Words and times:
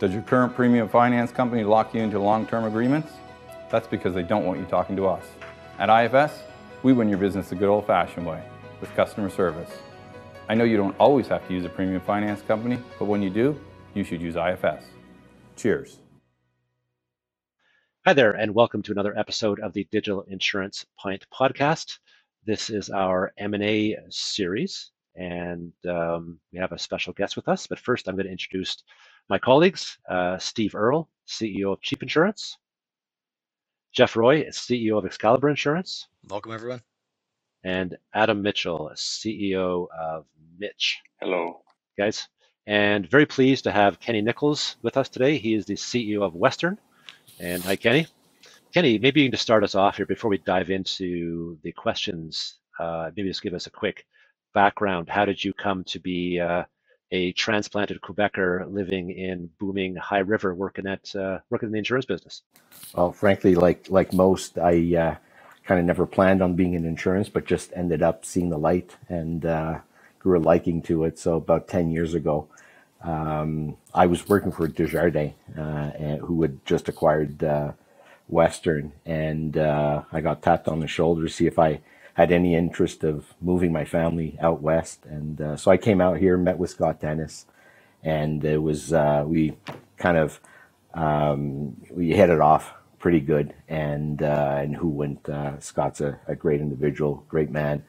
Does 0.00 0.14
your 0.14 0.22
current 0.22 0.54
premium 0.54 0.88
finance 0.88 1.30
company 1.30 1.62
lock 1.62 1.92
you 1.92 2.00
into 2.00 2.18
long-term 2.18 2.64
agreements? 2.64 3.12
That's 3.68 3.86
because 3.86 4.14
they 4.14 4.22
don't 4.22 4.46
want 4.46 4.58
you 4.58 4.64
talking 4.64 4.96
to 4.96 5.06
us. 5.06 5.22
At 5.78 5.90
IFS, 5.90 6.40
we 6.82 6.94
win 6.94 7.10
your 7.10 7.18
business 7.18 7.50
the 7.50 7.54
good 7.54 7.68
old-fashioned 7.68 8.24
way, 8.24 8.42
with 8.80 8.88
customer 8.94 9.28
service. 9.28 9.68
I 10.48 10.54
know 10.54 10.64
you 10.64 10.78
don't 10.78 10.96
always 10.98 11.28
have 11.28 11.46
to 11.48 11.52
use 11.52 11.66
a 11.66 11.68
premium 11.68 12.00
finance 12.00 12.40
company, 12.40 12.78
but 12.98 13.04
when 13.08 13.20
you 13.20 13.28
do, 13.28 13.60
you 13.92 14.02
should 14.02 14.22
use 14.22 14.36
IFS. 14.36 14.84
Cheers. 15.56 15.98
Hi 18.06 18.14
there, 18.14 18.32
and 18.32 18.54
welcome 18.54 18.80
to 18.84 18.92
another 18.92 19.18
episode 19.18 19.60
of 19.60 19.74
the 19.74 19.86
Digital 19.92 20.22
Insurance 20.28 20.86
Pint 20.96 21.26
podcast. 21.30 21.98
This 22.46 22.70
is 22.70 22.88
our 22.88 23.34
M&A 23.36 23.98
series, 24.08 24.92
and 25.14 25.74
um, 25.86 26.40
we 26.54 26.58
have 26.58 26.72
a 26.72 26.78
special 26.78 27.12
guest 27.12 27.36
with 27.36 27.48
us. 27.48 27.66
But 27.66 27.78
first, 27.78 28.08
I'm 28.08 28.14
going 28.16 28.24
to 28.24 28.32
introduce 28.32 28.82
my 29.28 29.38
colleagues, 29.38 29.98
uh, 30.08 30.38
Steve 30.38 30.74
Earle, 30.74 31.08
CEO 31.26 31.72
of 31.72 31.80
Cheap 31.80 32.02
Insurance, 32.02 32.56
Jeff 33.92 34.16
Roy, 34.16 34.44
CEO 34.44 34.98
of 34.98 35.04
Excalibur 35.04 35.48
Insurance. 35.48 36.08
Welcome, 36.28 36.52
everyone. 36.52 36.82
And 37.64 37.96
Adam 38.14 38.42
Mitchell, 38.42 38.90
CEO 38.94 39.86
of 39.98 40.26
Mitch. 40.58 40.98
Hello. 41.20 41.62
Guys. 41.98 42.28
And 42.66 43.08
very 43.08 43.26
pleased 43.26 43.64
to 43.64 43.72
have 43.72 44.00
Kenny 44.00 44.22
Nichols 44.22 44.76
with 44.82 44.96
us 44.96 45.08
today. 45.08 45.38
He 45.38 45.54
is 45.54 45.66
the 45.66 45.74
CEO 45.74 46.22
of 46.22 46.34
Western. 46.34 46.78
And 47.40 47.62
hi, 47.62 47.76
Kenny. 47.76 48.06
Kenny, 48.72 48.98
maybe 48.98 49.20
you 49.20 49.26
can 49.26 49.32
just 49.32 49.42
start 49.42 49.64
us 49.64 49.74
off 49.74 49.96
here 49.96 50.06
before 50.06 50.30
we 50.30 50.38
dive 50.38 50.70
into 50.70 51.58
the 51.62 51.72
questions. 51.72 52.58
Uh, 52.78 53.10
maybe 53.16 53.28
just 53.28 53.42
give 53.42 53.54
us 53.54 53.66
a 53.66 53.70
quick 53.70 54.06
background. 54.54 55.08
How 55.08 55.24
did 55.24 55.42
you 55.44 55.52
come 55.52 55.82
to 55.84 55.98
be 55.98 56.38
uh, 56.38 56.64
a 57.12 57.32
transplanted 57.32 58.00
Quebecer 58.02 58.72
living 58.72 59.10
in 59.10 59.50
booming 59.58 59.96
High 59.96 60.20
River, 60.20 60.54
working 60.54 60.86
at 60.86 61.14
uh, 61.16 61.40
working 61.50 61.68
in 61.68 61.72
the 61.72 61.78
insurance 61.78 62.06
business? 62.06 62.42
Well, 62.94 63.12
frankly, 63.12 63.54
like 63.56 63.90
like 63.90 64.12
most, 64.12 64.58
I 64.58 64.96
uh, 64.96 65.16
kind 65.66 65.80
of 65.80 65.86
never 65.86 66.06
planned 66.06 66.42
on 66.42 66.56
being 66.56 66.74
in 66.74 66.84
insurance, 66.86 67.28
but 67.30 67.46
just 67.46 67.72
ended 67.74 68.02
up 68.02 68.24
seeing 68.26 68.50
the 68.50 68.58
light 68.58 68.96
and 69.08 69.46
uh, 69.46 69.80
grew 70.20 70.38
a 70.38 70.42
liking 70.42 70.82
to 70.82 71.04
it. 71.04 71.18
So 71.18 71.36
about 71.36 71.68
ten 71.68 71.90
years 71.90 72.14
ago, 72.14 72.48
um, 73.02 73.76
I 73.94 74.06
was 74.06 74.28
working 74.28 74.52
for 74.52 74.68
Desjardins, 74.68 75.34
uh, 75.58 75.90
who 76.18 76.42
had 76.42 76.64
just 76.66 76.88
acquired 76.88 77.42
uh, 77.44 77.72
Western, 78.28 78.92
and 79.06 79.56
uh, 79.56 80.02
I 80.12 80.20
got 80.20 80.42
tapped 80.42 80.68
on 80.68 80.80
the 80.80 80.88
shoulder 80.88 81.24
to 81.24 81.32
see 81.32 81.46
if 81.46 81.58
I 81.58 81.80
had 82.14 82.32
any 82.32 82.54
interest 82.54 83.04
of 83.04 83.34
moving 83.40 83.72
my 83.72 83.84
family 83.84 84.36
out 84.40 84.62
west. 84.62 85.04
And 85.06 85.40
uh, 85.40 85.56
so 85.56 85.70
I 85.70 85.76
came 85.76 86.00
out 86.00 86.18
here, 86.18 86.36
met 86.36 86.58
with 86.58 86.70
Scott 86.70 87.00
Tannas, 87.00 87.46
and 88.02 88.44
it 88.44 88.58
was 88.62 88.92
uh, 88.92 89.24
we 89.26 89.56
kind 89.96 90.16
of 90.16 90.40
um, 90.94 91.76
we 91.90 92.10
hit 92.10 92.30
it 92.30 92.40
off 92.40 92.72
pretty 92.98 93.20
good. 93.20 93.54
And 93.68 94.22
uh, 94.22 94.58
and 94.58 94.76
who 94.76 94.88
went? 94.88 95.28
Uh, 95.28 95.58
Scott's 95.60 96.00
a, 96.00 96.18
a, 96.26 96.34
great 96.34 96.60
individual, 96.60 97.24
great 97.28 97.50
man, 97.50 97.84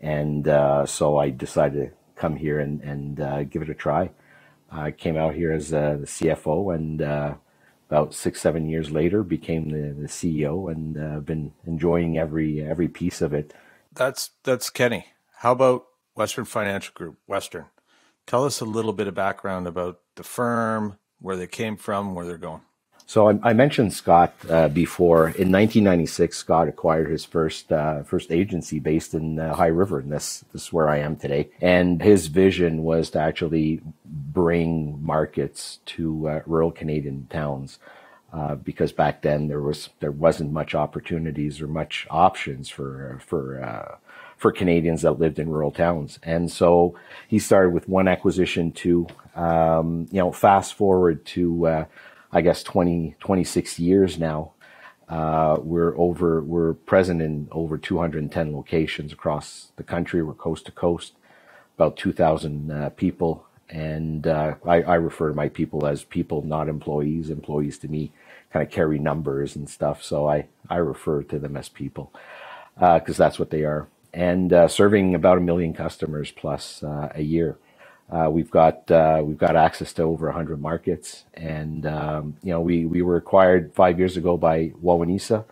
and 0.00 0.46
uh, 0.46 0.86
so 0.86 1.16
I 1.16 1.30
decided 1.30 1.90
to 1.90 1.96
come 2.20 2.36
here 2.36 2.60
and 2.60 2.80
and 2.82 3.20
uh, 3.20 3.44
give 3.44 3.62
it 3.62 3.70
a 3.70 3.74
try. 3.74 4.10
I 4.70 4.90
came 4.90 5.16
out 5.16 5.34
here 5.34 5.52
as 5.52 5.70
the 5.70 6.00
CFO 6.04 6.74
and 6.74 7.36
about 7.92 8.14
six, 8.14 8.40
seven 8.40 8.70
years 8.70 8.90
later, 8.90 9.22
became 9.22 9.68
the, 9.68 9.92
the 9.92 10.08
CEO 10.08 10.72
and 10.72 10.96
uh, 10.96 11.20
been 11.20 11.52
enjoying 11.66 12.16
every 12.16 12.62
every 12.62 12.88
piece 12.88 13.20
of 13.20 13.34
it. 13.34 13.52
That's 13.94 14.30
that's 14.44 14.70
Kenny. 14.70 15.06
How 15.38 15.52
about 15.52 15.86
Western 16.14 16.44
Financial 16.44 16.92
Group? 16.94 17.18
Western. 17.26 17.66
Tell 18.26 18.44
us 18.44 18.60
a 18.60 18.64
little 18.64 18.92
bit 18.92 19.08
of 19.08 19.14
background 19.14 19.66
about 19.66 20.00
the 20.14 20.22
firm, 20.22 20.98
where 21.20 21.36
they 21.36 21.46
came 21.46 21.76
from, 21.76 22.14
where 22.14 22.24
they're 22.24 22.38
going. 22.38 22.62
So 23.06 23.28
I, 23.28 23.38
I 23.42 23.52
mentioned 23.52 23.92
Scott 23.92 24.32
uh, 24.48 24.68
before. 24.68 25.24
In 25.24 25.50
1996, 25.50 26.36
Scott 26.36 26.68
acquired 26.68 27.10
his 27.10 27.24
first 27.24 27.70
uh, 27.72 28.04
first 28.04 28.30
agency 28.30 28.78
based 28.78 29.12
in 29.12 29.38
uh, 29.38 29.54
High 29.54 29.66
River, 29.66 29.98
and 29.98 30.10
this 30.10 30.44
this 30.52 30.62
is 30.62 30.72
where 30.72 30.88
I 30.88 30.98
am 30.98 31.16
today. 31.16 31.50
And 31.60 32.00
his 32.00 32.28
vision 32.28 32.84
was 32.84 33.10
to 33.10 33.20
actually 33.20 33.82
bring 34.04 35.04
markets 35.04 35.80
to 35.86 36.28
uh, 36.28 36.40
rural 36.46 36.70
Canadian 36.70 37.26
towns. 37.28 37.78
Uh, 38.32 38.54
because 38.54 38.92
back 38.92 39.20
then 39.20 39.46
there 39.46 39.60
was 39.60 39.90
there 40.00 40.10
wasn't 40.10 40.50
much 40.50 40.74
opportunities 40.74 41.60
or 41.60 41.68
much 41.68 42.06
options 42.08 42.70
for 42.70 43.20
for 43.26 43.62
uh, 43.62 43.96
for 44.38 44.50
Canadians 44.50 45.02
that 45.02 45.18
lived 45.18 45.38
in 45.38 45.50
rural 45.50 45.70
towns, 45.70 46.18
and 46.22 46.50
so 46.50 46.98
he 47.28 47.38
started 47.38 47.74
with 47.74 47.90
one 47.90 48.08
acquisition. 48.08 48.72
To 48.72 49.06
um, 49.34 50.08
you 50.10 50.18
know, 50.18 50.32
fast 50.32 50.72
forward 50.72 51.26
to 51.26 51.66
uh, 51.66 51.84
I 52.32 52.40
guess 52.40 52.62
20, 52.62 53.16
26 53.20 53.78
years 53.78 54.18
now. 54.18 54.52
Uh, 55.10 55.58
we're 55.60 55.94
over 55.98 56.40
we're 56.40 56.72
present 56.72 57.20
in 57.20 57.48
over 57.52 57.76
210 57.76 58.56
locations 58.56 59.12
across 59.12 59.72
the 59.76 59.82
country. 59.82 60.22
We're 60.22 60.32
coast 60.32 60.64
to 60.66 60.72
coast, 60.72 61.12
about 61.76 61.98
2,000 61.98 62.92
people 62.96 63.44
and 63.72 64.26
uh, 64.26 64.54
I, 64.66 64.82
I, 64.82 64.94
refer 64.96 65.30
to 65.30 65.34
my 65.34 65.48
people 65.48 65.86
as 65.86 66.04
people, 66.04 66.42
not 66.42 66.68
employees. 66.68 67.30
Employees 67.30 67.78
to 67.78 67.88
me 67.88 68.12
kind 68.52 68.64
of 68.66 68.70
carry 68.72 68.98
numbers 68.98 69.56
and 69.56 69.68
stuff, 69.68 70.02
so 70.02 70.28
I, 70.28 70.46
I 70.68 70.76
refer 70.76 71.22
to 71.24 71.38
them 71.38 71.56
as 71.56 71.68
people 71.68 72.12
because 72.74 73.20
uh, 73.20 73.24
that's 73.24 73.38
what 73.38 73.50
they 73.50 73.64
are. 73.64 73.88
And 74.14 74.52
uh, 74.52 74.68
serving 74.68 75.14
about 75.14 75.38
a 75.38 75.40
million 75.40 75.72
customers 75.72 76.30
plus 76.30 76.82
uh, 76.82 77.10
a 77.14 77.22
year. 77.22 77.56
Uh, 78.10 78.28
we've 78.30 78.50
got 78.50 78.90
uh, 78.90 79.22
we've 79.24 79.38
got 79.38 79.56
access 79.56 79.92
to 79.94 80.02
over 80.02 80.26
100 80.26 80.60
markets, 80.60 81.24
and 81.34 81.86
um, 81.86 82.36
you 82.42 82.50
know 82.52 82.60
we 82.60 82.84
we 82.84 83.00
were 83.00 83.16
acquired 83.16 83.72
five 83.74 83.98
years 83.98 84.18
ago 84.18 84.36
by 84.36 84.68
Wawanesa, 84.82 85.44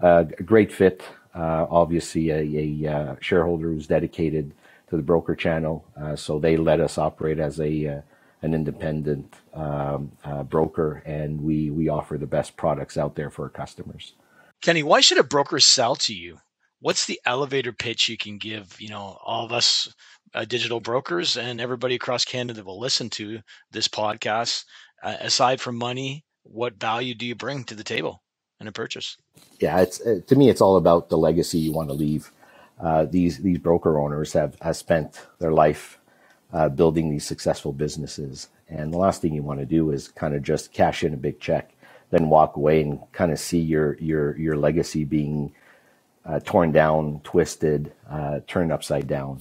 a 0.00 0.24
great 0.44 0.72
fit. 0.72 1.02
obviously, 1.34 2.30
a, 2.30 2.86
a 2.88 3.16
shareholder 3.20 3.68
who's 3.70 3.86
dedicated 3.86 4.52
to 4.88 4.96
the 4.96 5.02
broker 5.02 5.34
channel. 5.34 5.84
Uh, 6.00 6.16
so 6.16 6.38
they 6.38 6.56
let 6.56 6.80
us 6.80 6.98
operate 6.98 7.38
as 7.38 7.60
a 7.60 7.86
uh, 7.86 8.00
an 8.42 8.54
independent 8.54 9.34
um, 9.54 10.12
uh, 10.24 10.42
broker, 10.42 11.02
and 11.06 11.40
we 11.40 11.70
we 11.70 11.88
offer 11.88 12.18
the 12.18 12.26
best 12.26 12.56
products 12.56 12.96
out 12.96 13.14
there 13.14 13.30
for 13.30 13.44
our 13.44 13.48
customers. 13.48 14.14
Kenny, 14.62 14.82
why 14.82 15.00
should 15.00 15.18
a 15.18 15.24
broker 15.24 15.60
sell 15.60 15.96
to 15.96 16.14
you? 16.14 16.38
What's 16.80 17.06
the 17.06 17.20
elevator 17.24 17.72
pitch 17.72 18.08
you 18.08 18.16
can 18.16 18.38
give? 18.38 18.80
You 18.80 18.90
know, 18.90 19.18
all 19.24 19.44
of 19.44 19.52
us 19.52 19.92
uh, 20.34 20.44
digital 20.44 20.80
brokers 20.80 21.36
and 21.36 21.60
everybody 21.60 21.94
across 21.94 22.24
Canada 22.24 22.54
that 22.54 22.66
will 22.66 22.80
listen 22.80 23.10
to 23.10 23.40
this 23.70 23.88
podcast. 23.88 24.64
Uh, 25.02 25.16
aside 25.20 25.60
from 25.60 25.76
money, 25.76 26.24
what 26.42 26.80
value 26.80 27.14
do 27.14 27.26
you 27.26 27.34
bring 27.34 27.64
to 27.64 27.74
the 27.74 27.84
table 27.84 28.22
in 28.60 28.66
a 28.66 28.72
purchase? 28.72 29.16
Yeah, 29.60 29.80
it's 29.80 30.00
uh, 30.00 30.20
to 30.26 30.36
me, 30.36 30.48
it's 30.50 30.60
all 30.60 30.76
about 30.76 31.08
the 31.08 31.18
legacy 31.18 31.58
you 31.58 31.72
want 31.72 31.88
to 31.88 31.94
leave 31.94 32.30
uh, 32.80 33.06
these 33.06 33.38
these 33.38 33.58
broker 33.58 33.98
owners 33.98 34.32
have, 34.32 34.56
have 34.60 34.76
spent 34.76 35.26
their 35.38 35.52
life 35.52 35.95
uh, 36.52 36.68
building 36.68 37.10
these 37.10 37.26
successful 37.26 37.72
businesses, 37.72 38.48
and 38.68 38.92
the 38.92 38.98
last 38.98 39.22
thing 39.22 39.34
you 39.34 39.42
want 39.42 39.60
to 39.60 39.66
do 39.66 39.90
is 39.90 40.08
kind 40.08 40.34
of 40.34 40.42
just 40.42 40.72
cash 40.72 41.04
in 41.04 41.14
a 41.14 41.16
big 41.16 41.40
check, 41.40 41.72
then 42.10 42.28
walk 42.28 42.56
away 42.56 42.82
and 42.82 43.00
kind 43.12 43.32
of 43.32 43.38
see 43.38 43.60
your 43.60 43.96
your 43.98 44.36
your 44.38 44.56
legacy 44.56 45.04
being 45.04 45.52
uh, 46.24 46.40
torn 46.40 46.72
down, 46.72 47.20
twisted, 47.22 47.92
uh, 48.10 48.40
turned 48.46 48.72
upside 48.72 49.06
down. 49.06 49.40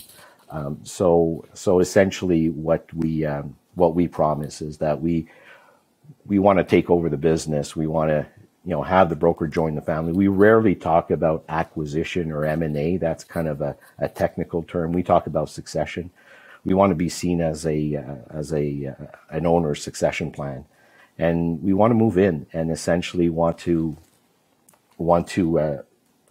Um, 0.50 0.80
so 0.84 1.46
so 1.54 1.80
essentially, 1.80 2.50
what 2.50 2.92
we 2.94 3.26
um, 3.26 3.56
what 3.76 3.96
we 3.96 4.08
promise 4.08 4.62
is 4.62 4.78
that 4.78 5.02
we 5.02 5.28
we 6.26 6.40
want 6.40 6.60
to 6.60 6.64
take 6.64 6.90
over 6.90 7.10
the 7.10 7.18
business. 7.18 7.76
We 7.76 7.88
want 7.88 8.10
to 8.10 8.26
you 8.64 8.72
know 8.72 8.84
have 8.84 9.10
the 9.10 9.16
broker 9.16 9.48
join 9.48 9.76
the 9.76 9.82
family. 9.82 10.14
We 10.14 10.28
rarely 10.28 10.76
talk 10.76 11.12
about 11.12 11.46
acquisition 11.50 12.32
or 12.32 12.46
M 12.46 12.64
and 12.64 12.78
A. 12.78 12.98
That's 12.98 13.24
kind 13.24 13.48
of 13.48 13.62
a, 13.62 13.76
a, 14.00 14.08
technical 14.08 14.64
term. 14.64 14.92
We 14.92 15.04
talk 15.04 15.28
about 15.28 15.50
succession. 15.50 16.12
We 16.66 16.74
want 16.74 16.92
to 16.92 16.96
be 16.96 17.10
seen 17.10 17.42
as 17.42 17.66
a 17.66 17.96
uh, 17.96 18.38
as 18.38 18.52
a 18.54 18.96
uh, 19.00 19.06
an 19.30 19.46
owner 19.46 19.76
succession 19.76 20.32
plan, 20.32 20.66
and 21.18 21.62
we 21.64 21.74
want 21.74 21.92
to 21.92 21.96
move 21.96 22.18
in 22.18 22.48
and 22.52 22.72
essentially 22.72 23.30
want 23.30 23.60
to 23.60 23.98
want 24.98 25.28
to 25.30 25.60
uh, 25.60 25.82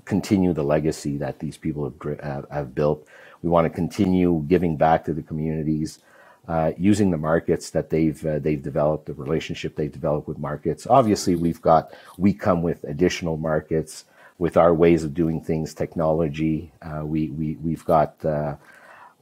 continue 0.05 0.53
the 0.53 0.65
legacy 0.65 1.17
that 1.19 1.39
these 1.39 1.57
people 1.57 1.93
have, 2.23 2.47
have 2.51 2.75
built. 2.75 3.07
We 3.43 3.51
want 3.51 3.67
to 3.67 3.71
continue 3.71 4.45
giving 4.49 4.77
back 4.77 5.05
to 5.05 5.15
the 5.15 5.23
communities 5.23 6.01
uh, 6.49 6.73
using 6.77 7.11
the 7.11 7.19
markets 7.19 7.71
that 7.71 7.91
they've 7.91 8.25
uh, 8.27 8.39
they've 8.39 8.63
developed, 8.63 9.07
the 9.07 9.15
relationship 9.15 9.77
they've 9.77 9.93
developed 9.93 10.29
with 10.29 10.39
markets. 10.39 10.87
Obviously, 10.87 11.37
we've 11.37 11.63
got 11.63 11.93
we 12.19 12.33
come 12.33 12.63
with 12.63 12.85
additional 12.85 13.37
markets 13.37 14.05
with 14.39 14.57
our 14.57 14.75
ways 14.75 15.05
of 15.05 15.15
doing 15.15 15.41
things, 15.41 15.75
technology. 15.75 16.73
Uh, 16.83 17.03
we 17.05 17.31
we 17.31 17.57
we've 17.63 17.85
got 17.85 18.23
uh, 18.25 18.57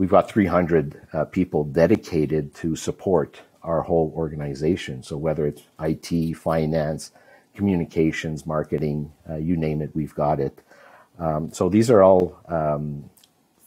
we've 0.02 0.10
got 0.10 0.28
300 0.28 1.00
uh, 1.12 1.24
people 1.26 1.62
dedicated 1.62 2.52
to 2.52 2.74
support 2.74 3.40
our 3.62 3.82
whole 3.82 4.12
organization. 4.16 5.00
So 5.00 5.16
whether 5.16 5.46
it's 5.46 5.62
IT, 5.78 6.36
finance, 6.36 7.12
communications, 7.54 8.44
marketing, 8.44 9.12
uh, 9.30 9.36
you 9.36 9.56
name 9.56 9.80
it, 9.80 9.94
we've 9.94 10.12
got 10.16 10.40
it. 10.40 10.60
Um, 11.20 11.52
so 11.52 11.68
these 11.68 11.88
are 11.88 12.02
all 12.02 12.36
um, 12.48 13.10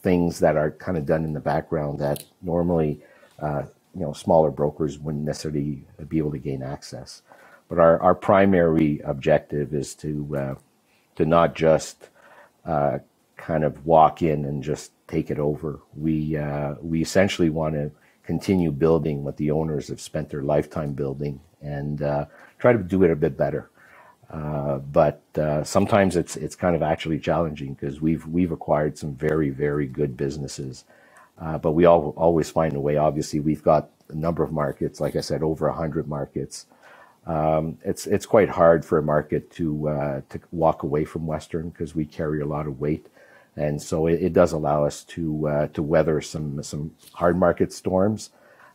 things 0.02 0.40
that 0.40 0.56
are 0.56 0.72
kind 0.72 0.98
of 0.98 1.06
done 1.06 1.24
in 1.24 1.32
the 1.32 1.40
background 1.40 2.00
that 2.00 2.22
normally 2.42 3.00
uh, 3.38 3.62
you 3.94 4.02
know 4.02 4.12
smaller 4.12 4.50
brokers 4.50 4.98
wouldn't 4.98 5.24
necessarily 5.24 5.86
be 6.06 6.18
able 6.18 6.32
to 6.32 6.38
gain 6.38 6.62
access. 6.62 7.22
But 7.70 7.78
our, 7.78 7.98
our 8.02 8.14
primary 8.14 9.00
objective 9.06 9.72
is 9.72 9.94
to 9.94 10.36
uh, 10.36 10.54
to 11.14 11.24
not 11.24 11.54
just 11.54 12.10
uh, 12.66 12.98
kind 13.36 13.64
of 13.64 13.86
walk 13.86 14.22
in 14.22 14.44
and 14.44 14.62
just 14.62 14.92
take 15.08 15.30
it 15.30 15.38
over. 15.38 15.80
We 15.96 16.36
uh, 16.36 16.74
we 16.82 17.02
essentially 17.02 17.50
want 17.50 17.74
to 17.74 17.90
continue 18.24 18.72
building 18.72 19.24
what 19.24 19.36
the 19.36 19.50
owners 19.50 19.88
have 19.88 20.00
spent 20.00 20.30
their 20.30 20.42
lifetime 20.42 20.92
building 20.92 21.40
and 21.62 22.02
uh, 22.02 22.26
try 22.58 22.72
to 22.72 22.78
do 22.78 23.02
it 23.04 23.10
a 23.10 23.16
bit 23.16 23.36
better. 23.36 23.70
Uh, 24.30 24.78
but 24.78 25.22
uh, 25.38 25.64
sometimes 25.64 26.16
it's 26.16 26.36
it's 26.36 26.56
kind 26.56 26.76
of 26.76 26.82
actually 26.82 27.18
challenging 27.18 27.74
because 27.74 28.00
we've 28.00 28.26
we've 28.26 28.52
acquired 28.52 28.98
some 28.98 29.14
very 29.14 29.50
very 29.50 29.86
good 29.86 30.16
businesses, 30.16 30.84
uh, 31.40 31.58
but 31.58 31.72
we 31.72 31.84
all 31.86 32.14
always 32.16 32.50
find 32.50 32.74
a 32.76 32.80
way. 32.80 32.96
Obviously, 32.96 33.40
we've 33.40 33.62
got 33.62 33.90
a 34.10 34.14
number 34.16 34.42
of 34.42 34.52
markets, 34.52 35.00
like 35.00 35.16
I 35.16 35.20
said, 35.20 35.42
over 35.42 35.70
hundred 35.70 36.08
markets. 36.08 36.66
Um, 37.26 37.78
it's 37.84 38.06
it's 38.06 38.26
quite 38.26 38.48
hard 38.50 38.84
for 38.84 38.98
a 38.98 39.02
market 39.02 39.50
to 39.52 39.88
uh, 39.88 40.20
to 40.30 40.40
walk 40.52 40.82
away 40.84 41.04
from 41.04 41.26
Western 41.26 41.70
because 41.70 41.94
we 41.94 42.04
carry 42.06 42.40
a 42.40 42.46
lot 42.46 42.66
of 42.66 42.80
weight, 42.80 43.06
and 43.56 43.80
so 43.80 44.06
it, 44.06 44.22
it 44.22 44.32
does 44.32 44.52
allow 44.52 44.84
us 44.84 45.04
to 45.04 45.48
uh, 45.48 45.66
to 45.68 45.82
weather 45.82 46.20
some 46.20 46.62
some 46.62 46.92
hard 47.12 47.38
market 47.38 47.72
storms, 47.72 48.30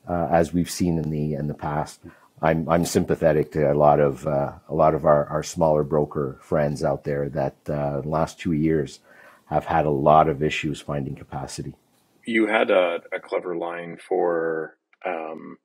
uh, 0.07 0.27
as 0.31 0.53
we've 0.53 0.69
seen 0.69 0.97
in 0.97 1.09
the 1.09 1.33
in 1.33 1.47
the 1.47 1.53
past. 1.53 2.01
I'm 2.41 2.67
I'm 2.67 2.85
sympathetic 2.85 3.51
to 3.51 3.71
a 3.71 3.75
lot 3.75 3.99
of 3.99 4.25
uh, 4.25 4.53
a 4.67 4.73
lot 4.73 4.95
of 4.95 5.05
our, 5.05 5.25
our 5.27 5.43
smaller 5.43 5.83
broker 5.83 6.39
friends 6.41 6.83
out 6.83 7.03
there 7.03 7.29
that 7.29 7.55
uh, 7.69 8.01
the 8.01 8.09
last 8.09 8.39
two 8.39 8.53
years 8.53 8.99
have 9.45 9.65
had 9.65 9.85
a 9.85 9.91
lot 9.91 10.27
of 10.27 10.41
issues 10.41 10.81
finding 10.81 11.15
capacity. 11.15 11.75
You 12.25 12.47
had 12.47 12.71
a, 12.71 13.01
a 13.13 13.19
clever 13.19 13.55
line 13.55 13.97
for 13.97 14.77
um, 15.05 15.57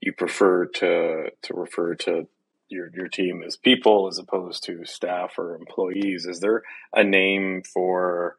you 0.00 0.12
prefer 0.12 0.66
to 0.66 1.30
to 1.42 1.54
refer 1.54 1.94
to 1.96 2.28
your 2.68 2.90
your 2.94 3.08
team 3.08 3.42
as 3.44 3.56
people 3.56 4.06
as 4.06 4.18
opposed 4.18 4.64
to 4.64 4.84
staff 4.84 5.38
or 5.38 5.56
employees. 5.56 6.26
Is 6.26 6.40
there 6.40 6.62
a 6.94 7.02
name 7.02 7.62
for 7.62 8.36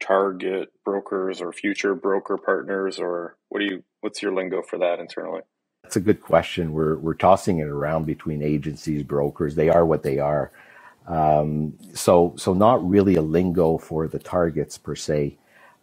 target 0.00 0.70
brokers 0.84 1.40
or 1.40 1.52
future 1.52 1.94
broker 1.94 2.38
partners, 2.38 2.98
or 2.98 3.36
what 3.48 3.60
do 3.60 3.66
you 3.66 3.84
what's 4.00 4.22
your 4.22 4.34
lingo 4.34 4.62
for 4.62 4.78
that 4.78 4.98
internally? 4.98 5.42
That's 5.82 5.96
a 5.96 6.00
good 6.00 6.20
question. 6.20 6.72
We're 6.72 6.96
we're 6.96 7.14
tossing 7.14 7.58
it 7.58 7.68
around 7.68 8.06
between 8.06 8.42
agencies, 8.42 9.02
brokers. 9.02 9.54
They 9.54 9.68
are 9.68 9.84
what 9.84 10.02
they 10.02 10.18
are. 10.18 10.50
Um, 11.06 11.74
so 11.94 12.34
so 12.36 12.54
not 12.54 12.88
really 12.88 13.16
a 13.16 13.22
lingo 13.22 13.78
for 13.78 14.08
the 14.08 14.18
targets 14.18 14.78
per 14.78 14.94
se. 14.94 15.36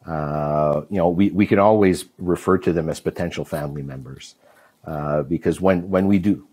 Uh, 0.06 0.84
you 0.90 0.98
know, 0.98 1.10
we, 1.10 1.32
we 1.32 1.46
can 1.46 1.60
always 1.60 2.06
refer 2.18 2.58
to 2.60 2.72
them 2.72 2.90
as 2.90 3.00
potential 3.02 3.44
family 3.44 3.84
members. 3.84 4.36
Uh, 4.86 5.22
because 5.24 5.60
when 5.60 5.90
when 5.90 6.08
we 6.08 6.18
do 6.18 6.48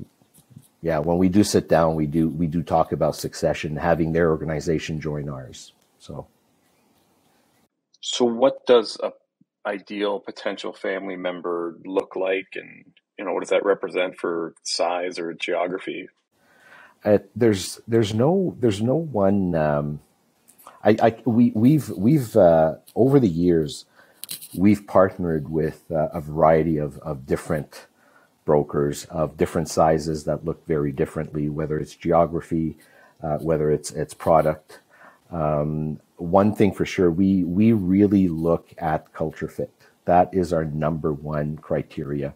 yeah 0.82 0.99
when 0.99 1.19
we 1.19 1.28
do 1.28 1.44
sit 1.44 1.69
down 1.69 1.94
we 1.94 2.06
do 2.06 2.28
we 2.28 2.49
do 2.49 2.62
talk 2.62 2.90
about 2.90 3.14
succession 3.14 3.76
having 3.76 4.12
their 4.12 4.31
organization 4.31 5.00
join 5.00 5.28
ours 5.28 5.72
so 6.00 6.26
so 8.04 8.24
what 8.24 8.66
does 8.66 8.98
a 9.02 9.12
ideal 9.66 10.20
potential 10.20 10.72
family 10.74 11.16
member 11.16 11.76
look 11.86 12.16
like 12.16 12.48
and 12.54 12.84
you 13.18 13.24
know 13.24 13.32
what 13.32 13.40
does 13.40 13.50
that 13.50 13.64
represent 13.64 14.16
for 14.18 14.54
size 14.62 15.18
or 15.18 15.32
geography 15.34 16.08
uh, 17.04 17.18
there's 17.36 17.80
there's 17.88 18.14
no 18.14 18.56
there's 18.60 18.82
no 18.82 18.96
one 18.96 19.54
um, 19.54 20.00
I, 20.84 20.96
I 21.02 21.16
we 21.24 21.52
we've 21.54 21.88
we've 21.90 22.36
uh, 22.36 22.76
over 22.94 23.20
the 23.20 23.28
years 23.28 23.86
we've 24.54 24.86
partnered 24.86 25.50
with 25.50 25.84
uh, 25.90 26.08
a 26.12 26.20
variety 26.20 26.78
of, 26.78 26.98
of 26.98 27.26
different 27.26 27.86
brokers 28.44 29.06
of 29.06 29.36
different 29.36 29.68
sizes 29.68 30.24
that 30.24 30.44
look 30.44 30.66
very 30.66 30.92
differently, 30.92 31.48
whether 31.48 31.78
it's 31.78 31.94
geography, 31.94 32.76
uh, 33.22 33.38
whether 33.38 33.70
it's 33.70 33.90
it's 33.92 34.14
product. 34.14 34.80
Um, 35.30 36.00
one 36.16 36.55
thing 36.55 36.72
for 36.72 36.84
sure, 36.84 37.11
we 37.11 37.44
we 37.44 37.72
really 37.72 38.28
look 38.28 38.72
at 38.78 39.12
culture 39.12 39.49
fit. 39.49 39.72
That 40.05 40.32
is 40.32 40.52
our 40.52 40.64
number 40.64 41.12
one 41.12 41.56
criteria. 41.58 42.34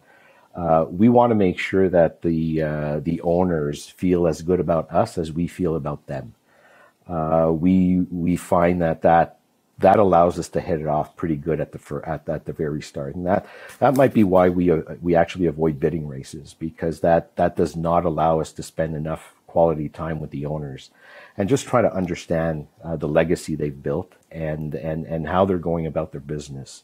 Uh, 0.55 0.85
we 0.89 1.09
want 1.09 1.31
to 1.31 1.35
make 1.35 1.59
sure 1.59 1.89
that 1.89 2.21
the 2.21 2.61
uh, 2.61 2.99
the 2.99 3.21
owners 3.21 3.87
feel 3.87 4.27
as 4.27 4.41
good 4.41 4.59
about 4.59 4.91
us 4.91 5.17
as 5.17 5.31
we 5.31 5.47
feel 5.47 5.75
about 5.75 6.05
them. 6.07 6.33
Uh, 7.07 7.51
we 7.51 8.01
we 8.11 8.35
find 8.35 8.81
that 8.81 9.01
that 9.01 9.39
that 9.77 9.97
allows 9.97 10.37
us 10.37 10.49
to 10.49 10.59
hit 10.59 10.81
it 10.81 10.87
off 10.87 11.15
pretty 11.15 11.37
good 11.37 11.61
at 11.61 11.71
the 11.71 12.01
at, 12.05 12.27
at 12.27 12.45
the 12.45 12.53
very 12.53 12.81
start, 12.81 13.15
and 13.15 13.25
that 13.25 13.45
that 13.79 13.95
might 13.95 14.13
be 14.13 14.23
why 14.23 14.49
we 14.49 14.71
uh, 14.71 14.81
we 15.01 15.15
actually 15.15 15.45
avoid 15.45 15.79
bidding 15.79 16.07
races 16.07 16.55
because 16.57 16.99
that 16.99 17.35
that 17.37 17.55
does 17.55 17.75
not 17.75 18.03
allow 18.03 18.41
us 18.41 18.51
to 18.51 18.63
spend 18.63 18.95
enough 18.95 19.33
quality 19.49 19.89
time 19.89 20.19
with 20.19 20.31
the 20.31 20.45
owners 20.45 20.91
and 21.37 21.49
just 21.49 21.67
try 21.67 21.81
to 21.81 21.93
understand 21.93 22.67
uh, 22.83 22.95
the 22.95 23.07
legacy 23.07 23.55
they've 23.55 23.83
built 23.83 24.13
and 24.31 24.75
and 24.75 25.05
and 25.05 25.27
how 25.27 25.45
they're 25.45 25.57
going 25.71 25.85
about 25.87 26.11
their 26.11 26.21
business 26.35 26.83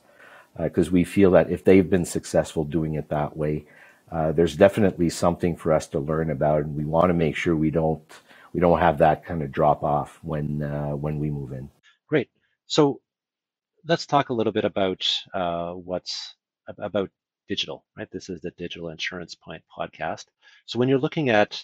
because 0.57 0.87
uh, 0.89 0.91
we 0.91 1.03
feel 1.03 1.31
that 1.31 1.49
if 1.49 1.63
they've 1.63 1.89
been 1.89 2.05
successful 2.05 2.63
doing 2.63 2.95
it 2.95 3.09
that 3.09 3.35
way 3.37 3.65
uh, 4.11 4.31
there's 4.31 4.55
definitely 4.55 5.09
something 5.09 5.55
for 5.55 5.73
us 5.73 5.87
to 5.87 5.99
learn 5.99 6.29
about 6.29 6.63
and 6.63 6.75
we 6.75 6.85
want 6.85 7.09
to 7.09 7.13
make 7.13 7.35
sure 7.35 7.55
we 7.55 7.71
don't 7.71 8.21
we 8.53 8.59
don't 8.59 8.79
have 8.79 8.97
that 8.97 9.25
kind 9.25 9.41
of 9.43 9.51
drop 9.51 9.83
off 9.83 10.19
when 10.23 10.63
uh, 10.63 10.95
when 10.95 11.19
we 11.19 11.29
move 11.29 11.51
in 11.51 11.69
great 12.07 12.29
so 12.65 12.99
let's 13.87 14.05
talk 14.05 14.29
a 14.29 14.33
little 14.33 14.53
bit 14.53 14.65
about 14.65 15.07
uh, 15.33 15.71
what's 15.71 16.35
about 16.79 17.09
digital, 17.47 17.85
right? 17.97 18.09
This 18.11 18.29
is 18.29 18.41
the 18.41 18.51
Digital 18.51 18.89
Insurance 18.89 19.35
Pint 19.35 19.63
podcast. 19.77 20.25
So 20.65 20.79
when 20.79 20.89
you're 20.89 20.99
looking 20.99 21.29
at 21.29 21.63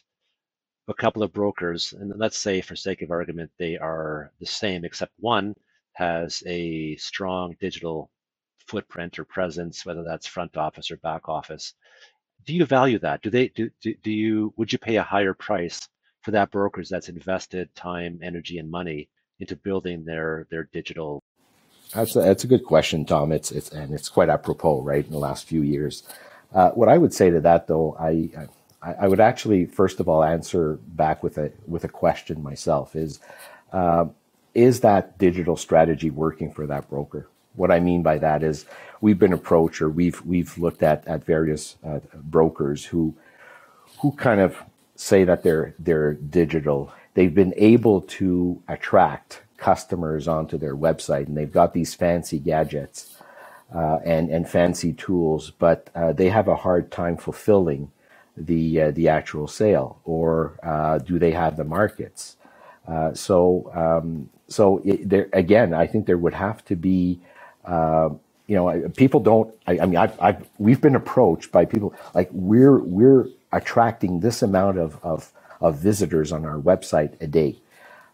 a 0.92 1.02
couple 1.02 1.24
of 1.24 1.34
brokers, 1.34 1.94
and 1.94 2.14
let's 2.18 2.38
say 2.38 2.62
for 2.62 2.76
sake 2.76 3.02
of 3.02 3.12
argument, 3.12 3.50
they 3.58 3.78
are 3.78 4.32
the 4.40 4.46
same, 4.46 4.86
except 4.86 5.12
one 5.20 5.56
has 5.94 6.44
a 6.46 6.96
strong 6.98 7.56
digital 7.60 8.10
footprint 8.68 9.18
or 9.18 9.26
presence, 9.26 9.86
whether 9.86 10.04
that's 10.04 10.28
front 10.28 10.56
office 10.56 10.92
or 10.92 10.98
back 10.98 11.28
office. 11.28 11.74
Do 12.46 12.54
you 12.54 12.66
value 12.66 13.00
that? 13.00 13.22
Do 13.22 13.30
they 13.30 13.48
do, 13.50 13.70
do, 13.82 13.94
do 14.04 14.12
you 14.12 14.54
would 14.58 14.72
you 14.72 14.80
pay 14.80 14.98
a 14.98 15.04
higher 15.04 15.34
price 15.34 15.88
for 16.21 16.31
that 16.31 16.52
broker's 16.52 16.90
that's 16.90 17.10
invested 17.10 17.74
time, 17.76 18.19
energy, 18.21 18.57
and 18.57 18.69
money 18.69 19.10
into 19.40 19.56
building 19.56 20.06
their 20.06 20.48
their 20.52 20.69
digital? 20.71 21.21
That's 21.94 22.16
a, 22.16 22.21
that's 22.21 22.44
a 22.44 22.48
good 22.48 22.66
question, 22.66 23.06
Tom. 23.06 23.31
It's 23.31 23.52
it's 23.52 23.69
and 23.69 23.94
it's 23.94 24.10
quite 24.10 24.30
apropos, 24.30 24.81
right? 24.81 25.06
In 25.06 25.12
the 25.12 25.19
last 25.19 25.45
few 25.45 25.62
years, 25.62 26.04
uh, 26.54 26.71
what 26.71 26.90
I 26.90 26.98
would 26.98 27.14
say 27.14 27.30
to 27.30 27.42
that, 27.42 27.68
though, 27.68 27.95
I, 28.00 28.30
I, 28.81 28.94
I 28.94 29.07
would 29.07 29.19
actually 29.19 29.66
first 29.66 30.00
of 30.00 30.07
all 30.09 30.23
answer 30.23 30.80
back 30.88 31.23
with 31.23 31.38
a 31.38 31.52
with 31.68 31.83
a 31.83 31.90
question 31.90 32.42
myself: 32.44 32.95
is 32.95 33.19
uh, 33.71 34.06
is 34.54 34.81
that 34.81 35.18
digital 35.18 35.57
strategy 35.57 36.09
working 36.09 36.52
for 36.52 36.66
that 36.68 36.90
broker? 36.90 37.28
What 37.56 37.71
I 37.71 37.80
mean 37.80 38.02
by 38.02 38.18
that 38.19 38.44
is 38.44 38.66
we've 39.02 39.19
been 39.19 39.33
approached 39.33 39.81
or 39.81 39.90
we've 39.90 40.21
we've 40.21 40.57
looked 40.57 40.83
at 40.83 41.07
at 41.07 41.26
various 41.26 41.76
uh, 41.83 42.00
brokers 42.14 42.85
who 42.85 43.14
who 44.00 44.11
kind 44.14 44.42
of 44.42 44.57
say 44.95 45.23
that 45.23 45.44
they're 45.44 45.73
they're 45.80 46.14
digital 46.14 46.94
they've 47.14 47.33
been 47.33 47.54
able 47.57 48.02
to 48.02 48.61
attract 48.68 49.42
customers 49.57 50.28
onto 50.28 50.57
their 50.57 50.76
website 50.76 51.28
and 51.28 51.38
they've 51.38 51.52
got 51.52 51.73
these 51.73 51.94
fancy 51.94 52.40
gadgets 52.40 53.18
uh, 53.73 54.00
and, 54.04 54.30
and 54.30 54.50
fancy 54.50 54.92
tools, 54.92 55.52
but 55.52 55.90
uh, 55.95 56.11
they 56.11 56.30
have 56.30 56.47
a 56.47 56.56
hard 56.56 56.92
time 56.92 57.16
fulfilling 57.16 57.92
the, 58.38 58.81
uh, 58.81 58.92
the 58.92 59.09
actual 59.09 59.47
sale 59.47 60.00
or 60.06 60.59
uh, 60.64 60.97
do 61.00 61.19
they 61.19 61.31
have 61.31 61.57
the 61.57 61.64
markets? 61.64 62.38
Uh, 62.88 63.14
so, 63.14 63.71
um, 63.73 64.30
so 64.47 64.81
it, 64.83 65.07
there, 65.07 65.30
again, 65.33 65.73
I 65.73 65.88
think 65.88 66.06
there 66.06 66.18
would 66.18 66.33
have 66.33 66.64
to 66.66 66.76
be, 66.76 67.19
uh, 67.66 68.09
you 68.47 68.56
know, 68.56 68.90
people 68.97 69.19
don't, 69.19 69.54
I, 69.68 69.80
I 69.80 69.85
mean, 69.85 69.97
I've, 69.97 70.19
I've, 70.19 70.50
we've 70.57 70.81
been 70.81 70.95
approached 70.95 71.52
by 71.52 71.66
people 71.66 71.94
like 72.14 72.30
we're, 72.31 72.80
we're 72.80 73.28
attracting 73.52 74.19
this 74.19 74.42
amount 74.42 74.78
of, 74.78 75.00
of 75.04 75.31
of 75.61 75.78
visitors 75.78 76.31
on 76.31 76.44
our 76.44 76.57
website 76.57 77.14
a 77.21 77.28
day. 77.28 77.56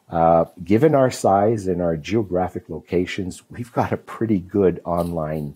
Uh, 0.10 0.46
given 0.64 0.94
our 0.94 1.12
size 1.12 1.68
and 1.68 1.82
our 1.82 1.98
geographic 1.98 2.70
locations, 2.70 3.50
we've 3.50 3.72
got 3.74 3.92
a 3.92 3.98
pretty 3.98 4.40
good 4.40 4.80
online 4.86 5.56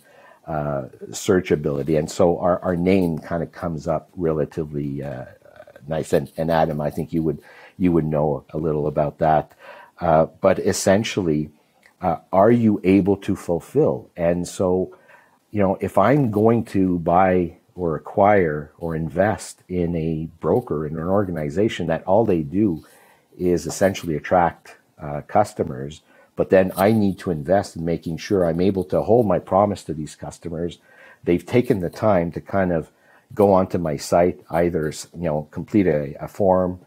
uh, 0.52 0.82
search 1.14 1.50
ability. 1.52 1.96
And 1.96 2.10
so 2.12 2.26
our, 2.46 2.58
our 2.68 2.76
name 2.76 3.12
kind 3.20 3.42
of 3.44 3.50
comes 3.64 3.88
up 3.88 4.10
relatively 4.16 4.90
uh, 5.02 5.26
nice. 5.88 6.12
And, 6.18 6.32
and 6.36 6.52
Adam, 6.52 6.82
I 6.82 6.90
think 6.90 7.14
you 7.14 7.24
would, 7.24 7.40
you 7.78 7.92
would 7.94 8.06
know 8.06 8.44
a 8.50 8.58
little 8.58 8.88
about 8.88 9.20
that. 9.20 9.46
Uh, 10.00 10.26
but 10.46 10.60
essentially, 10.60 11.42
uh, 12.02 12.18
are 12.34 12.52
you 12.52 12.82
able 12.84 13.18
to 13.28 13.36
fulfill? 13.36 14.10
And 14.18 14.48
so, 14.48 14.98
you 15.52 15.62
know, 15.62 15.78
if 15.80 15.98
I'm 15.98 16.32
going 16.32 16.66
to 16.66 17.00
buy 17.00 17.58
or 17.76 17.96
acquire 17.96 18.72
or 18.78 18.96
invest 18.96 19.64
in 19.70 19.96
a 19.96 20.28
broker 20.40 20.86
in 20.86 20.98
an 20.98 21.08
organization 21.22 21.88
that 21.88 22.04
all 22.04 22.26
they 22.26 22.42
do 22.42 22.84
is 23.38 23.66
essentially 23.66 24.16
attract 24.18 24.76
uh, 25.02 25.22
customers 25.28 26.02
but 26.36 26.50
then 26.50 26.72
i 26.78 26.92
need 26.92 27.18
to 27.20 27.32
invest 27.32 27.76
in 27.76 27.86
making 27.86 28.18
sure 28.18 28.46
i'm 28.46 28.62
able 28.62 28.84
to 28.84 29.02
hold 29.02 29.28
my 29.28 29.40
promise 29.40 29.84
to 29.84 29.94
these 29.94 30.16
customers 30.16 30.80
they've 31.24 31.46
taken 31.46 31.80
the 31.80 31.90
time 31.90 32.32
to 32.32 32.42
kind 32.42 32.72
of 32.72 32.92
go 33.34 33.54
onto 33.54 33.78
my 33.78 33.98
site, 33.98 34.42
either 34.50 34.92
you 35.16 35.24
know 35.24 35.48
complete 35.52 35.88
a, 35.88 36.16
a 36.24 36.28
form, 36.28 36.80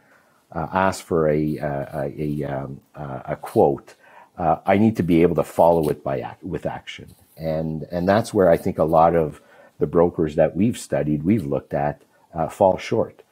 uh, 0.52 0.66
ask 0.72 1.04
for 1.04 1.28
a 1.28 1.56
a, 1.58 2.12
a, 2.18 2.44
um, 2.44 2.80
a 2.94 3.36
quote. 3.36 3.94
Uh, 4.36 4.56
I 4.66 4.78
need 4.78 4.96
to 4.96 5.02
be 5.02 5.22
able 5.22 5.36
to 5.36 5.44
follow 5.44 5.88
it 5.88 6.02
by 6.02 6.36
with 6.42 6.66
action, 6.66 7.14
and 7.36 7.84
and 7.90 8.08
that's 8.08 8.34
where 8.34 8.50
I 8.50 8.56
think 8.56 8.78
a 8.78 8.84
lot 8.84 9.14
of 9.14 9.40
the 9.78 9.86
brokers 9.86 10.36
that 10.36 10.56
we've 10.56 10.78
studied, 10.78 11.24
we've 11.24 11.46
looked 11.46 11.74
at, 11.74 12.02
uh, 12.32 12.48
fall 12.48 12.78
short. 12.78 13.22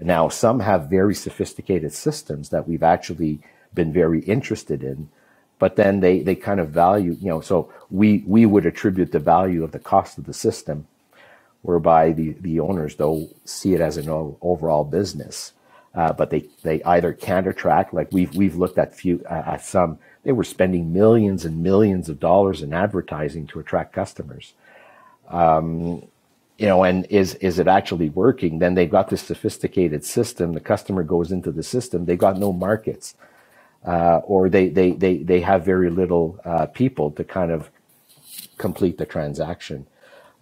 Now, 0.00 0.28
some 0.28 0.60
have 0.60 0.90
very 0.90 1.14
sophisticated 1.14 1.92
systems 1.92 2.48
that 2.48 2.66
we've 2.66 2.82
actually 2.82 3.40
been 3.72 3.92
very 3.92 4.20
interested 4.20 4.82
in, 4.82 5.10
but 5.62 5.76
then 5.76 6.00
they, 6.00 6.18
they 6.18 6.34
kind 6.34 6.58
of 6.58 6.70
value, 6.70 7.16
you 7.20 7.28
know, 7.28 7.40
so 7.40 7.72
we, 7.88 8.24
we 8.26 8.44
would 8.44 8.66
attribute 8.66 9.12
the 9.12 9.20
value 9.20 9.62
of 9.62 9.70
the 9.70 9.78
cost 9.78 10.18
of 10.18 10.24
the 10.26 10.32
system, 10.32 10.88
whereby 11.60 12.10
the, 12.10 12.30
the 12.40 12.58
owners, 12.58 12.96
though, 12.96 13.28
see 13.44 13.72
it 13.72 13.80
as 13.80 13.96
an 13.96 14.08
overall 14.40 14.82
business. 14.82 15.52
Uh, 15.94 16.12
but 16.12 16.30
they, 16.30 16.46
they 16.64 16.82
either 16.82 17.12
can't 17.12 17.46
attract, 17.46 17.94
like 17.94 18.08
we've, 18.10 18.34
we've 18.34 18.56
looked 18.56 18.76
at 18.76 18.92
few, 18.92 19.24
uh, 19.30 19.44
at 19.54 19.64
some, 19.64 20.00
they 20.24 20.32
were 20.32 20.42
spending 20.42 20.92
millions 20.92 21.44
and 21.44 21.62
millions 21.62 22.08
of 22.08 22.18
dollars 22.18 22.60
in 22.60 22.72
advertising 22.72 23.46
to 23.46 23.60
attract 23.60 23.92
customers. 23.92 24.54
Um, 25.28 26.02
you 26.58 26.66
know, 26.66 26.82
and 26.82 27.06
is 27.06 27.36
is 27.36 27.60
it 27.60 27.68
actually 27.68 28.10
working? 28.10 28.58
Then 28.58 28.74
they've 28.74 28.90
got 28.90 29.10
this 29.10 29.22
sophisticated 29.22 30.04
system. 30.04 30.54
The 30.54 30.60
customer 30.60 31.04
goes 31.04 31.32
into 31.32 31.52
the 31.52 31.62
system. 31.62 32.04
They 32.04 32.16
got 32.16 32.38
no 32.38 32.52
markets, 32.52 33.14
uh, 33.86 34.18
or 34.24 34.48
they 34.48 34.68
they 34.68 34.92
they 34.92 35.18
they 35.18 35.40
have 35.40 35.64
very 35.64 35.90
little 35.90 36.40
uh, 36.44 36.66
people 36.66 37.10
to 37.12 37.24
kind 37.24 37.50
of 37.50 37.70
complete 38.58 38.98
the 38.98 39.06
transaction. 39.06 39.86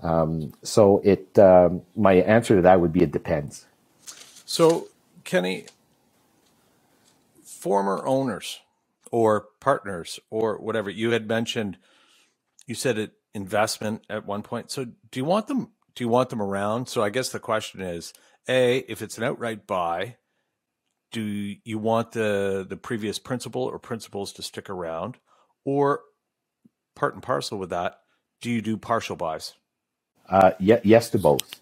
Um, 0.02 0.54
so 0.62 1.00
it 1.04 1.38
um, 1.38 1.82
my 1.97 2.14
answer 2.14 2.56
to 2.56 2.62
that 2.62 2.80
would 2.80 2.92
be 2.92 3.02
it 3.02 3.12
depends. 3.12 3.66
So 4.44 4.88
Kenny, 5.25 5.66
former 7.44 8.06
owners 8.06 8.61
or 9.12 9.47
partners 9.61 10.20
or 10.30 10.59
whatever 10.59 10.90
you 10.90 11.11
had 11.12 11.28
mentioned, 11.28 11.78
you 12.66 12.75
said 12.75 12.99
it 12.99 13.12
investment 13.35 14.02
at 14.11 14.26
one 14.26 14.42
point. 14.42 14.70
So 14.70 14.85
do 14.87 15.20
you 15.20 15.25
want 15.25 15.47
them 15.49 15.70
do 15.94 16.04
you 16.04 16.09
want 16.09 16.30
them 16.30 16.42
around? 16.42 16.88
So 16.88 17.02
I 17.02 17.11
guess 17.11 17.30
the 17.30 17.40
question 17.40 17.80
is, 17.82 18.12
A, 18.49 18.78
if 18.88 19.02
it's 19.02 19.18
an 19.18 19.25
outright 19.25 19.66
buy, 19.66 20.16
do 21.12 21.57
you 21.64 21.79
want 21.79 22.12
the 22.12 22.67
the 22.69 22.76
previous 22.76 23.19
principal 23.19 23.62
or 23.62 23.79
principals 23.79 24.33
to 24.35 24.43
stick 24.43 24.71
around? 24.71 25.17
Or 25.64 26.00
part 26.95 27.14
and 27.14 27.23
parcel 27.23 27.59
with 27.59 27.71
that, 27.71 28.00
do 28.40 28.50
you 28.50 28.62
do 28.62 28.76
partial 28.76 29.17
buys? 29.17 29.55
Uh, 30.29 30.52
yes 30.59 31.11
to 31.11 31.19
both. 31.19 31.61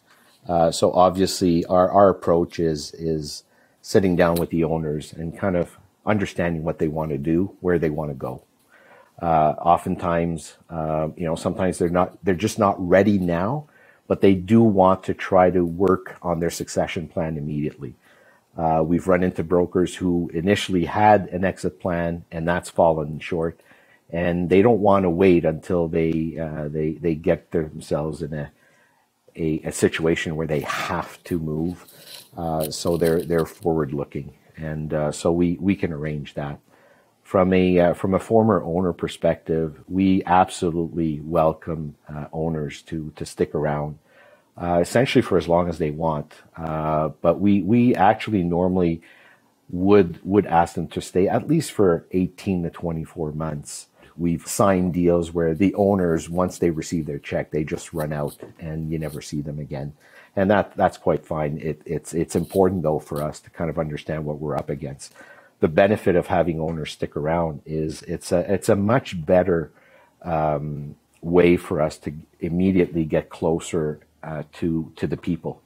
Uh, 0.49 0.71
so 0.71 0.93
obviously 0.93 1.65
our, 1.67 1.91
our 1.91 2.09
approach 2.11 2.59
is 2.59 2.93
is 2.95 3.45
sitting 3.83 4.17
down 4.17 4.37
with 4.37 4.51
the 4.51 4.65
owners 4.65 5.13
and 5.13 5.39
kind 5.39 5.57
of 5.57 5.79
understanding 6.07 6.63
what 6.63 6.79
they 6.79 6.89
want 6.89 7.11
to 7.11 7.19
do, 7.19 7.57
where 7.61 7.79
they 7.79 7.91
want 7.91 8.11
to 8.11 8.15
go. 8.15 8.43
Uh, 9.21 9.55
oftentimes, 9.59 10.57
uh, 10.71 11.09
you 11.17 11.27
know, 11.27 11.35
sometimes 11.35 11.79
they're 11.79 11.89
not, 11.89 12.23
they're 12.25 12.35
just 12.35 12.59
not 12.59 12.77
ready 12.79 13.19
now, 13.19 13.67
but 14.07 14.21
they 14.21 14.35
do 14.35 14.63
want 14.63 15.03
to 15.05 15.15
try 15.15 15.51
to 15.51 15.65
work 15.65 16.17
on 16.23 16.41
their 16.41 16.51
succession 16.51 17.09
plan 17.09 17.37
immediately. 17.37 17.95
Uh, 18.59 18.83
we've 18.85 19.07
run 19.09 19.23
into 19.23 19.45
brokers 19.45 19.97
who 19.97 20.31
initially 20.35 20.85
had 20.87 21.29
an 21.29 21.45
exit 21.45 21.81
plan 21.81 22.25
and 22.33 22.49
that's 22.49 22.71
fallen 22.71 23.21
short, 23.21 23.61
and 24.11 24.51
they 24.51 24.63
don't 24.63 24.81
want 24.81 25.05
to 25.05 25.11
wait 25.11 25.45
until 25.45 25.89
they 25.89 26.37
uh, 26.39 26.69
they 26.69 26.93
they 26.95 27.15
get 27.15 27.53
themselves 27.53 28.23
in 28.23 28.35
a, 28.35 28.51
a, 29.37 29.61
a 29.65 29.73
situation 29.73 30.37
where 30.37 30.49
they 30.49 30.61
have 30.61 31.23
to 31.25 31.39
move. 31.39 31.87
Uh, 32.37 32.71
so 32.71 32.97
they're 32.97 33.23
they're 33.23 33.47
forward 33.47 33.93
looking, 33.93 34.35
and 34.57 34.93
uh, 34.93 35.13
so 35.13 35.33
we 35.33 35.57
we 35.61 35.77
can 35.77 35.93
arrange 35.93 36.35
that. 36.35 36.59
From 37.23 37.53
a 37.53 37.79
uh, 37.79 37.95
from 37.95 38.15
a 38.15 38.19
former 38.19 38.63
owner 38.65 38.93
perspective, 38.93 39.81
we 39.89 40.25
absolutely 40.27 41.21
welcome 41.21 41.95
uh, 42.09 42.27
owners 42.33 42.83
to 42.83 43.13
to 43.17 43.27
stick 43.27 43.55
around, 43.55 43.99
uh, 44.61 44.79
essentially 44.81 45.23
for 45.23 45.39
as 45.39 45.49
long 45.49 45.69
as 45.69 45.79
they 45.79 45.91
want. 45.91 46.35
Uh, 46.57 47.11
but 47.23 47.41
we 47.41 47.63
we 47.63 47.95
actually 47.95 48.43
normally 48.43 49.03
would 49.71 50.21
would 50.25 50.47
ask 50.47 50.75
them 50.75 50.89
to 50.89 51.01
stay 51.01 51.29
at 51.29 51.49
least 51.49 51.73
for 51.73 52.07
18 52.13 52.65
to 52.65 52.71
24 52.71 53.33
months. 53.33 53.87
We've 54.17 54.47
signed 54.47 54.95
deals 54.95 55.33
where 55.33 55.55
the 55.55 55.75
owners, 55.75 56.29
once 56.29 56.59
they 56.59 56.71
receive 56.71 57.07
their 57.07 57.21
check, 57.21 57.53
they 57.53 57.63
just 57.65 57.93
run 57.93 58.13
out 58.13 58.37
and 58.59 58.91
you 58.91 58.99
never 58.99 59.21
see 59.23 59.43
them 59.43 59.61
again. 59.61 59.95
And 60.35 60.51
that 60.51 60.77
that's 60.77 60.99
quite 60.99 61.25
fine. 61.27 61.59
It, 61.59 61.83
it's 61.87 62.15
it's 62.15 62.37
important 62.37 62.83
though 62.83 62.99
for 62.99 63.23
us 63.23 63.41
to 63.41 63.51
kind 63.51 63.71
of 63.71 63.79
understand 63.79 64.25
what 64.25 64.41
we're 64.41 64.57
up 64.57 64.71
against 64.71 65.13
the 65.61 65.69
benefit 65.69 66.17
of 66.17 66.29
having 66.29 66.61
owners 66.61 66.93
stick 66.93 67.17
around 67.17 67.63
is 67.67 68.03
it's 68.03 68.33
a 68.33 68.53
it's 68.53 68.69
a 68.69 68.77
much 68.77 69.25
better 69.25 69.73
um, 70.23 70.95
way 71.21 71.57
for 71.57 71.81
us 71.81 71.99
to 71.99 72.13
immediately 72.41 73.05
get 73.05 73.29
closer 73.29 74.01
uh, 74.23 74.45
to 74.55 74.93
to 74.97 75.07
the 75.07 75.17
people 75.19 75.63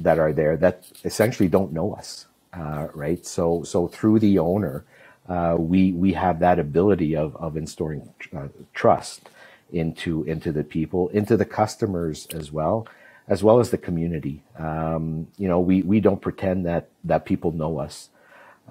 that 0.00 0.18
are 0.18 0.32
there 0.32 0.56
that 0.58 0.86
essentially 1.04 1.48
don't 1.48 1.72
know 1.72 1.94
us, 1.94 2.26
uh, 2.54 2.88
right? 2.94 3.26
So 3.26 3.64
so 3.64 3.88
through 3.88 4.20
the 4.20 4.38
owner, 4.38 4.84
uh, 5.28 5.56
we 5.58 5.92
we 5.92 6.14
have 6.14 6.40
that 6.40 6.58
ability 6.58 7.16
of 7.16 7.36
of 7.36 7.56
installing 7.56 8.10
uh, 8.36 8.48
trust 8.74 9.30
into 9.72 10.24
into 10.24 10.52
the 10.52 10.64
people, 10.64 11.08
into 11.10 11.36
the 11.36 11.46
customers 11.46 12.26
as 12.34 12.52
well, 12.52 12.88
as 13.28 13.42
well 13.44 13.60
as 13.60 13.70
the 13.70 13.78
community. 13.78 14.42
Um, 14.58 15.28
you 15.38 15.48
know, 15.48 15.60
we 15.60 15.82
we 15.82 16.00
don't 16.00 16.22
pretend 16.22 16.66
that 16.66 16.88
that 17.04 17.24
people 17.26 17.52
know 17.52 17.78
us. 17.80 18.10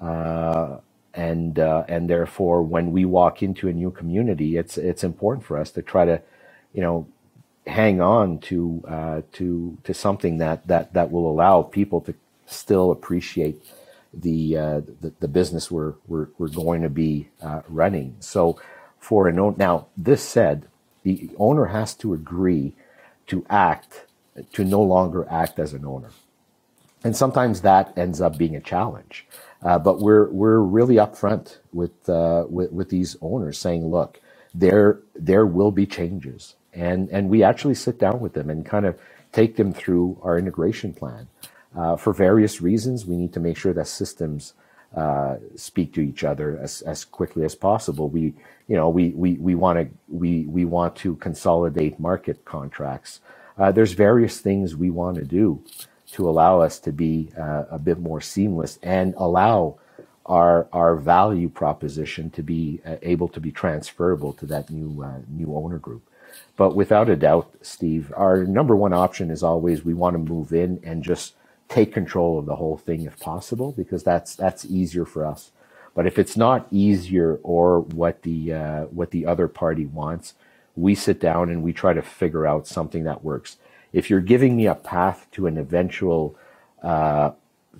Uh, 0.02 0.78
and 1.14 1.58
uh, 1.58 1.84
and 1.88 2.10
therefore, 2.10 2.62
when 2.62 2.92
we 2.92 3.04
walk 3.04 3.42
into 3.42 3.68
a 3.68 3.74
new 3.74 3.90
community, 3.90 4.56
it's 4.58 4.78
it's 4.78 5.04
important 5.04 5.46
for 5.46 5.58
us 5.58 5.70
to 5.72 5.82
try 5.82 6.04
to, 6.06 6.22
you 6.74 6.82
know, 6.82 7.06
hang 7.66 8.00
on 8.00 8.38
to 8.38 8.82
uh, 8.88 9.22
to 9.32 9.78
to 9.84 9.94
something 9.94 10.38
that 10.38 10.66
that 10.66 10.92
that 10.94 11.10
will 11.10 11.30
allow 11.30 11.62
people 11.62 12.00
to 12.02 12.14
still 12.46 12.90
appreciate 12.90 13.64
the 14.12 14.56
uh, 14.56 14.80
the, 15.00 15.12
the, 15.20 15.28
business 15.28 15.70
we're, 15.70 15.94
we're 16.06 16.28
we're 16.38 16.48
going 16.48 16.82
to 16.82 16.90
be 16.90 17.28
uh, 17.42 17.62
running. 17.68 18.16
So, 18.20 18.60
for 18.98 19.28
an 19.28 19.38
owner, 19.38 19.56
now 19.58 19.86
this 19.96 20.22
said, 20.22 20.68
the 21.02 21.30
owner 21.38 21.66
has 21.66 21.94
to 21.96 22.14
agree 22.14 22.74
to 23.28 23.44
act 23.50 24.06
to 24.52 24.64
no 24.64 24.82
longer 24.82 25.26
act 25.30 25.58
as 25.58 25.72
an 25.72 25.84
owner, 25.84 26.10
and 27.02 27.16
sometimes 27.16 27.62
that 27.62 27.96
ends 27.96 28.20
up 28.20 28.38
being 28.38 28.56
a 28.56 28.60
challenge. 28.60 29.26
Uh, 29.62 29.78
but 29.78 30.00
we're 30.00 30.28
we're 30.30 30.60
really 30.60 30.96
upfront 30.96 31.58
with, 31.72 32.08
uh, 32.08 32.44
with 32.48 32.70
with 32.72 32.90
these 32.90 33.16
owners, 33.22 33.58
saying, 33.58 33.90
look, 33.90 34.20
there 34.54 35.00
there 35.14 35.46
will 35.46 35.72
be 35.72 35.86
changes, 35.86 36.54
and 36.74 37.10
and 37.10 37.30
we 37.30 37.42
actually 37.44 37.74
sit 37.76 37.98
down 37.98 38.20
with 38.20 38.34
them 38.34 38.50
and 38.50 38.66
kind 38.66 38.86
of 38.86 38.98
take 39.32 39.56
them 39.56 39.72
through 39.72 40.18
our 40.22 40.38
integration 40.38 40.94
plan. 40.94 41.28
Uh, 41.76 41.96
for 41.96 42.12
various 42.14 42.60
reasons, 42.62 43.06
we 43.06 43.16
need 43.16 43.32
to 43.34 43.40
make 43.40 43.56
sure 43.58 43.74
that 43.74 43.88
systems 43.88 44.54
uh, 44.96 45.36
speak 45.56 45.94
to 45.94 46.02
each 46.02 46.24
other 46.24 46.58
as, 46.62 46.82
as 46.82 47.04
quickly 47.04 47.44
as 47.44 47.54
possible. 47.56 48.08
We 48.10 48.34
you 48.68 48.76
know 48.76 48.88
we 48.90 49.10
we 49.10 49.34
we 49.34 49.54
want 49.56 49.78
to 49.80 49.88
we 50.08 50.44
we 50.46 50.64
want 50.66 50.96
to 50.98 51.16
consolidate 51.16 52.00
market 52.00 52.44
contracts. 52.46 53.20
Uh, 53.58 53.72
there's 53.72 53.92
various 53.94 54.40
things 54.40 54.76
we 54.76 54.90
want 54.90 55.16
to 55.16 55.24
do 55.24 55.62
to 56.12 56.28
allow 56.28 56.60
us 56.60 56.78
to 56.80 56.92
be 56.92 57.30
uh, 57.38 57.64
a 57.70 57.78
bit 57.78 57.98
more 58.00 58.20
seamless 58.20 58.78
and 58.82 59.14
allow 59.18 59.78
our 60.26 60.68
our 60.72 60.96
value 60.96 61.48
proposition 61.48 62.30
to 62.30 62.42
be 62.42 62.80
uh, 62.86 62.96
able 63.02 63.28
to 63.28 63.40
be 63.40 63.52
transferable 63.52 64.32
to 64.34 64.46
that 64.46 64.70
new 64.70 65.02
uh, 65.02 65.20
new 65.28 65.54
owner 65.56 65.78
group. 65.78 66.02
But 66.56 66.76
without 66.76 67.08
a 67.10 67.16
doubt, 67.16 67.52
Steve, 67.62 68.12
our 68.16 68.44
number 68.44 68.76
one 68.76 68.92
option 68.92 69.30
is 69.30 69.42
always 69.42 69.84
we 69.84 69.94
want 69.94 70.14
to 70.14 70.32
move 70.32 70.52
in 70.52 70.80
and 70.84 71.02
just 71.02 71.34
take 71.68 71.92
control 71.92 72.38
of 72.38 72.46
the 72.46 72.56
whole 72.56 72.76
thing 72.76 73.02
if 73.02 73.18
possible, 73.18 73.72
because 73.72 74.02
that's 74.02 74.34
that's 74.36 74.64
easier 74.64 75.04
for 75.04 75.26
us. 75.26 75.50
But 75.94 76.06
if 76.06 76.18
it's 76.18 76.36
not 76.36 76.66
easier 76.70 77.38
or 77.42 77.80
what 77.80 78.22
the 78.22 78.52
uh, 78.52 78.84
what 78.86 79.10
the 79.10 79.26
other 79.26 79.48
party 79.48 79.86
wants, 79.86 80.34
we 80.76 80.94
sit 80.94 81.20
down 81.20 81.50
and 81.50 81.62
we 81.62 81.72
try 81.72 81.92
to 81.92 82.02
figure 82.02 82.46
out 82.46 82.66
something 82.66 83.04
that 83.04 83.24
works 83.24 83.56
if 83.94 84.10
you're 84.10 84.20
giving 84.20 84.56
me 84.56 84.66
a 84.66 84.74
path 84.74 85.26
to 85.30 85.46
an 85.46 85.56
eventual 85.56 86.36
uh, 86.82 87.30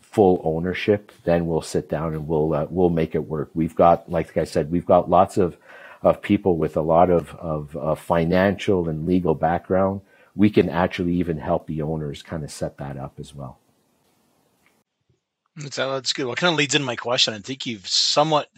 full 0.00 0.40
ownership, 0.44 1.10
then 1.24 1.46
we'll 1.46 1.60
sit 1.60 1.88
down 1.90 2.14
and 2.14 2.28
we'll 2.28 2.54
uh, 2.54 2.66
we'll 2.70 2.88
make 2.88 3.16
it 3.16 3.28
work. 3.28 3.50
We've 3.52 3.74
got, 3.74 4.10
like 4.10 4.36
I 4.36 4.44
said, 4.44 4.70
we've 4.70 4.86
got 4.86 5.10
lots 5.10 5.36
of 5.36 5.56
of 6.04 6.22
people 6.22 6.56
with 6.56 6.76
a 6.76 6.82
lot 6.82 7.10
of 7.10 7.34
of, 7.36 7.76
of 7.76 7.98
financial 7.98 8.88
and 8.88 9.06
legal 9.06 9.34
background. 9.34 10.02
We 10.36 10.50
can 10.50 10.68
actually 10.68 11.14
even 11.14 11.38
help 11.38 11.66
the 11.66 11.82
owners 11.82 12.22
kind 12.22 12.44
of 12.44 12.50
set 12.50 12.78
that 12.78 12.96
up 12.96 13.14
as 13.18 13.34
well. 13.34 13.58
That's, 15.56 15.76
that's 15.76 16.12
good. 16.12 16.26
What 16.26 16.38
kind 16.38 16.52
of 16.52 16.58
leads 16.58 16.74
into 16.74 16.86
my 16.86 16.96
question? 16.96 17.34
I 17.34 17.38
think 17.38 17.66
you've 17.66 17.86
somewhat 17.86 18.48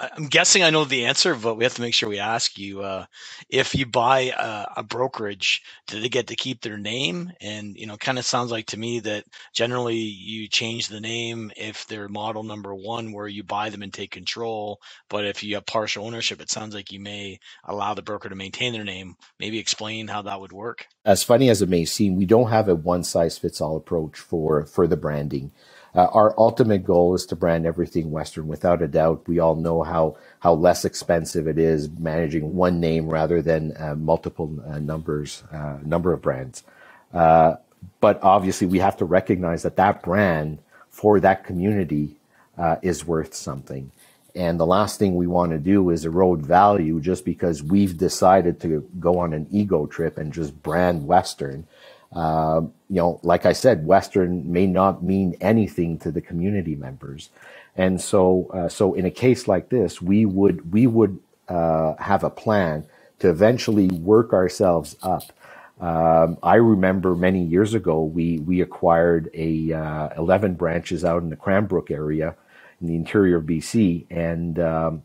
I'm 0.00 0.26
guessing 0.28 0.62
I 0.62 0.70
know 0.70 0.84
the 0.84 1.06
answer, 1.06 1.34
but 1.34 1.56
we 1.56 1.64
have 1.64 1.74
to 1.74 1.82
make 1.82 1.94
sure 1.94 2.08
we 2.08 2.18
ask 2.18 2.58
you. 2.58 2.82
Uh, 2.82 3.04
if 3.48 3.74
you 3.74 3.84
buy 3.84 4.32
a, 4.36 4.80
a, 4.80 4.82
brokerage, 4.82 5.62
do 5.86 6.00
they 6.00 6.08
get 6.08 6.28
to 6.28 6.36
keep 6.36 6.62
their 6.62 6.78
name? 6.78 7.32
And 7.40 7.76
you 7.76 7.86
know, 7.86 7.96
kind 7.96 8.18
of 8.18 8.24
sounds 8.24 8.50
like 8.50 8.66
to 8.66 8.78
me 8.78 9.00
that 9.00 9.24
generally 9.52 9.96
you 9.96 10.48
change 10.48 10.88
the 10.88 11.00
name 11.00 11.52
if 11.56 11.86
they're 11.86 12.08
model 12.08 12.42
number 12.42 12.74
one, 12.74 13.12
where 13.12 13.28
you 13.28 13.42
buy 13.42 13.68
them 13.68 13.82
and 13.82 13.92
take 13.92 14.10
control. 14.10 14.80
But 15.10 15.26
if 15.26 15.42
you 15.42 15.56
have 15.56 15.66
partial 15.66 16.06
ownership, 16.06 16.40
it 16.40 16.50
sounds 16.50 16.74
like 16.74 16.92
you 16.92 17.00
may 17.00 17.38
allow 17.64 17.94
the 17.94 18.02
broker 18.02 18.28
to 18.28 18.34
maintain 18.34 18.72
their 18.72 18.84
name. 18.84 19.16
Maybe 19.38 19.58
explain 19.58 20.08
how 20.08 20.22
that 20.22 20.40
would 20.40 20.52
work. 20.52 20.86
As 21.04 21.22
funny 21.22 21.50
as 21.50 21.60
it 21.60 21.68
may 21.68 21.84
seem, 21.84 22.16
we 22.16 22.26
don't 22.26 22.50
have 22.50 22.68
a 22.68 22.74
one 22.74 23.04
size 23.04 23.36
fits 23.36 23.60
all 23.60 23.76
approach 23.76 24.18
for 24.18 24.64
for 24.64 24.86
the 24.86 24.96
branding. 24.96 25.52
Uh, 25.94 26.06
our 26.12 26.34
ultimate 26.38 26.84
goal 26.84 27.14
is 27.14 27.26
to 27.26 27.36
brand 27.36 27.66
everything 27.66 28.10
Western. 28.10 28.46
Without 28.46 28.82
a 28.82 28.88
doubt, 28.88 29.26
we 29.26 29.38
all 29.38 29.56
know 29.56 29.82
how 29.82 30.16
how 30.40 30.52
less 30.54 30.84
expensive 30.84 31.48
it 31.48 31.58
is 31.58 31.90
managing 31.90 32.54
one 32.54 32.80
name 32.80 33.08
rather 33.08 33.42
than 33.42 33.74
uh, 33.78 33.94
multiple 33.94 34.56
uh, 34.66 34.78
numbers, 34.78 35.42
uh, 35.52 35.78
number 35.84 36.12
of 36.12 36.22
brands. 36.22 36.62
Uh, 37.12 37.56
but 38.00 38.22
obviously, 38.22 38.66
we 38.66 38.78
have 38.78 38.96
to 38.98 39.04
recognize 39.04 39.62
that 39.62 39.76
that 39.76 40.02
brand 40.02 40.58
for 40.90 41.18
that 41.20 41.44
community 41.44 42.16
uh, 42.56 42.76
is 42.82 43.06
worth 43.06 43.34
something. 43.34 43.90
And 44.34 44.60
the 44.60 44.66
last 44.66 44.98
thing 44.98 45.16
we 45.16 45.26
want 45.26 45.50
to 45.52 45.58
do 45.58 45.90
is 45.90 46.04
erode 46.04 46.46
value 46.46 47.00
just 47.00 47.24
because 47.24 47.62
we've 47.62 47.98
decided 47.98 48.60
to 48.60 48.88
go 49.00 49.18
on 49.18 49.32
an 49.32 49.48
ego 49.50 49.86
trip 49.86 50.18
and 50.18 50.32
just 50.32 50.62
brand 50.62 51.06
Western 51.06 51.66
uh, 52.14 52.62
you 52.88 52.96
know, 52.96 53.20
like 53.22 53.46
I 53.46 53.52
said, 53.54 53.86
Western 53.86 54.52
may 54.52 54.66
not 54.66 55.02
mean 55.02 55.36
anything 55.40 55.98
to 56.00 56.10
the 56.10 56.20
community 56.20 56.76
members, 56.76 57.30
and 57.76 58.00
so 58.00 58.50
uh, 58.54 58.68
so 58.68 58.94
in 58.94 59.06
a 59.06 59.10
case 59.12 59.48
like 59.48 59.70
this, 59.70 60.02
we 60.02 60.26
would 60.26 60.72
we 60.72 60.86
would 60.88 61.20
uh, 61.48 61.94
have 61.98 62.24
a 62.24 62.30
plan 62.30 62.86
to 63.20 63.30
eventually 63.30 63.88
work 63.88 64.32
ourselves 64.32 64.96
up. 65.02 65.24
Um, 65.80 66.38
I 66.42 66.56
remember 66.56 67.16
many 67.16 67.44
years 67.44 67.74
ago 67.74 68.02
we 68.04 68.40
we 68.40 68.60
acquired 68.60 69.30
a 69.34 69.72
uh, 69.72 70.08
11 70.18 70.54
branches 70.54 71.04
out 71.04 71.22
in 71.22 71.30
the 71.30 71.36
Cranbrook 71.36 71.90
area 71.90 72.36
in 72.80 72.88
the 72.88 72.96
interior 72.96 73.38
of 73.38 73.44
BC, 73.44 74.06
and 74.10 74.58
um, 74.58 75.02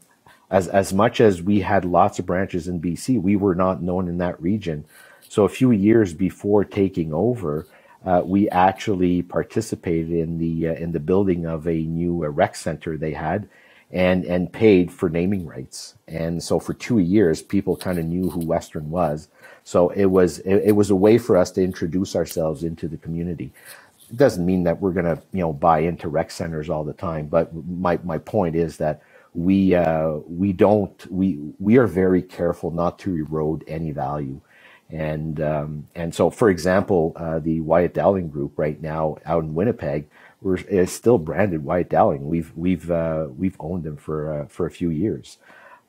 as 0.50 0.68
as 0.70 0.94
much 0.94 1.22
as 1.22 1.42
we 1.42 1.62
had 1.62 1.86
lots 1.86 2.20
of 2.20 2.26
branches 2.26 2.68
in 2.68 2.82
BC, 2.82 3.22
we 3.22 3.36
were 3.36 3.56
not 3.56 3.82
known 3.84 4.08
in 4.10 4.18
that 4.20 4.42
region. 4.42 4.86
So 5.30 5.46
a 5.46 5.50
few 5.50 5.72
years 5.72 6.14
before 6.14 6.66
taking 6.66 7.14
over, 7.14 7.68
uh, 8.06 8.24
we 8.26 8.50
actually 8.52 9.24
participated 9.24 10.12
in 10.12 10.40
the 10.40 10.70
uh, 10.70 10.74
in 10.76 10.94
the 10.94 11.02
building 11.02 11.46
of 11.46 11.68
a 11.68 11.84
new 11.84 12.24
uh, 12.26 12.30
rec 12.30 12.56
center 12.56 12.98
they 12.98 13.14
had, 13.14 13.50
and 13.92 14.26
and 14.26 14.54
paid 14.54 14.92
for 14.92 15.10
naming 15.10 15.46
rights. 15.46 15.96
And 16.08 16.44
so 16.44 16.60
for 16.60 16.74
two 16.74 17.00
years, 17.00 17.42
people 17.42 17.78
kind 17.78 18.00
of 18.00 18.06
knew 18.06 18.30
who 18.32 18.46
Western 18.46 18.90
was. 18.92 19.30
So 19.66 19.90
it 19.90 20.08
was 20.08 20.40
it, 20.40 20.64
it 20.68 20.72
was 20.74 20.92
a 20.92 20.96
way 20.96 21.18
for 21.18 21.38
us 21.38 21.52
to 21.54 21.64
introduce 21.64 22.16
ourselves 22.16 22.64
into 22.64 22.88
the 22.88 22.98
community. 22.98 23.54
It 24.10 24.18
doesn't 24.18 24.46
mean 24.46 24.64
that 24.66 24.82
we're 24.82 24.94
going 24.94 25.06
to 25.18 25.22
you 25.34 25.42
know 25.42 25.54
buy 25.54 25.80
into 25.80 26.10
rec 26.10 26.32
centers 26.32 26.70
all 26.70 26.86
the 26.86 26.94
time, 26.94 27.28
but 27.28 27.52
my 27.68 28.00
my 28.04 28.20
point 28.20 28.56
is 28.56 28.78
that 28.78 29.02
we 29.34 29.76
uh, 29.76 30.14
we 30.28 30.54
don't 30.54 31.12
we 31.12 31.40
we 31.60 31.78
are 31.78 31.88
very 31.88 32.22
careful 32.24 32.72
not 32.72 33.00
to 33.02 33.16
erode 33.16 33.66
any 33.68 33.92
value 33.92 34.42
and 34.90 35.42
um, 35.42 35.88
and 35.96 36.14
so, 36.14 36.30
for 36.30 36.50
example, 36.50 37.14
uh, 37.16 37.40
the 37.40 37.60
Wyatt 37.62 37.94
Dowling 37.94 38.30
Group 38.30 38.54
right 38.58 38.80
now 38.82 39.18
out 39.26 39.44
in 39.44 39.56
Winnipeg 39.56 40.08
we're, 40.42 40.58
is 40.58 40.92
still 40.92 41.18
branded 41.18 41.64
Wyatt 41.64 41.90
Dowling. 41.90 42.28
We've 42.28 42.52
we've 42.56 42.90
uh, 42.92 43.28
we've 43.36 43.56
owned 43.60 43.84
them 43.84 43.98
for 43.98 44.42
uh, 44.42 44.46
for 44.48 44.68
a 44.68 44.72
few 44.72 44.92
years 44.92 45.40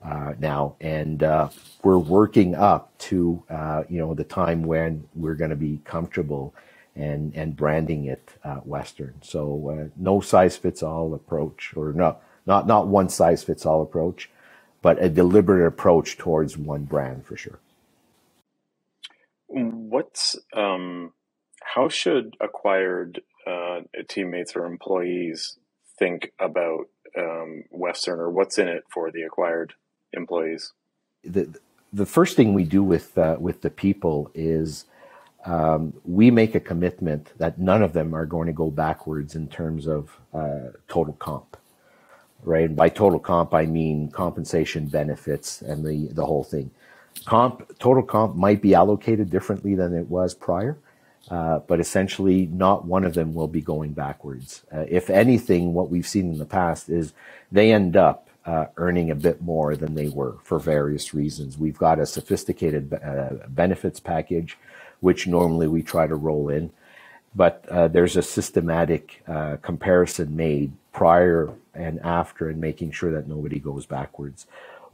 uh, 0.03 0.33
now, 0.38 0.77
and 0.81 1.23
uh, 1.23 1.51
we're 1.83 1.99
working 1.99 2.55
up 2.55 2.97
to 2.99 3.42
uh, 3.51 3.85
you 3.88 3.99
know 3.99 4.14
the 4.14 4.25
time 4.25 4.62
when 4.62 5.07
we're 5.14 5.35
going 5.35 5.51
to 5.51 5.57
be 5.57 5.83
comfortable 5.85 6.55
and 6.94 7.35
and 7.37 7.55
branding 7.55 8.07
it 8.07 8.31
Western. 8.64 9.14
So 9.21 9.90
no 9.97 10.23
size 10.23 10.57
fits 10.57 10.83
all 10.83 11.12
approach, 11.12 11.75
or 11.77 11.92
not 11.92 12.23
not 12.47 12.66
not 12.66 12.87
one 12.87 13.11
size 13.11 13.44
fits 13.44 13.66
all 13.66 13.83
approach, 13.83 14.31
but 14.81 15.03
a 15.03 15.11
deliberate 15.11 15.66
approach 15.66 16.16
towards 16.16 16.57
one 16.57 16.85
brand 16.85 17.27
for 17.27 17.37
sure. 17.37 17.59
What's 19.49 20.37
um, 20.53 21.13
how 21.63 21.89
should 21.89 22.37
acquired 22.41 23.21
uh, 23.47 23.81
teammates 24.09 24.57
or 24.57 24.67
employees 24.67 25.59
think 25.99 26.33
about 26.39 26.87
um, 27.17 27.65
Western 27.71 28.19
or 28.19 28.31
what's 28.31 28.59
in 28.59 28.69
it 28.69 28.85
for 28.93 29.11
the 29.11 29.23
acquired 29.23 29.75
employees? 30.13 30.73
The 31.25 31.59
the 31.93 32.07
first 32.07 32.37
thing 32.37 32.55
we 32.55 32.65
do 32.65 32.83
with 32.83 33.17
uh, 33.17 33.37
with 33.39 33.63
the 33.63 33.71
people 33.71 34.31
is 34.35 34.85
um, 35.45 35.95
we 36.05 36.31
make 36.31 36.55
a 36.55 36.61
commitment 36.61 37.33
that 37.39 37.59
none 37.59 37.83
of 37.83 37.93
them 37.93 38.15
are 38.15 38.27
going 38.27 38.47
to 38.47 38.53
go 38.53 38.71
backwards 38.71 39.35
in 39.35 39.49
terms 39.49 39.87
of 39.87 40.19
uh, 40.35 40.73
total 40.89 41.15
comp. 41.15 41.57
Right, 42.43 42.67
and 42.67 42.77
by 42.77 42.91
total 42.91 43.19
comp 43.19 43.55
I 43.55 43.65
mean 43.67 44.11
compensation, 44.11 44.87
benefits, 44.87 45.63
and 45.63 45.85
the 45.85 46.09
the 46.13 46.27
whole 46.27 46.45
thing 46.45 46.71
comp 47.24 47.79
total 47.79 48.02
comp 48.02 48.37
might 48.37 48.62
be 48.62 48.74
allocated 48.74 49.31
differently 49.31 49.74
than 49.74 49.94
it 49.94 50.09
was 50.09 50.35
prior, 50.35 50.79
uh, 51.31 51.61
but 51.61 51.81
essentially 51.81 52.46
not 52.46 52.85
one 52.85 53.05
of 53.05 53.14
them 53.14 53.35
will 53.35 53.48
be 53.48 53.61
going 53.61 53.92
backwards. 53.92 54.62
Uh, 54.72 54.85
if 54.88 55.11
anything, 55.11 55.74
what 55.74 55.90
we've 55.90 56.07
seen 56.07 56.31
in 56.31 56.38
the 56.38 56.44
past 56.44 56.88
is 56.88 57.12
they 57.50 57.72
end 57.72 57.96
up 57.96 58.29
uh, 58.44 58.66
earning 58.76 59.11
a 59.11 59.14
bit 59.14 59.42
more 59.42 59.74
than 59.74 59.94
they 59.94 60.09
were 60.09 60.37
for 60.44 60.59
various 60.59 61.12
reasons. 61.12 61.59
We've 61.59 61.79
got 61.79 61.98
a 61.98 62.07
sophisticated 62.07 62.92
uh, 62.94 63.46
benefits 63.48 63.98
package, 63.98 64.57
which 65.00 65.26
normally 65.26 65.66
we 65.66 65.83
try 65.83 66.07
to 66.07 66.14
roll 66.14 66.48
in, 66.48 66.70
but 67.35 67.66
uh, 67.68 67.88
there's 67.88 68.16
a 68.16 68.22
systematic 68.22 69.22
uh, 69.26 69.57
comparison 69.62 70.37
made 70.37 70.72
prior 70.92 71.52
and 71.74 72.00
after 72.00 72.48
and 72.48 72.61
making 72.61 72.92
sure 72.92 73.11
that 73.11 73.29
nobody 73.29 73.59
goes 73.59 73.85
backwards 73.85 74.46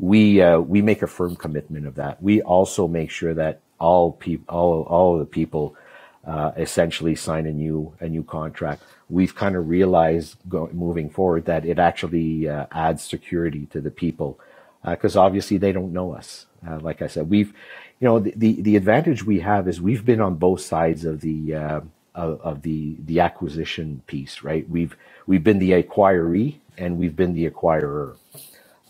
we 0.02 0.42
uh, 0.42 0.58
we 0.58 0.82
make 0.82 1.02
a 1.02 1.06
firm 1.06 1.36
commitment 1.36 1.86
of 1.86 1.94
that. 1.94 2.20
We 2.22 2.42
also 2.42 2.88
make 2.88 3.10
sure 3.10 3.34
that 3.34 3.60
all 3.78 4.12
people, 4.12 4.54
all 4.54 4.82
all 4.82 5.14
of 5.14 5.20
the 5.20 5.26
people, 5.26 5.76
uh, 6.26 6.50
essentially 6.56 7.14
sign 7.14 7.46
a 7.46 7.52
new 7.52 7.94
a 8.00 8.08
new 8.08 8.24
contract. 8.24 8.82
We've 9.08 9.34
kind 9.34 9.54
of 9.54 9.68
realized 9.68 10.38
go, 10.48 10.68
moving 10.72 11.08
forward 11.08 11.46
that 11.46 11.64
it 11.64 11.78
actually 11.78 12.48
uh, 12.48 12.66
adds 12.72 13.04
security 13.04 13.66
to 13.66 13.80
the 13.80 13.92
people 13.92 14.40
because 14.84 15.16
uh, 15.16 15.22
obviously 15.22 15.58
they 15.58 15.70
don't 15.72 15.92
know 15.92 16.14
us. 16.14 16.46
Uh, 16.68 16.80
like 16.80 17.00
I 17.00 17.06
said, 17.06 17.30
we've 17.30 17.54
you 18.00 18.08
know 18.08 18.18
the, 18.18 18.34
the, 18.36 18.60
the 18.60 18.76
advantage 18.76 19.24
we 19.24 19.38
have 19.40 19.68
is 19.68 19.80
we've 19.80 20.04
been 20.04 20.20
on 20.20 20.34
both 20.34 20.62
sides 20.62 21.04
of 21.04 21.20
the 21.20 21.54
uh, 21.54 21.80
of, 22.16 22.40
of 22.40 22.62
the 22.62 22.96
the 23.06 23.20
acquisition 23.20 24.02
piece, 24.08 24.42
right? 24.42 24.68
We've 24.68 24.96
we've 25.28 25.44
been 25.44 25.60
the 25.60 25.80
acquiree 25.80 26.56
and 26.76 26.98
we've 26.98 27.14
been 27.14 27.34
the 27.34 27.48
acquirer. 27.48 28.16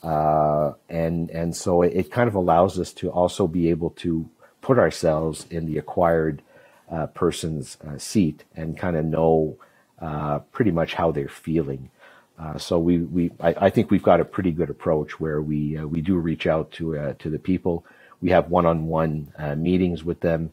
Uh, 0.03 0.73
and 0.89 1.31
and 1.31 1.55
so 1.55 1.83
it, 1.83 1.93
it, 1.95 2.11
kind 2.11 2.27
of 2.29 2.35
allows 2.35 2.79
us 2.79 2.93
to 2.93 3.09
also 3.09 3.47
be 3.47 3.71
able 3.71 3.91
to 3.91 4.29
put 4.61 4.77
ourselves 4.77 5.47
in 5.49 5.65
the 5.65 5.79
acquired 5.79 6.43
uh, 6.91 7.07
person's 7.07 7.79
uh, 7.87 7.97
seat 7.99 8.43
and 8.57 8.77
kind 8.77 8.97
of 8.97 9.05
know 9.05 9.57
uh, 10.01 10.41
pretty 10.51 10.73
much 10.73 10.95
how 10.95 11.13
they're 11.13 11.29
feeling. 11.29 11.89
Uh, 12.37 12.59
so 12.59 12.81
we 12.81 12.99
we 12.99 13.31
I, 13.39 13.55
I, 13.67 13.71
think 13.71 13.93
we've 13.93 14.03
got 14.03 14.21
a 14.21 14.25
pretty 14.25 14.51
good 14.51 14.71
approach 14.71 15.21
where 15.21 15.41
we 15.41 15.79
we 15.85 16.01
do 16.01 16.17
reach 16.17 16.49
out 16.49 16.73
to 16.73 17.15
to 17.21 17.31
the 17.31 17.39
people. 17.39 17.85
We 18.21 18.31
have 18.31 18.51
one-on-one 18.51 19.33
meetings 19.57 20.05
with 20.05 20.21
them, 20.21 20.53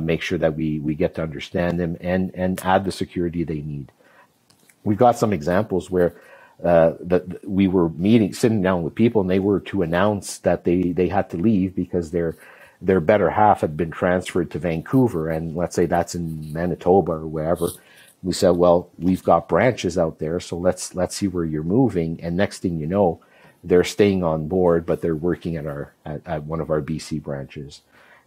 make 0.00 0.22
sure 0.22 0.38
that 0.38 0.56
we 0.56 0.80
we 0.80 0.96
get 0.96 1.14
to 1.14 1.22
understand 1.22 1.78
them 1.78 1.96
and 2.00 2.32
and 2.34 2.60
add 2.64 2.84
the 2.84 2.92
security 2.92 3.44
they 3.44 3.60
need. 3.60 3.92
We've 4.82 4.98
got 4.98 5.16
some 5.18 5.32
examples 5.32 5.90
where 5.90 6.14
uh, 6.64 6.94
that 7.00 7.48
we 7.48 7.68
were 7.68 7.88
meeting, 7.90 8.34
sitting 8.34 8.62
down 8.62 8.82
with 8.82 8.94
people, 8.94 9.20
and 9.20 9.30
they 9.30 9.38
were 9.38 9.60
to 9.60 9.82
announce 9.82 10.38
that 10.38 10.64
they 10.64 10.92
they 10.92 11.08
had 11.08 11.30
to 11.30 11.36
leave 11.36 11.74
because 11.74 12.10
their 12.10 12.36
their 12.82 13.00
better 13.00 13.30
half 13.30 13.60
had 13.60 13.76
been 13.76 13.90
transferred 13.90 14.50
to 14.50 14.58
Vancouver, 14.58 15.28
and 15.28 15.54
let's 15.54 15.76
say 15.76 15.86
that's 15.86 16.14
in 16.14 16.52
Manitoba 16.52 17.12
or 17.12 17.26
wherever. 17.26 17.68
We 18.22 18.34
said, 18.34 18.50
well, 18.50 18.90
we've 18.98 19.22
got 19.22 19.48
branches 19.48 19.96
out 19.96 20.18
there, 20.18 20.40
so 20.40 20.56
let's 20.56 20.94
let's 20.94 21.16
see 21.16 21.28
where 21.28 21.44
you're 21.44 21.62
moving. 21.62 22.20
And 22.22 22.36
next 22.36 22.60
thing 22.60 22.78
you 22.78 22.86
know, 22.86 23.20
they're 23.64 23.84
staying 23.84 24.22
on 24.22 24.48
board, 24.48 24.86
but 24.86 25.00
they're 25.00 25.16
working 25.16 25.56
at 25.56 25.66
our 25.66 25.94
at, 26.04 26.26
at 26.26 26.44
one 26.44 26.60
of 26.60 26.70
our 26.70 26.82
BC 26.82 27.22
branches, 27.22 27.82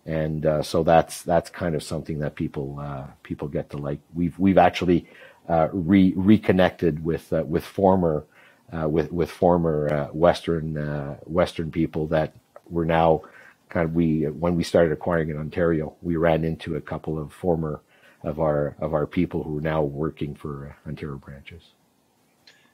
and 0.05 0.45
uh, 0.45 0.63
so 0.63 0.83
that's 0.83 1.21
that's 1.23 1.49
kind 1.49 1.75
of 1.75 1.83
something 1.83 2.19
that 2.19 2.35
people 2.35 2.79
uh, 2.79 3.05
people 3.23 3.47
get 3.47 3.69
to 3.71 3.77
like. 3.77 3.99
We've 4.13 4.37
we've 4.39 4.57
actually 4.57 5.07
re- 5.73 6.13
reconnected 6.15 7.03
with 7.03 7.31
uh, 7.33 7.43
with 7.43 7.65
former 7.65 8.25
uh, 8.71 8.87
with 8.87 9.11
with 9.11 9.29
former 9.29 10.09
Western 10.13 10.75
Western 11.25 11.71
people 11.71 12.07
that 12.07 12.33
were 12.69 12.85
now 12.85 13.21
kind 13.69 13.85
of 13.85 13.95
we 13.95 14.23
when 14.25 14.55
we 14.55 14.63
started 14.63 14.91
acquiring 14.91 15.29
in 15.29 15.37
Ontario, 15.37 15.95
we 16.01 16.15
ran 16.15 16.43
into 16.43 16.75
a 16.75 16.81
couple 16.81 17.19
of 17.19 17.33
former 17.33 17.81
of 18.23 18.39
our 18.39 18.75
of 18.79 18.93
our 18.93 19.07
people 19.07 19.43
who 19.43 19.57
are 19.57 19.61
now 19.61 19.81
working 19.81 20.35
for 20.35 20.75
Ontario 20.87 21.17
branches. 21.17 21.63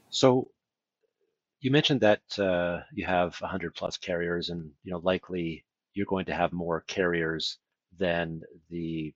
So 0.10 0.50
you 1.62 1.72
mentioned 1.72 2.02
that 2.02 2.22
uh, 2.40 2.82
you 2.94 3.06
have 3.06 3.40
100 3.42 3.76
plus 3.76 3.98
carriers, 3.98 4.50
and 4.50 4.72
you 4.84 4.92
know 4.92 5.00
likely 5.00 5.66
you're 5.94 6.06
going 6.06 6.26
to 6.26 6.36
have 6.36 6.54
more 6.54 6.82
carriers 6.82 7.58
than 7.98 8.42
the 8.70 9.14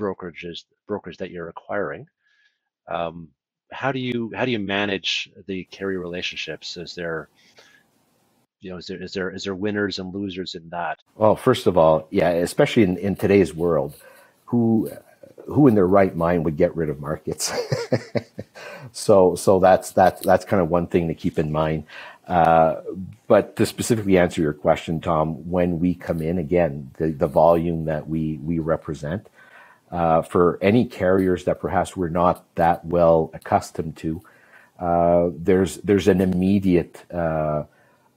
brokerages 0.00 0.64
brokers 0.86 1.16
that 1.18 1.30
you're 1.30 1.48
acquiring. 1.48 2.06
Um, 2.88 3.28
how 3.70 3.92
do 3.92 3.98
you 4.00 4.32
how 4.34 4.44
do 4.44 4.50
you 4.50 4.58
manage 4.58 5.30
the 5.46 5.64
carrier 5.64 6.00
relationships? 6.00 6.76
Is 6.76 6.94
there 6.94 7.28
you 8.60 8.70
know 8.70 8.78
is 8.78 8.86
there 8.86 9.02
is 9.02 9.12
there 9.12 9.30
is 9.30 9.44
there 9.44 9.54
winners 9.54 9.98
and 9.98 10.14
losers 10.14 10.54
in 10.54 10.68
that? 10.70 10.98
Well, 11.16 11.36
first 11.36 11.66
of 11.66 11.76
all, 11.78 12.08
yeah, 12.10 12.30
especially 12.30 12.84
in, 12.84 12.96
in 12.98 13.16
today's 13.16 13.54
world, 13.54 13.94
who 14.46 14.90
who 15.46 15.68
in 15.68 15.74
their 15.74 15.86
right 15.86 16.16
mind 16.16 16.44
would 16.44 16.56
get 16.56 16.74
rid 16.76 16.88
of 16.90 17.00
markets? 17.00 17.52
so 18.92 19.34
so 19.36 19.58
that's 19.60 19.92
that's 19.92 20.22
that's 20.22 20.44
kind 20.44 20.62
of 20.62 20.70
one 20.70 20.86
thing 20.86 21.08
to 21.08 21.14
keep 21.14 21.38
in 21.38 21.52
mind. 21.52 21.84
Uh, 22.26 22.82
but 23.26 23.56
to 23.56 23.66
specifically 23.66 24.18
answer 24.18 24.42
your 24.42 24.52
question, 24.52 25.00
Tom, 25.00 25.50
when 25.50 25.78
we 25.80 25.94
come 25.94 26.22
in 26.22 26.38
again, 26.38 26.90
the, 26.98 27.10
the 27.10 27.26
volume 27.26 27.86
that 27.86 28.08
we 28.08 28.38
we 28.42 28.58
represent 28.58 29.28
uh, 29.90 30.22
for 30.22 30.58
any 30.62 30.84
carriers 30.84 31.44
that 31.44 31.60
perhaps 31.60 31.96
we're 31.96 32.08
not 32.08 32.44
that 32.56 32.84
well 32.84 33.30
accustomed 33.34 33.96
to, 33.98 34.22
uh, 34.78 35.30
there's 35.36 35.78
there's 35.78 36.08
an 36.08 36.20
immediate 36.20 37.04
uh, 37.12 37.64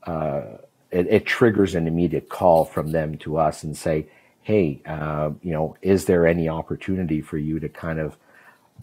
uh, 0.05 0.43
it, 0.91 1.07
it, 1.07 1.25
triggers 1.25 1.75
an 1.75 1.87
immediate 1.87 2.29
call 2.29 2.65
from 2.65 2.91
them 2.91 3.17
to 3.17 3.37
us 3.37 3.63
and 3.63 3.77
say, 3.77 4.07
hey, 4.41 4.81
uh, 4.85 5.31
you 5.41 5.51
know, 5.53 5.75
is 5.81 6.05
there 6.05 6.27
any 6.27 6.49
opportunity 6.49 7.21
for 7.21 7.37
you 7.37 7.59
to 7.59 7.69
kind 7.69 7.99
of 7.99 8.17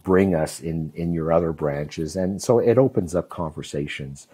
bring 0.03 0.35
us 0.35 0.61
in 0.61 0.93
in 0.97 1.13
your 1.13 1.33
other 1.33 1.53
branches? 1.53 2.17
And 2.17 2.43
so 2.43 2.59
it 2.59 2.79
opens 2.79 3.15
up 3.15 3.29
conversations. 3.29 4.29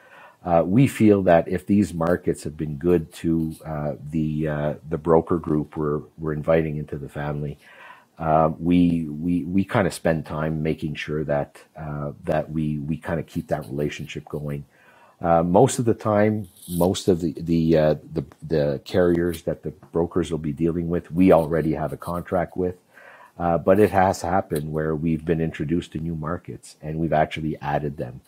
Uh, 0.44 0.62
we 0.64 0.86
feel 0.86 1.22
that 1.22 1.48
if 1.48 1.66
these 1.66 1.94
markets 1.94 2.44
have 2.44 2.56
been 2.56 2.76
good 2.76 3.12
to 3.14 3.54
the 4.10 4.78
the 4.88 4.98
broker 4.98 5.38
group 5.38 5.76
we're 5.76 6.00
we're 6.18 6.32
inviting 6.34 6.76
into 6.76 6.96
the 6.98 7.08
family, 7.08 7.58
uh, 8.18 8.50
we 8.58 9.06
we 9.08 9.44
we 9.44 9.64
kind 9.64 9.86
of 9.86 9.94
spend 9.94 10.26
time 10.26 10.62
making 10.62 10.94
sure 10.96 11.24
that 11.24 11.58
uh, 11.78 12.12
that 12.24 12.50
we 12.50 12.78
we 12.78 12.96
kind 12.98 13.20
of 13.20 13.26
keep 13.26 13.48
that 13.48 13.66
relationship 13.66 14.24
going. 14.26 14.64
Uh, 15.20 15.42
most 15.42 15.78
of 15.78 15.86
the 15.86 15.94
time, 15.94 16.48
most 16.70 17.08
of 17.08 17.20
the 17.20 17.34
the, 17.38 17.78
uh, 17.78 17.94
the 18.12 18.24
the 18.42 18.82
carriers 18.84 19.42
that 19.44 19.62
the 19.64 19.70
brokers 19.92 20.30
will 20.30 20.38
be 20.38 20.52
dealing 20.52 20.88
with, 20.88 21.12
we 21.12 21.32
already 21.32 21.72
have 21.74 21.92
a 21.92 21.98
contract 21.98 22.56
with. 22.56 22.76
Uh, 23.38 23.58
but 23.58 23.80
it 23.80 23.90
has 23.90 24.22
happened 24.22 24.72
where 24.72 24.94
we've 24.96 25.24
been 25.24 25.40
introduced 25.40 25.92
to 25.92 25.98
new 25.98 26.16
markets 26.16 26.76
and 26.82 26.98
we've 26.98 27.12
actually 27.12 27.56
added 27.60 27.96
them. 27.98 28.20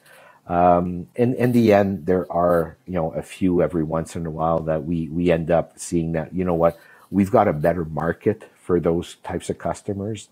Um, 0.49 1.09
in 1.17 1.35
in 1.37 1.53
the 1.53 1.73
end, 1.75 2.07
there 2.07 2.31
are 2.33 2.79
you 2.87 2.95
know 2.95 3.13
a 3.13 3.23
few 3.23 3.63
every 3.63 3.85
once 3.85 4.17
in 4.17 4.27
a 4.27 4.31
while 4.31 4.61
that 4.61 4.85
we 4.85 5.09
we 5.09 5.31
end 5.33 5.51
up 5.51 5.75
seeing 5.79 6.13
that 6.13 6.35
you 6.35 6.45
know 6.45 6.55
what 6.55 6.79
we've 7.11 7.31
got 7.31 7.49
a 7.49 7.53
better 7.53 7.85
market 7.85 8.51
for 8.63 8.81
those 8.81 9.17
types 9.23 9.51
of 9.51 9.59
customers. 9.59 10.29